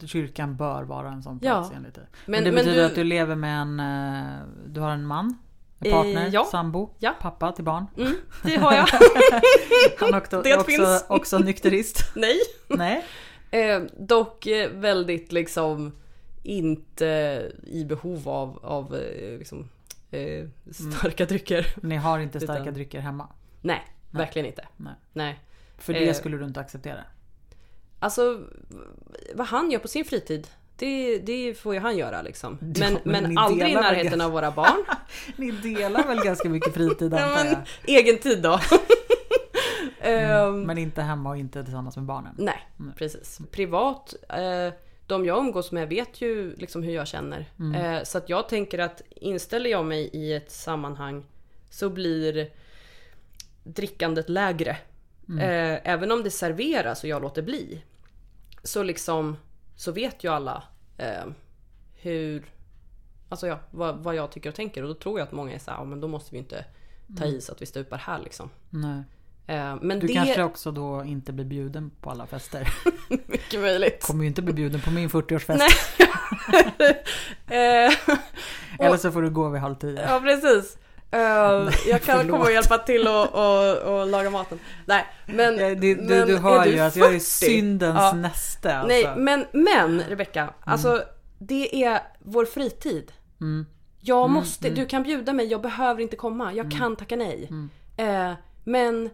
Ja. 0.00 0.06
kyrkan 0.06 0.56
bör 0.56 0.82
vara 0.82 1.08
en 1.08 1.22
sån 1.22 1.38
Ja. 1.42 1.52
plats 1.54 1.72
enligt 1.76 1.94
dig. 1.94 2.04
Men, 2.26 2.30
Men- 2.32 2.44
det 2.44 2.50
men 2.52 2.54
betyder 2.64 2.80
du- 2.82 2.86
att 2.86 2.94
du 2.94 3.04
lever 3.04 3.34
med 3.36 3.60
en, 3.62 3.80
eh, 3.80 4.38
du 4.66 4.80
har 4.80 4.90
en 4.90 5.06
man? 5.06 5.38
En 5.80 5.86
Eh, 5.86 5.92
partner? 5.92 6.30
ja. 6.32 6.44
Sambo? 6.50 6.90
Ja. 6.98 7.14
Pappa 7.20 7.52
till 7.52 7.64
barn? 7.64 7.86
Mm, 7.96 8.12
det 8.42 8.56
har 8.56 8.72
jag. 8.74 8.86
Han 10.00 10.14
också, 10.14 10.42
Det 10.42 10.54
också, 10.54 10.64
finns. 10.66 11.04
också 11.08 11.38
nykterist? 11.38 12.02
Nej. 12.16 12.36
Nej? 12.68 13.04
Eh, 13.50 13.82
dock 13.98 14.46
eh, 14.46 14.70
väldigt 14.70 15.32
liksom 15.32 15.92
inte 16.42 17.04
i 17.66 17.84
behov 17.84 18.28
av, 18.28 18.58
av 18.62 18.94
eh, 18.94 19.38
liksom, 19.38 19.68
eh, 20.10 20.48
starka 20.72 21.26
drycker. 21.26 21.66
Ni 21.82 21.96
har 21.96 22.18
inte 22.18 22.40
starka 22.40 22.62
Utan- 22.62 22.74
drycker 22.74 23.00
hemma? 23.00 23.28
Nej, 23.60 23.84
verkligen 24.10 24.46
inte. 24.46 24.68
Nej. 24.76 24.94
Nej. 25.12 25.40
För 25.78 25.92
det 25.92 26.08
Eh. 26.08 26.14
skulle 26.14 26.36
du 26.36 26.44
inte 26.44 26.60
acceptera? 26.60 27.04
Alltså 27.98 28.40
vad 29.34 29.46
han 29.46 29.70
gör 29.70 29.78
på 29.78 29.88
sin 29.88 30.04
fritid. 30.04 30.48
Det, 30.76 31.18
det 31.18 31.54
får 31.54 31.74
ju 31.74 31.80
han 31.80 31.96
göra 31.96 32.22
liksom. 32.22 32.58
Ja, 32.60 32.66
Men, 32.80 32.98
men 33.04 33.22
men 33.22 33.38
aldrig 33.38 33.70
i 33.70 33.74
närheten 33.74 34.04
ganska- 34.04 34.24
av 34.26 34.32
våra 34.32 34.50
barn. 34.50 34.84
Ni 35.36 35.50
delar 35.50 36.06
väl 36.06 36.24
ganska 36.24 36.48
mycket 36.48 36.74
fritid 36.74 37.14
antar 37.14 37.44
men, 37.44 37.46
jag? 37.52 37.98
egen 37.98 38.18
tid 38.18 38.42
då. 38.42 38.60
Ehm, 40.02 40.62
Men 40.62 40.78
inte 40.78 41.02
hemma 41.02 41.30
och 41.30 41.36
inte 41.36 41.64
tillsammans 41.64 41.96
med 41.96 42.04
barnen? 42.04 42.34
Nej, 42.38 42.68
precis. 42.96 43.40
Privat, 43.50 44.14
eh, 44.28 44.72
de 45.10 45.24
jag 45.24 45.38
umgås 45.38 45.72
med 45.72 45.88
vet 45.88 46.20
ju 46.20 46.54
liksom 46.56 46.82
hur 46.82 46.92
jag 46.92 47.06
känner. 47.06 47.46
Eh, 47.74 48.04
så 48.04 48.18
att 48.18 48.28
jag 48.28 48.48
tänker 48.48 48.78
att 48.78 49.02
inställer 49.10 49.70
jag 49.70 49.86
mig 49.86 50.10
i 50.12 50.32
ett 50.32 50.50
sammanhang 50.50 51.24
så 51.70 51.90
blir 51.90 52.50
drickandet 53.64 54.28
lägre. 54.28 54.76
Eh, 55.40 55.90
även 55.90 56.12
om 56.12 56.22
det 56.22 56.30
serveras 56.30 57.02
och 57.02 57.08
jag 57.08 57.22
låter 57.22 57.42
bli. 57.42 57.82
Så 58.62 58.82
liksom 58.82 59.36
så 59.76 59.92
vet 59.92 60.24
ju 60.24 60.28
alla 60.28 60.62
eh, 60.98 61.24
hur 61.94 62.44
Alltså 63.28 63.46
ja, 63.46 63.58
vad, 63.70 63.98
vad 63.98 64.14
jag 64.14 64.32
tycker 64.32 64.48
och 64.48 64.54
tänker 64.54 64.82
och 64.82 64.88
då 64.88 64.94
tror 64.94 65.18
jag 65.18 65.26
att 65.26 65.32
många 65.32 65.54
är 65.54 65.58
såhär, 65.58 65.78
ja, 65.78 65.84
men 65.84 66.00
då 66.00 66.08
måste 66.08 66.32
vi 66.32 66.38
inte 66.38 66.64
ta 67.18 67.24
i 67.24 67.40
så 67.40 67.52
att 67.52 67.62
vi 67.62 67.66
stupar 67.66 67.98
här 67.98 68.18
liksom. 68.18 68.50
Nej. 68.70 69.02
Eh, 69.50 69.76
men 69.82 69.98
Du 69.98 70.06
det 70.06 70.12
kanske 70.12 70.42
också 70.42 70.70
då 70.72 71.04
inte 71.04 71.32
blir 71.32 71.44
bjuden 71.44 71.90
på 72.00 72.10
alla 72.10 72.26
fester? 72.26 72.68
mycket 73.26 73.60
möjligt. 73.60 74.02
Kommer 74.06 74.22
ju 74.24 74.28
inte 74.28 74.42
bli 74.42 74.52
bjuden 74.54 74.80
på 74.80 74.90
min 74.90 75.08
40-årsfest. 75.08 75.58
Nej. 75.58 75.70
Eh, 77.48 77.92
Eller 78.78 78.96
så 78.96 79.12
får 79.12 79.22
du 79.22 79.30
gå 79.30 79.48
vid 79.48 79.60
halv 79.60 79.74
tio. 79.74 80.02
ja 80.08 80.20
precis. 80.20 80.78
Eh, 81.10 81.20
jag 81.90 82.02
kan 82.02 82.18
förlåt. 82.18 82.30
komma 82.30 82.44
och 82.44 82.52
hjälpa 82.52 82.78
till 82.78 83.08
och, 83.08 83.34
och, 83.34 83.76
och 84.00 84.06
laga 84.06 84.30
maten. 84.30 84.58
Nej 84.86 85.06
men... 85.26 85.56
Det, 85.56 85.74
du, 85.74 85.96
men 85.96 86.28
du 86.28 86.36
hör 86.36 86.66
ju 86.66 86.78
att 86.78 86.96
jag 86.96 87.06
är 87.08 87.12
40? 87.12 87.20
syndens 87.24 87.96
Ja. 87.98 88.12
näste. 88.12 88.76
Alltså. 88.76 88.88
Nej 88.88 89.10
men, 89.16 89.46
men 89.52 90.00
Rebecka, 90.08 90.48
alltså 90.64 91.02
det 91.38 91.84
är 91.84 92.00
vår 92.18 92.44
fritid. 92.44 93.12
Mm. 93.40 93.66
Jag 94.00 94.30
måste, 94.30 94.70
du 94.70 94.86
kan 94.86 95.02
bjuda 95.02 95.32
mig, 95.32 95.46
jag 95.46 95.60
behöver 95.62 96.02
inte 96.02 96.16
komma, 96.16 96.52
jag 96.52 96.70
kan 96.70 96.96
tacka 96.96 97.16
nej. 97.16 97.48
Mm. 97.50 97.70
Eh, 97.96 98.36
men 98.64 99.10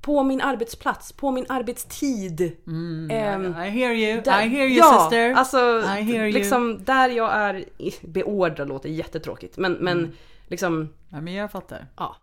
på 0.00 0.22
min 0.22 0.40
arbetsplats, 0.40 1.12
på 1.12 1.30
min 1.30 1.46
arbetstid. 1.48 2.40
Mm, 2.66 3.08
Ehm, 3.10 3.44
I 3.46 3.68
hear 3.70 3.92
you, 3.92 4.20
Där- 4.22 4.42
I 4.42 4.48
hear 4.48 4.66
you 4.66 4.76
ja, 4.78 5.00
sister. 5.00 5.32
Alltså, 5.34 5.58
I 5.80 6.02
hear 6.02 6.24
you. 6.24 6.32
liksom 6.32 6.84
där 6.84 7.08
jag 7.08 7.32
är 7.32 7.64
beordrad 8.06 8.68
låter 8.68 8.88
jättetråkigt. 8.88 9.58
Men, 9.58 9.72
men 9.72 9.98
Mm. 9.98 10.10
liksom, 10.48 10.88
Ja, 11.08 11.20
men 11.20 11.34
jag 11.34 11.50
fattar. 11.50 11.86
ja. 11.96 12.16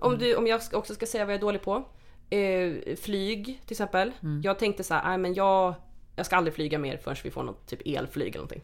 Om, 0.00 0.18
du, 0.18 0.36
om 0.36 0.46
jag 0.46 0.60
också 0.72 0.94
ska 0.94 1.06
säga 1.06 1.24
vad 1.24 1.32
jag 1.34 1.38
är 1.38 1.40
dålig 1.40 1.62
på. 1.62 1.84
Eh, 2.30 2.96
flyg 2.96 3.44
till 3.44 3.72
exempel. 3.74 4.12
Mm. 4.22 4.40
Jag 4.44 4.58
tänkte 4.58 4.84
så 4.84 4.94
här, 4.94 5.08
nej 5.08 5.18
men 5.18 5.34
jag, 5.34 5.74
jag 6.16 6.26
ska 6.26 6.36
aldrig 6.36 6.54
flyga 6.54 6.78
mer 6.78 6.96
förrän 6.96 7.16
vi 7.24 7.30
får 7.30 7.42
något 7.42 7.66
typ 7.66 7.80
elflyg 7.84 8.28
eller 8.28 8.38
någonting. 8.38 8.62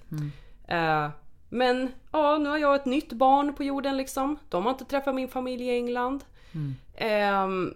Mm. 0.70 1.04
Eh, 1.04 1.10
men 1.48 1.92
ja, 2.12 2.38
nu 2.38 2.48
har 2.48 2.58
jag 2.58 2.74
ett 2.74 2.84
nytt 2.84 3.12
barn 3.12 3.54
på 3.54 3.64
jorden 3.64 3.96
liksom. 3.96 4.38
De 4.48 4.64
har 4.64 4.70
inte 4.70 4.84
träffat 4.84 5.14
min 5.14 5.28
familj 5.28 5.64
i 5.64 5.76
England. 5.76 6.24
Mm. 6.52 6.74
Eh, 6.94 7.72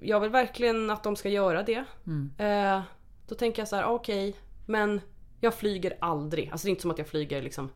jag 0.00 0.20
vill 0.20 0.30
verkligen 0.30 0.90
att 0.90 1.02
de 1.02 1.16
ska 1.16 1.28
göra 1.28 1.62
det. 1.62 1.84
Mm. 2.06 2.30
Eh, 2.38 2.82
då 3.28 3.34
tänker 3.34 3.60
jag 3.60 3.68
så 3.68 3.76
här, 3.76 3.84
okej, 3.84 4.36
men 4.66 5.00
jag 5.40 5.54
flyger 5.54 5.96
aldrig. 6.00 6.50
Alltså 6.50 6.66
det 6.66 6.68
är 6.68 6.70
inte 6.70 6.82
som 6.82 6.90
att 6.90 6.98
jag 6.98 7.08
flyger 7.08 7.42
liksom 7.42 7.68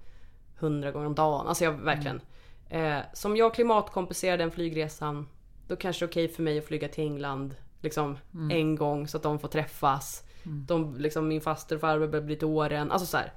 hundra 0.58 0.90
gånger 0.90 1.06
om 1.06 1.14
dagen. 1.14 1.46
Alltså 1.46 1.64
jag 1.64 1.72
verkligen. 1.72 2.20
Eh, 2.68 2.98
som 3.12 3.36
jag 3.36 3.54
klimatkompenserar 3.54 4.38
den 4.38 4.50
flygresan, 4.50 5.28
då 5.68 5.76
kanske 5.76 6.06
det 6.06 6.06
är 6.06 6.10
okej 6.10 6.28
för 6.28 6.42
mig 6.42 6.58
att 6.58 6.64
flyga 6.64 6.88
till 6.88 7.04
England 7.04 7.54
liksom 7.80 8.18
en 8.50 8.76
gång 8.76 9.08
så 9.08 9.16
att 9.16 9.22
de 9.22 9.38
får 9.38 9.48
träffas. 9.48 10.24
De, 10.66 10.96
liksom, 10.96 11.28
min 11.28 11.40
faster 11.40 11.76
och 11.76 11.80
farbror 11.80 12.08
börjar 12.08 12.24
bli 12.24 12.36
till 12.36 12.46
åren. 12.46 12.90
Alltså 12.90 13.06
så 13.06 13.16
här, 13.16 13.32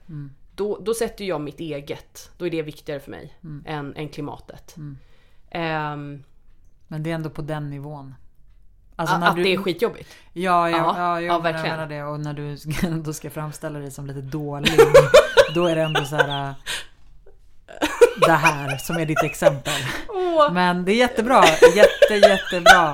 då, 0.55 0.79
då 0.79 0.93
sätter 0.93 1.25
jag 1.25 1.41
mitt 1.41 1.59
eget. 1.59 2.31
Då 2.37 2.45
är 2.45 2.49
det 2.49 2.61
viktigare 2.61 2.99
för 2.99 3.11
mig 3.11 3.33
än, 3.65 3.95
än 3.95 4.09
klimatet. 4.09 4.75
Ehm, 5.49 6.23
Men 6.87 7.03
det 7.03 7.11
är 7.11 7.15
ändå 7.15 7.29
på 7.29 7.41
den 7.41 7.69
nivån. 7.69 8.15
Alltså 8.95 9.15
att 9.15 9.35
det 9.35 9.53
är 9.53 9.57
skitjobbigt. 9.57 10.09
Ja, 10.33 10.69
ja, 10.69 10.77
Ja, 10.77 10.77
ja, 10.77 10.97
ja, 10.97 11.21
ja 11.21 11.21
jag 11.21 11.43
verkligen. 11.43 11.75
menar 11.77 11.87
det. 11.87 12.03
Och 12.03 12.19
när 12.19 12.33
du 12.33 12.57
ska, 12.57 12.89
då 13.05 13.13
ska 13.13 13.29
framställa 13.29 13.79
dig 13.79 13.91
som 13.91 14.05
lite 14.07 14.21
dålig. 14.21 14.71
då 15.55 15.65
är 15.65 15.75
det 15.75 15.81
ändå 15.81 16.01
så 16.05 16.15
här. 16.15 16.53
Det 18.21 18.31
här 18.31 18.77
som 18.77 18.97
är 18.97 19.05
ditt 19.05 19.23
exempel. 19.23 19.73
Åh, 20.09 20.53
Men 20.53 20.85
det 20.85 20.91
är 20.91 20.95
jättebra. 20.95 21.43
Jätte, 21.75 22.27
jättebra. 22.27 22.93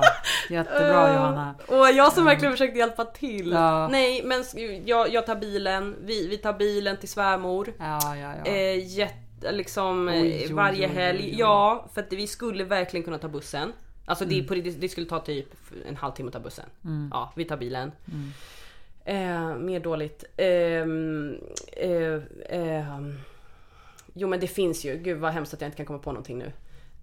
Jättebra 0.50 1.14
Johanna. 1.14 1.54
Och 1.66 1.90
jag 1.90 2.12
som 2.12 2.24
verkligen 2.24 2.52
försökte 2.52 2.78
hjälpa 2.78 3.04
till. 3.04 3.50
Ja. 3.52 3.88
Nej 3.88 4.22
men 4.24 4.44
jag, 4.84 5.12
jag 5.12 5.26
tar 5.26 5.34
bilen, 5.36 5.96
vi, 6.04 6.28
vi 6.28 6.36
tar 6.36 6.52
bilen 6.52 6.96
till 6.96 7.08
svärmor. 7.08 7.72
Ja, 7.78 8.16
ja, 8.16 8.32
ja. 8.44 8.50
Eh, 8.50 8.96
jätte, 8.96 9.52
liksom 9.52 10.08
eh, 10.08 10.14
Oj, 10.22 10.42
oj, 10.46 10.52
varje 10.52 10.86
oj, 10.86 10.92
oj, 10.92 11.02
helg. 11.02 11.22
oj. 11.24 11.34
Ja, 11.38 11.88
för 11.94 12.00
att 12.02 12.12
vi 12.12 12.26
skulle 12.26 12.64
verkligen 12.64 13.04
kunna 13.04 13.18
ta 13.18 13.28
bussen. 13.28 13.72
Alltså 14.06 14.24
Mm. 14.24 14.46
det, 14.48 14.70
det, 14.70 14.88
skulle 14.88 15.06
ta 15.06 15.18
typ 15.18 15.46
en 15.88 15.96
halvtimme 15.96 16.26
att 16.28 16.32
ta 16.32 16.40
bussen. 16.40 16.64
Ja, 17.10 17.32
vi 17.36 17.44
tar 17.44 17.56
bilen. 17.56 17.92
Mm. 18.12 18.32
Eh, 19.04 19.56
mer 19.56 19.80
dåligt. 19.80 20.24
Ehm, 20.36 21.38
eh, 21.76 22.20
ehm, 22.58 23.18
jo 24.14 24.28
men 24.28 24.40
det 24.40 24.46
finns 24.46 24.84
ju. 24.84 24.96
Gud 24.96 25.18
vad 25.18 25.32
hemskt 25.32 25.54
att 25.54 25.60
jag 25.60 25.68
inte 25.68 25.76
kan 25.76 25.86
komma 25.86 25.98
på 25.98 26.12
någonting 26.12 26.38
nu. 26.38 26.52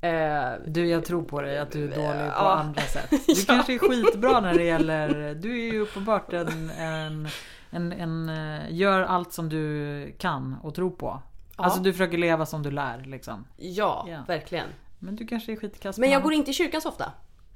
Eh, 0.07 0.51
Du, 0.67 0.85
jag 0.87 1.05
tror 1.05 1.23
på 1.23 1.41
dig 1.41 1.57
att 1.59 1.71
du 1.71 1.83
är 1.83 1.87
dålig 1.87 2.01
på 2.31 2.43
Ja. 2.43 2.53
andra 2.59 2.81
sätt. 2.81 3.09
Du 3.27 3.45
kanske 3.45 3.73
är 3.73 3.79
skitbra 3.79 4.39
när 4.39 4.53
det 4.53 4.63
gäller... 4.63 5.35
Du 5.35 5.51
är 5.67 5.73
ju 5.73 5.79
uppenbart 5.79 6.33
en... 6.33 6.69
en, 6.69 7.27
en, 7.71 7.91
en 7.91 8.29
eh, 8.29 8.61
gör 8.69 9.01
allt 9.01 9.33
som 9.33 9.49
du 9.49 10.13
kan 10.17 10.55
och 10.63 10.75
tror 10.75 10.89
på. 10.89 11.21
Ja. 11.57 11.63
Alltså 11.63 11.79
du 11.79 11.91
försöker 11.91 12.17
leva 12.17 12.45
som 12.45 12.63
du 12.63 12.71
lär 12.71 13.03
liksom. 13.05 13.45
ja, 13.57 14.05
Ja. 14.09 14.23
verkligen. 14.27 14.67
Men 14.99 15.15
du 15.15 15.27
kanske 15.27 15.51
är 15.51 15.55
skitkass 15.55 15.97
Men 15.97 16.09
jag 16.11 16.23
går 16.23 16.33
inte 16.33 16.51
i 16.51 16.53
kyrkan 16.53 16.81
så 16.81 16.89
ofta. 16.89 17.11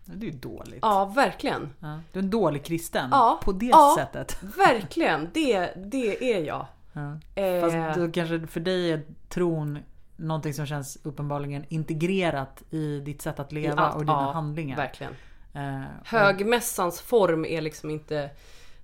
Det 0.06 0.26
är 0.28 0.32
ju 0.32 0.38
dåligt. 0.38 0.80
Ja, 0.82 1.06
verkligen. 1.06 1.70
Ja. 1.80 2.00
Du 2.12 2.20
är 2.20 2.24
en 2.24 2.30
dålig 2.30 2.64
kristen. 2.66 3.10
Ja. 3.12 3.40
På 3.44 3.52
det 3.52 3.66
Ja. 3.66 3.96
sättet. 4.00 4.38
Verkligen, 4.58 5.30
det, 5.34 5.74
det 5.92 6.34
är 6.34 6.44
jag. 6.44 6.66
Ja. 6.94 7.20
Eh, 7.36 7.62
Fast 7.62 8.00
då 8.00 8.12
kanske 8.12 8.48
för 8.48 8.60
dig 8.60 8.92
är 8.92 9.02
tron 9.30 9.80
någonting 10.16 10.54
som 10.54 10.66
känns 10.66 10.98
uppenbarligen 11.04 11.66
integrerat 11.70 12.64
i 12.70 13.00
ditt 13.00 13.22
sätt 13.22 13.40
att 13.40 13.52
leva 13.52 13.82
allt, 13.82 13.96
och 13.96 14.02
dina 14.02 14.14
ja, 14.14 14.32
handlingar. 14.32 14.78
Verkligen. 14.78 15.14
Eh, 15.54 15.82
och- 16.02 16.08
Högmässans 16.08 17.02
form 17.02 17.46
är 17.46 17.62
liksom 17.62 17.90
inte 17.90 18.30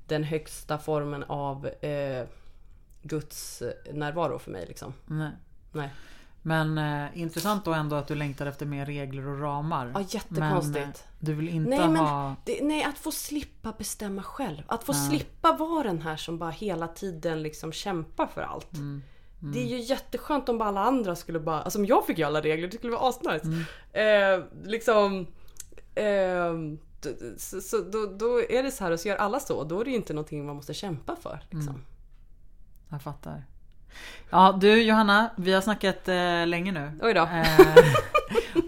den 0.08 0.24
högsta 0.24 0.78
formen 0.78 1.24
av 1.24 1.68
eh, 1.68 2.28
Guds 3.02 3.64
närvaro 3.94 4.40
för 4.40 4.52
mig 4.52 4.66
liksom. 4.68 4.94
Nej. 5.06 5.32
Nej. 5.72 5.90
Men 6.50 6.78
eh, 6.78 7.22
intressant 7.22 7.66
då 7.66 7.74
ändå 7.74 7.96
att 7.96 8.08
du 8.08 8.16
längtar 8.16 8.46
efter 8.46 8.66
mer 8.66 8.86
regler 8.86 9.28
och 9.28 9.40
ramar. 9.40 9.92
Ja, 9.94 10.02
jättekonstigt. 10.02 10.76
Men 10.76 10.90
eh, 10.90 10.96
du 11.20 11.34
vill 11.34 11.50
inte 11.50 11.70
Nej, 11.70 11.80
men 11.80 11.96
ha... 11.96 12.36
det, 12.46 12.60
nej, 12.62 12.84
att 12.84 12.98
få 12.98 13.12
slippa 13.12 13.74
bestämma 13.78 14.24
själv. 14.24 14.62
Att 14.68 14.84
få 14.84 14.94
slippa 14.94 15.52
vara 15.52 15.84
den 15.84 16.02
här 16.02 16.18
som 16.18 16.38
bara 16.38 16.50
hela 16.50 16.88
tiden 16.88 17.44
liksom 17.44 17.72
kämpar 17.72 18.28
för 18.28 18.42
allt. 18.42 18.74
Mm. 18.74 19.04
Det 19.40 19.60
är 19.60 19.66
ju 19.66 19.80
jätteskönt 19.80 20.50
om 20.50 20.58
bara 20.58 20.70
alla 20.70 20.84
andra 20.84 21.16
skulle 21.16 21.40
bara, 21.40 21.62
alltså 21.62 21.80
om 21.80 21.86
jag 21.86 22.06
fick 22.06 22.18
ju 22.18 22.24
alla 22.24 22.42
regler, 22.42 22.68
det 22.68 22.78
skulle 22.78 22.94
vara 22.94 23.10
asnice. 23.10 23.48
Mm. 23.94 24.40
Eh, 24.40 24.46
liksom, 24.64 25.28
eh, 25.96 26.54
så, 27.38 27.62
så 27.62 27.82
då, 27.82 28.06
då 28.06 28.42
är 28.42 28.64
det 28.64 28.72
så 28.72 28.84
här 28.84 28.92
och 28.92 29.00
så 29.00 29.08
gör 29.08 29.16
alla 29.16 29.40
så, 29.40 29.64
då 29.64 29.82
är 29.82 29.86
det 29.86 29.92
ju 29.92 29.98
inte 29.98 30.14
någonting 30.14 30.46
man 30.46 30.56
måste 30.56 30.74
kämpa 30.74 31.16
för. 31.16 31.40
Liksom. 31.50 31.76
Mm. 31.76 31.86
Jag 32.90 33.02
fattar. 33.02 33.44
Ja 34.30 34.58
du 34.62 34.82
Johanna, 34.82 35.30
vi 35.38 35.54
har 35.54 35.62
snackat 35.62 36.08
eh, 36.08 36.48
länge 36.48 36.72
nu. 36.72 36.92
Oj 37.02 37.14
då. 37.14 37.22
Eh, 37.22 37.46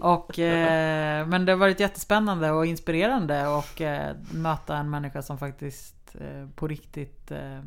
Och, 0.00 0.38
eh, 0.38 1.26
men 1.26 1.44
det 1.44 1.52
har 1.52 1.56
varit 1.56 1.80
jättespännande 1.80 2.50
och 2.50 2.66
inspirerande 2.66 3.46
och 3.46 3.80
eh, 3.80 4.16
möta 4.32 4.76
en 4.76 4.90
människa 4.90 5.22
som 5.22 5.38
faktiskt 5.38 6.16
eh, 6.20 6.48
på 6.54 6.68
riktigt 6.68 7.30
eh, 7.30 7.60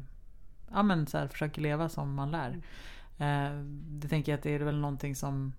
ja, 0.71 0.83
men 0.83 1.07
så 1.07 1.17
här, 1.17 1.27
försöker 1.27 1.61
leva 1.61 1.89
som 1.89 2.13
man 2.13 2.31
lär. 2.31 2.61
Det 3.71 4.07
tänker 4.07 4.31
jag 4.31 4.37
att 4.37 4.43
det 4.43 4.55
är 4.55 4.59
väl 4.59 4.79
någonting 4.79 5.15
som 5.15 5.53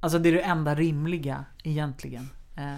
Alltså 0.00 0.18
det 0.18 0.28
är 0.28 0.32
det 0.32 0.40
enda 0.40 0.74
rimliga 0.74 1.44
egentligen. 1.64 2.30
Eh, 2.56 2.74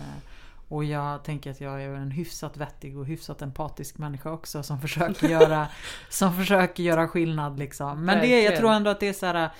och 0.68 0.84
jag 0.84 1.24
tänker 1.24 1.50
att 1.50 1.60
jag 1.60 1.82
är 1.82 1.88
en 1.88 2.10
hyfsat 2.10 2.56
vettig 2.56 2.98
och 2.98 3.06
hyfsat 3.06 3.42
empatisk 3.42 3.98
människa 3.98 4.30
också 4.30 4.62
som 4.62 4.80
försöker 4.80 5.28
göra, 5.40 5.66
som 6.08 6.36
försöker 6.36 6.82
göra 6.82 7.08
skillnad 7.08 7.58
liksom. 7.58 8.04
Men 8.04 8.18
det, 8.18 8.42
jag 8.42 8.56
tror 8.56 8.72
ändå 8.72 8.90
att 8.90 9.00
det 9.00 9.08
är 9.08 9.12
så 9.12 9.26
här. 9.26 9.50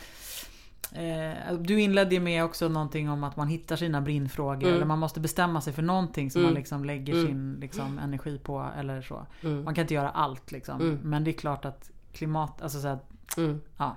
Eh, 0.92 1.54
du 1.54 1.80
inledde 1.80 2.14
ju 2.14 2.20
med 2.20 2.44
också 2.44 2.68
någonting 2.68 3.10
om 3.10 3.24
att 3.24 3.36
man 3.36 3.48
hittar 3.48 3.76
sina 3.76 4.00
brinnfrågor. 4.00 4.62
Mm. 4.62 4.74
Eller 4.74 4.84
man 4.84 4.98
måste 4.98 5.20
bestämma 5.20 5.60
sig 5.60 5.72
för 5.72 5.82
någonting 5.82 6.30
som 6.30 6.40
mm. 6.40 6.52
man 6.52 6.58
liksom 6.58 6.84
lägger 6.84 7.12
mm. 7.12 7.26
sin 7.26 7.56
liksom, 7.60 7.98
energi 7.98 8.38
på. 8.38 8.66
Eller 8.78 9.02
så. 9.02 9.26
Mm. 9.42 9.64
Man 9.64 9.74
kan 9.74 9.82
inte 9.82 9.94
göra 9.94 10.10
allt 10.10 10.52
liksom. 10.52 10.80
Mm. 10.80 11.00
Men 11.02 11.24
det 11.24 11.30
är 11.30 11.32
klart 11.32 11.64
att 11.64 11.90
klimat, 12.12 12.62
alltså 12.62 12.80
så 12.80 12.88
här, 12.88 12.98
mm. 13.36 13.60
ja. 13.76 13.96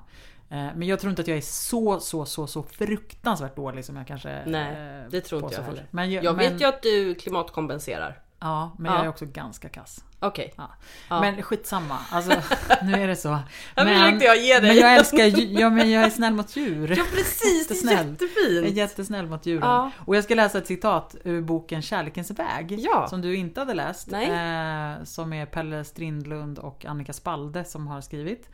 Eh, 0.51 0.67
men 0.75 0.83
jag 0.83 0.99
tror 0.99 1.09
inte 1.09 1.21
att 1.21 1.27
jag 1.27 1.37
är 1.37 1.41
så, 1.41 1.99
så, 1.99 2.25
så, 2.25 2.47
så 2.47 2.63
fruktansvärt 2.63 3.55
dålig 3.55 3.85
som 3.85 3.95
jag 3.95 4.07
kanske 4.07 4.43
Nej, 4.45 5.05
det 5.11 5.21
tror 5.21 5.43
inte 5.43 5.55
jag 5.55 5.63
heller. 5.63 5.87
Men 5.91 6.11
jag, 6.11 6.23
jag 6.23 6.35
men, 6.35 6.51
vet 6.51 6.61
ju 6.61 6.65
att 6.65 6.81
du 6.81 7.15
klimatkompenserar. 7.15 8.21
Ja, 8.39 8.75
men 8.79 8.91
ja. 8.91 8.97
jag 8.97 9.05
är 9.05 9.09
också 9.09 9.25
ganska 9.25 9.69
kass. 9.69 10.03
Okej. 10.19 10.45
Okay. 10.45 10.65
Ja. 10.65 10.71
Ja. 11.09 11.21
Men 11.21 11.41
skitsamma. 11.43 11.97
Alltså, 12.11 12.31
nu 12.83 12.93
är 12.93 13.07
det 13.07 13.15
så. 13.15 13.39
Men, 13.75 13.87
försökte 13.87 14.25
jag 14.25 14.37
ge 14.37 14.59
dig. 14.59 14.69
Men 14.69 14.77
jag 14.77 14.95
älskar 14.95 15.39
ja, 15.59 15.69
men 15.69 15.91
jag 15.91 16.03
är 16.03 16.09
snäll 16.09 16.33
mot 16.33 16.55
djur. 16.55 16.95
Ja 16.97 17.03
precis, 17.11 17.69
jättesnäll. 17.69 18.07
jättefint. 18.07 18.55
Jag 18.55 18.65
är 18.65 18.71
jättesnäll 18.71 19.27
mot 19.27 19.45
djuren. 19.45 19.69
Ja. 19.69 19.91
Och 20.05 20.15
jag 20.15 20.23
ska 20.23 20.35
läsa 20.35 20.57
ett 20.57 20.67
citat 20.67 21.15
ur 21.23 21.41
boken 21.41 21.81
Kärlekens 21.81 22.31
väg. 22.31 22.79
Ja. 22.79 23.07
Som 23.09 23.21
du 23.21 23.35
inte 23.35 23.61
hade 23.61 23.73
läst. 23.73 24.07
Nej. 24.11 24.25
Eh, 24.25 25.03
som 25.03 25.33
är 25.33 25.45
Pelle 25.45 25.83
Strindlund 25.83 26.59
och 26.59 26.85
Annika 26.85 27.13
Spalde 27.13 27.63
som 27.63 27.87
har 27.87 28.01
skrivit. 28.01 28.49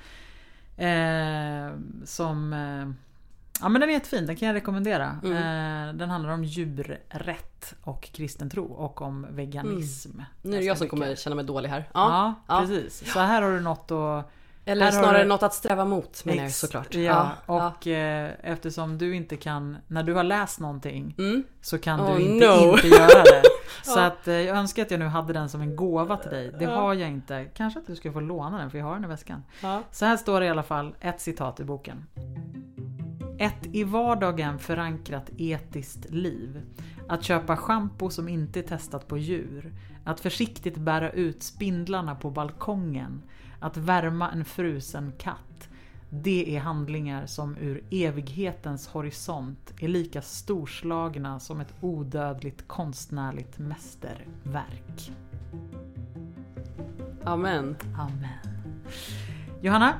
Eh, 0.77 1.71
som... 2.05 2.53
Eh, 2.53 2.93
ja 3.61 3.69
men 3.69 3.81
den 3.81 3.89
är 3.89 3.93
jättefin, 3.93 4.25
den 4.25 4.35
kan 4.35 4.47
jag 4.47 4.55
rekommendera. 4.55 5.19
Mm. 5.23 5.37
Eh, 5.89 5.95
den 5.95 6.09
handlar 6.09 6.33
om 6.33 6.43
djurrätt 6.43 7.73
och 7.83 8.09
kristen 8.13 8.49
tro 8.49 8.65
och 8.65 9.01
om 9.01 9.27
veganism. 9.29 10.11
Mm. 10.11 10.25
Nu 10.41 10.55
är 10.55 10.59
det 10.59 10.65
jag 10.65 10.77
som 10.77 10.87
kommer 10.87 11.15
känna 11.15 11.35
mig 11.35 11.45
dålig 11.45 11.69
här. 11.69 11.89
Ja, 11.93 12.33
ja 12.47 12.59
precis. 12.59 13.13
Så 13.13 13.19
här 13.19 13.41
har 13.41 13.51
du 13.51 13.59
något 13.59 13.91
att 13.91 14.31
eller 14.67 14.85
här 14.85 14.91
snarare 14.91 15.23
du... 15.23 15.27
något 15.27 15.43
att 15.43 15.53
sträva 15.53 15.85
mot 15.85 16.25
menar 16.25 16.43
jag 16.43 16.51
såklart. 16.51 16.95
Ja, 16.95 17.01
ja 17.01 17.31
och 17.45 17.87
ja. 17.87 17.93
Eh, 17.93 18.31
eftersom 18.43 18.97
du 18.97 19.15
inte 19.15 19.35
kan, 19.35 19.77
när 19.87 20.03
du 20.03 20.13
har 20.13 20.23
läst 20.23 20.59
någonting 20.59 21.15
mm. 21.17 21.43
så 21.61 21.77
kan 21.77 22.01
oh, 22.01 22.15
du 22.15 22.21
inte, 22.21 22.47
no. 22.47 22.73
inte 22.73 22.87
göra 22.87 23.23
det. 23.23 23.41
Så 23.83 23.99
att 23.99 24.27
eh, 24.27 24.33
jag 24.33 24.57
önskar 24.57 24.81
att 24.81 24.91
jag 24.91 24.99
nu 24.99 25.05
hade 25.05 25.33
den 25.33 25.49
som 25.49 25.61
en 25.61 25.75
gåva 25.75 26.17
till 26.17 26.31
dig. 26.31 26.53
Det 26.59 26.65
har 26.65 26.93
jag 26.93 27.09
inte. 27.09 27.45
Kanske 27.53 27.79
att 27.79 27.87
du 27.87 27.95
ska 27.95 28.11
få 28.11 28.19
låna 28.19 28.57
den 28.57 28.71
för 28.71 28.77
jag 28.77 28.85
har 28.85 28.93
den 28.93 29.03
i 29.03 29.07
väskan. 29.07 29.43
Så 29.91 30.05
här 30.05 30.17
står 30.17 30.39
det 30.39 30.45
i 30.45 30.49
alla 30.49 30.63
fall 30.63 30.95
ett 30.99 31.21
citat 31.21 31.59
i 31.59 31.63
boken. 31.63 32.05
Ett 33.39 33.65
i 33.73 33.83
vardagen 33.83 34.59
förankrat 34.59 35.29
etiskt 35.37 36.09
liv. 36.09 36.61
Att 37.07 37.23
köpa 37.23 37.57
schampo 37.57 38.09
som 38.09 38.29
inte 38.29 38.59
är 38.59 38.63
testat 38.63 39.07
på 39.07 39.17
djur. 39.17 39.73
Att 40.03 40.19
försiktigt 40.19 40.77
bära 40.77 41.11
ut 41.11 41.43
spindlarna 41.43 42.15
på 42.15 42.31
balkongen 42.31 43.21
att 43.59 43.77
värma 43.77 44.31
en 44.31 44.45
frusen 44.45 45.13
katt, 45.17 45.69
det 46.09 46.55
är 46.55 46.59
handlingar 46.59 47.25
som 47.25 47.57
ur 47.57 47.83
evighetens 47.91 48.87
horisont 48.87 49.73
är 49.79 49.87
lika 49.87 50.21
storslagna 50.21 51.39
som 51.39 51.61
ett 51.61 51.73
odödligt 51.81 52.67
konstnärligt 52.67 53.57
mästerverk. 53.57 55.11
Amen. 57.23 57.75
Amen. 57.97 58.27
Johanna, 59.61 59.93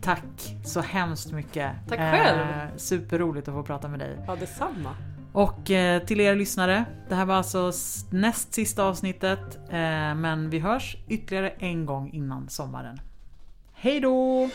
Tack 0.00 0.56
så 0.64 0.80
hemskt 0.80 1.32
mycket. 1.32 1.72
Tack 1.88 1.98
själv. 1.98 2.40
Eh, 2.40 2.76
superroligt 2.76 3.48
att 3.48 3.54
få 3.54 3.62
prata 3.62 3.88
med 3.88 3.98
dig. 3.98 4.18
Ja, 4.26 4.36
detsamma. 4.36 4.94
Och 5.32 5.70
eh, 5.70 6.02
till 6.02 6.20
er 6.20 6.36
lyssnare, 6.36 6.84
det 7.08 7.14
här 7.14 7.24
var 7.24 7.34
alltså 7.34 7.72
näst 8.10 8.54
sista 8.54 8.84
avsnittet. 8.84 9.58
Eh, 9.70 10.14
men 10.14 10.50
vi 10.50 10.58
hörs 10.58 10.96
ytterligare 11.08 11.50
en 11.58 11.86
gång 11.86 12.10
innan 12.12 12.48
sommaren. 12.48 13.00
Hej 13.72 14.00
då! 14.00 14.48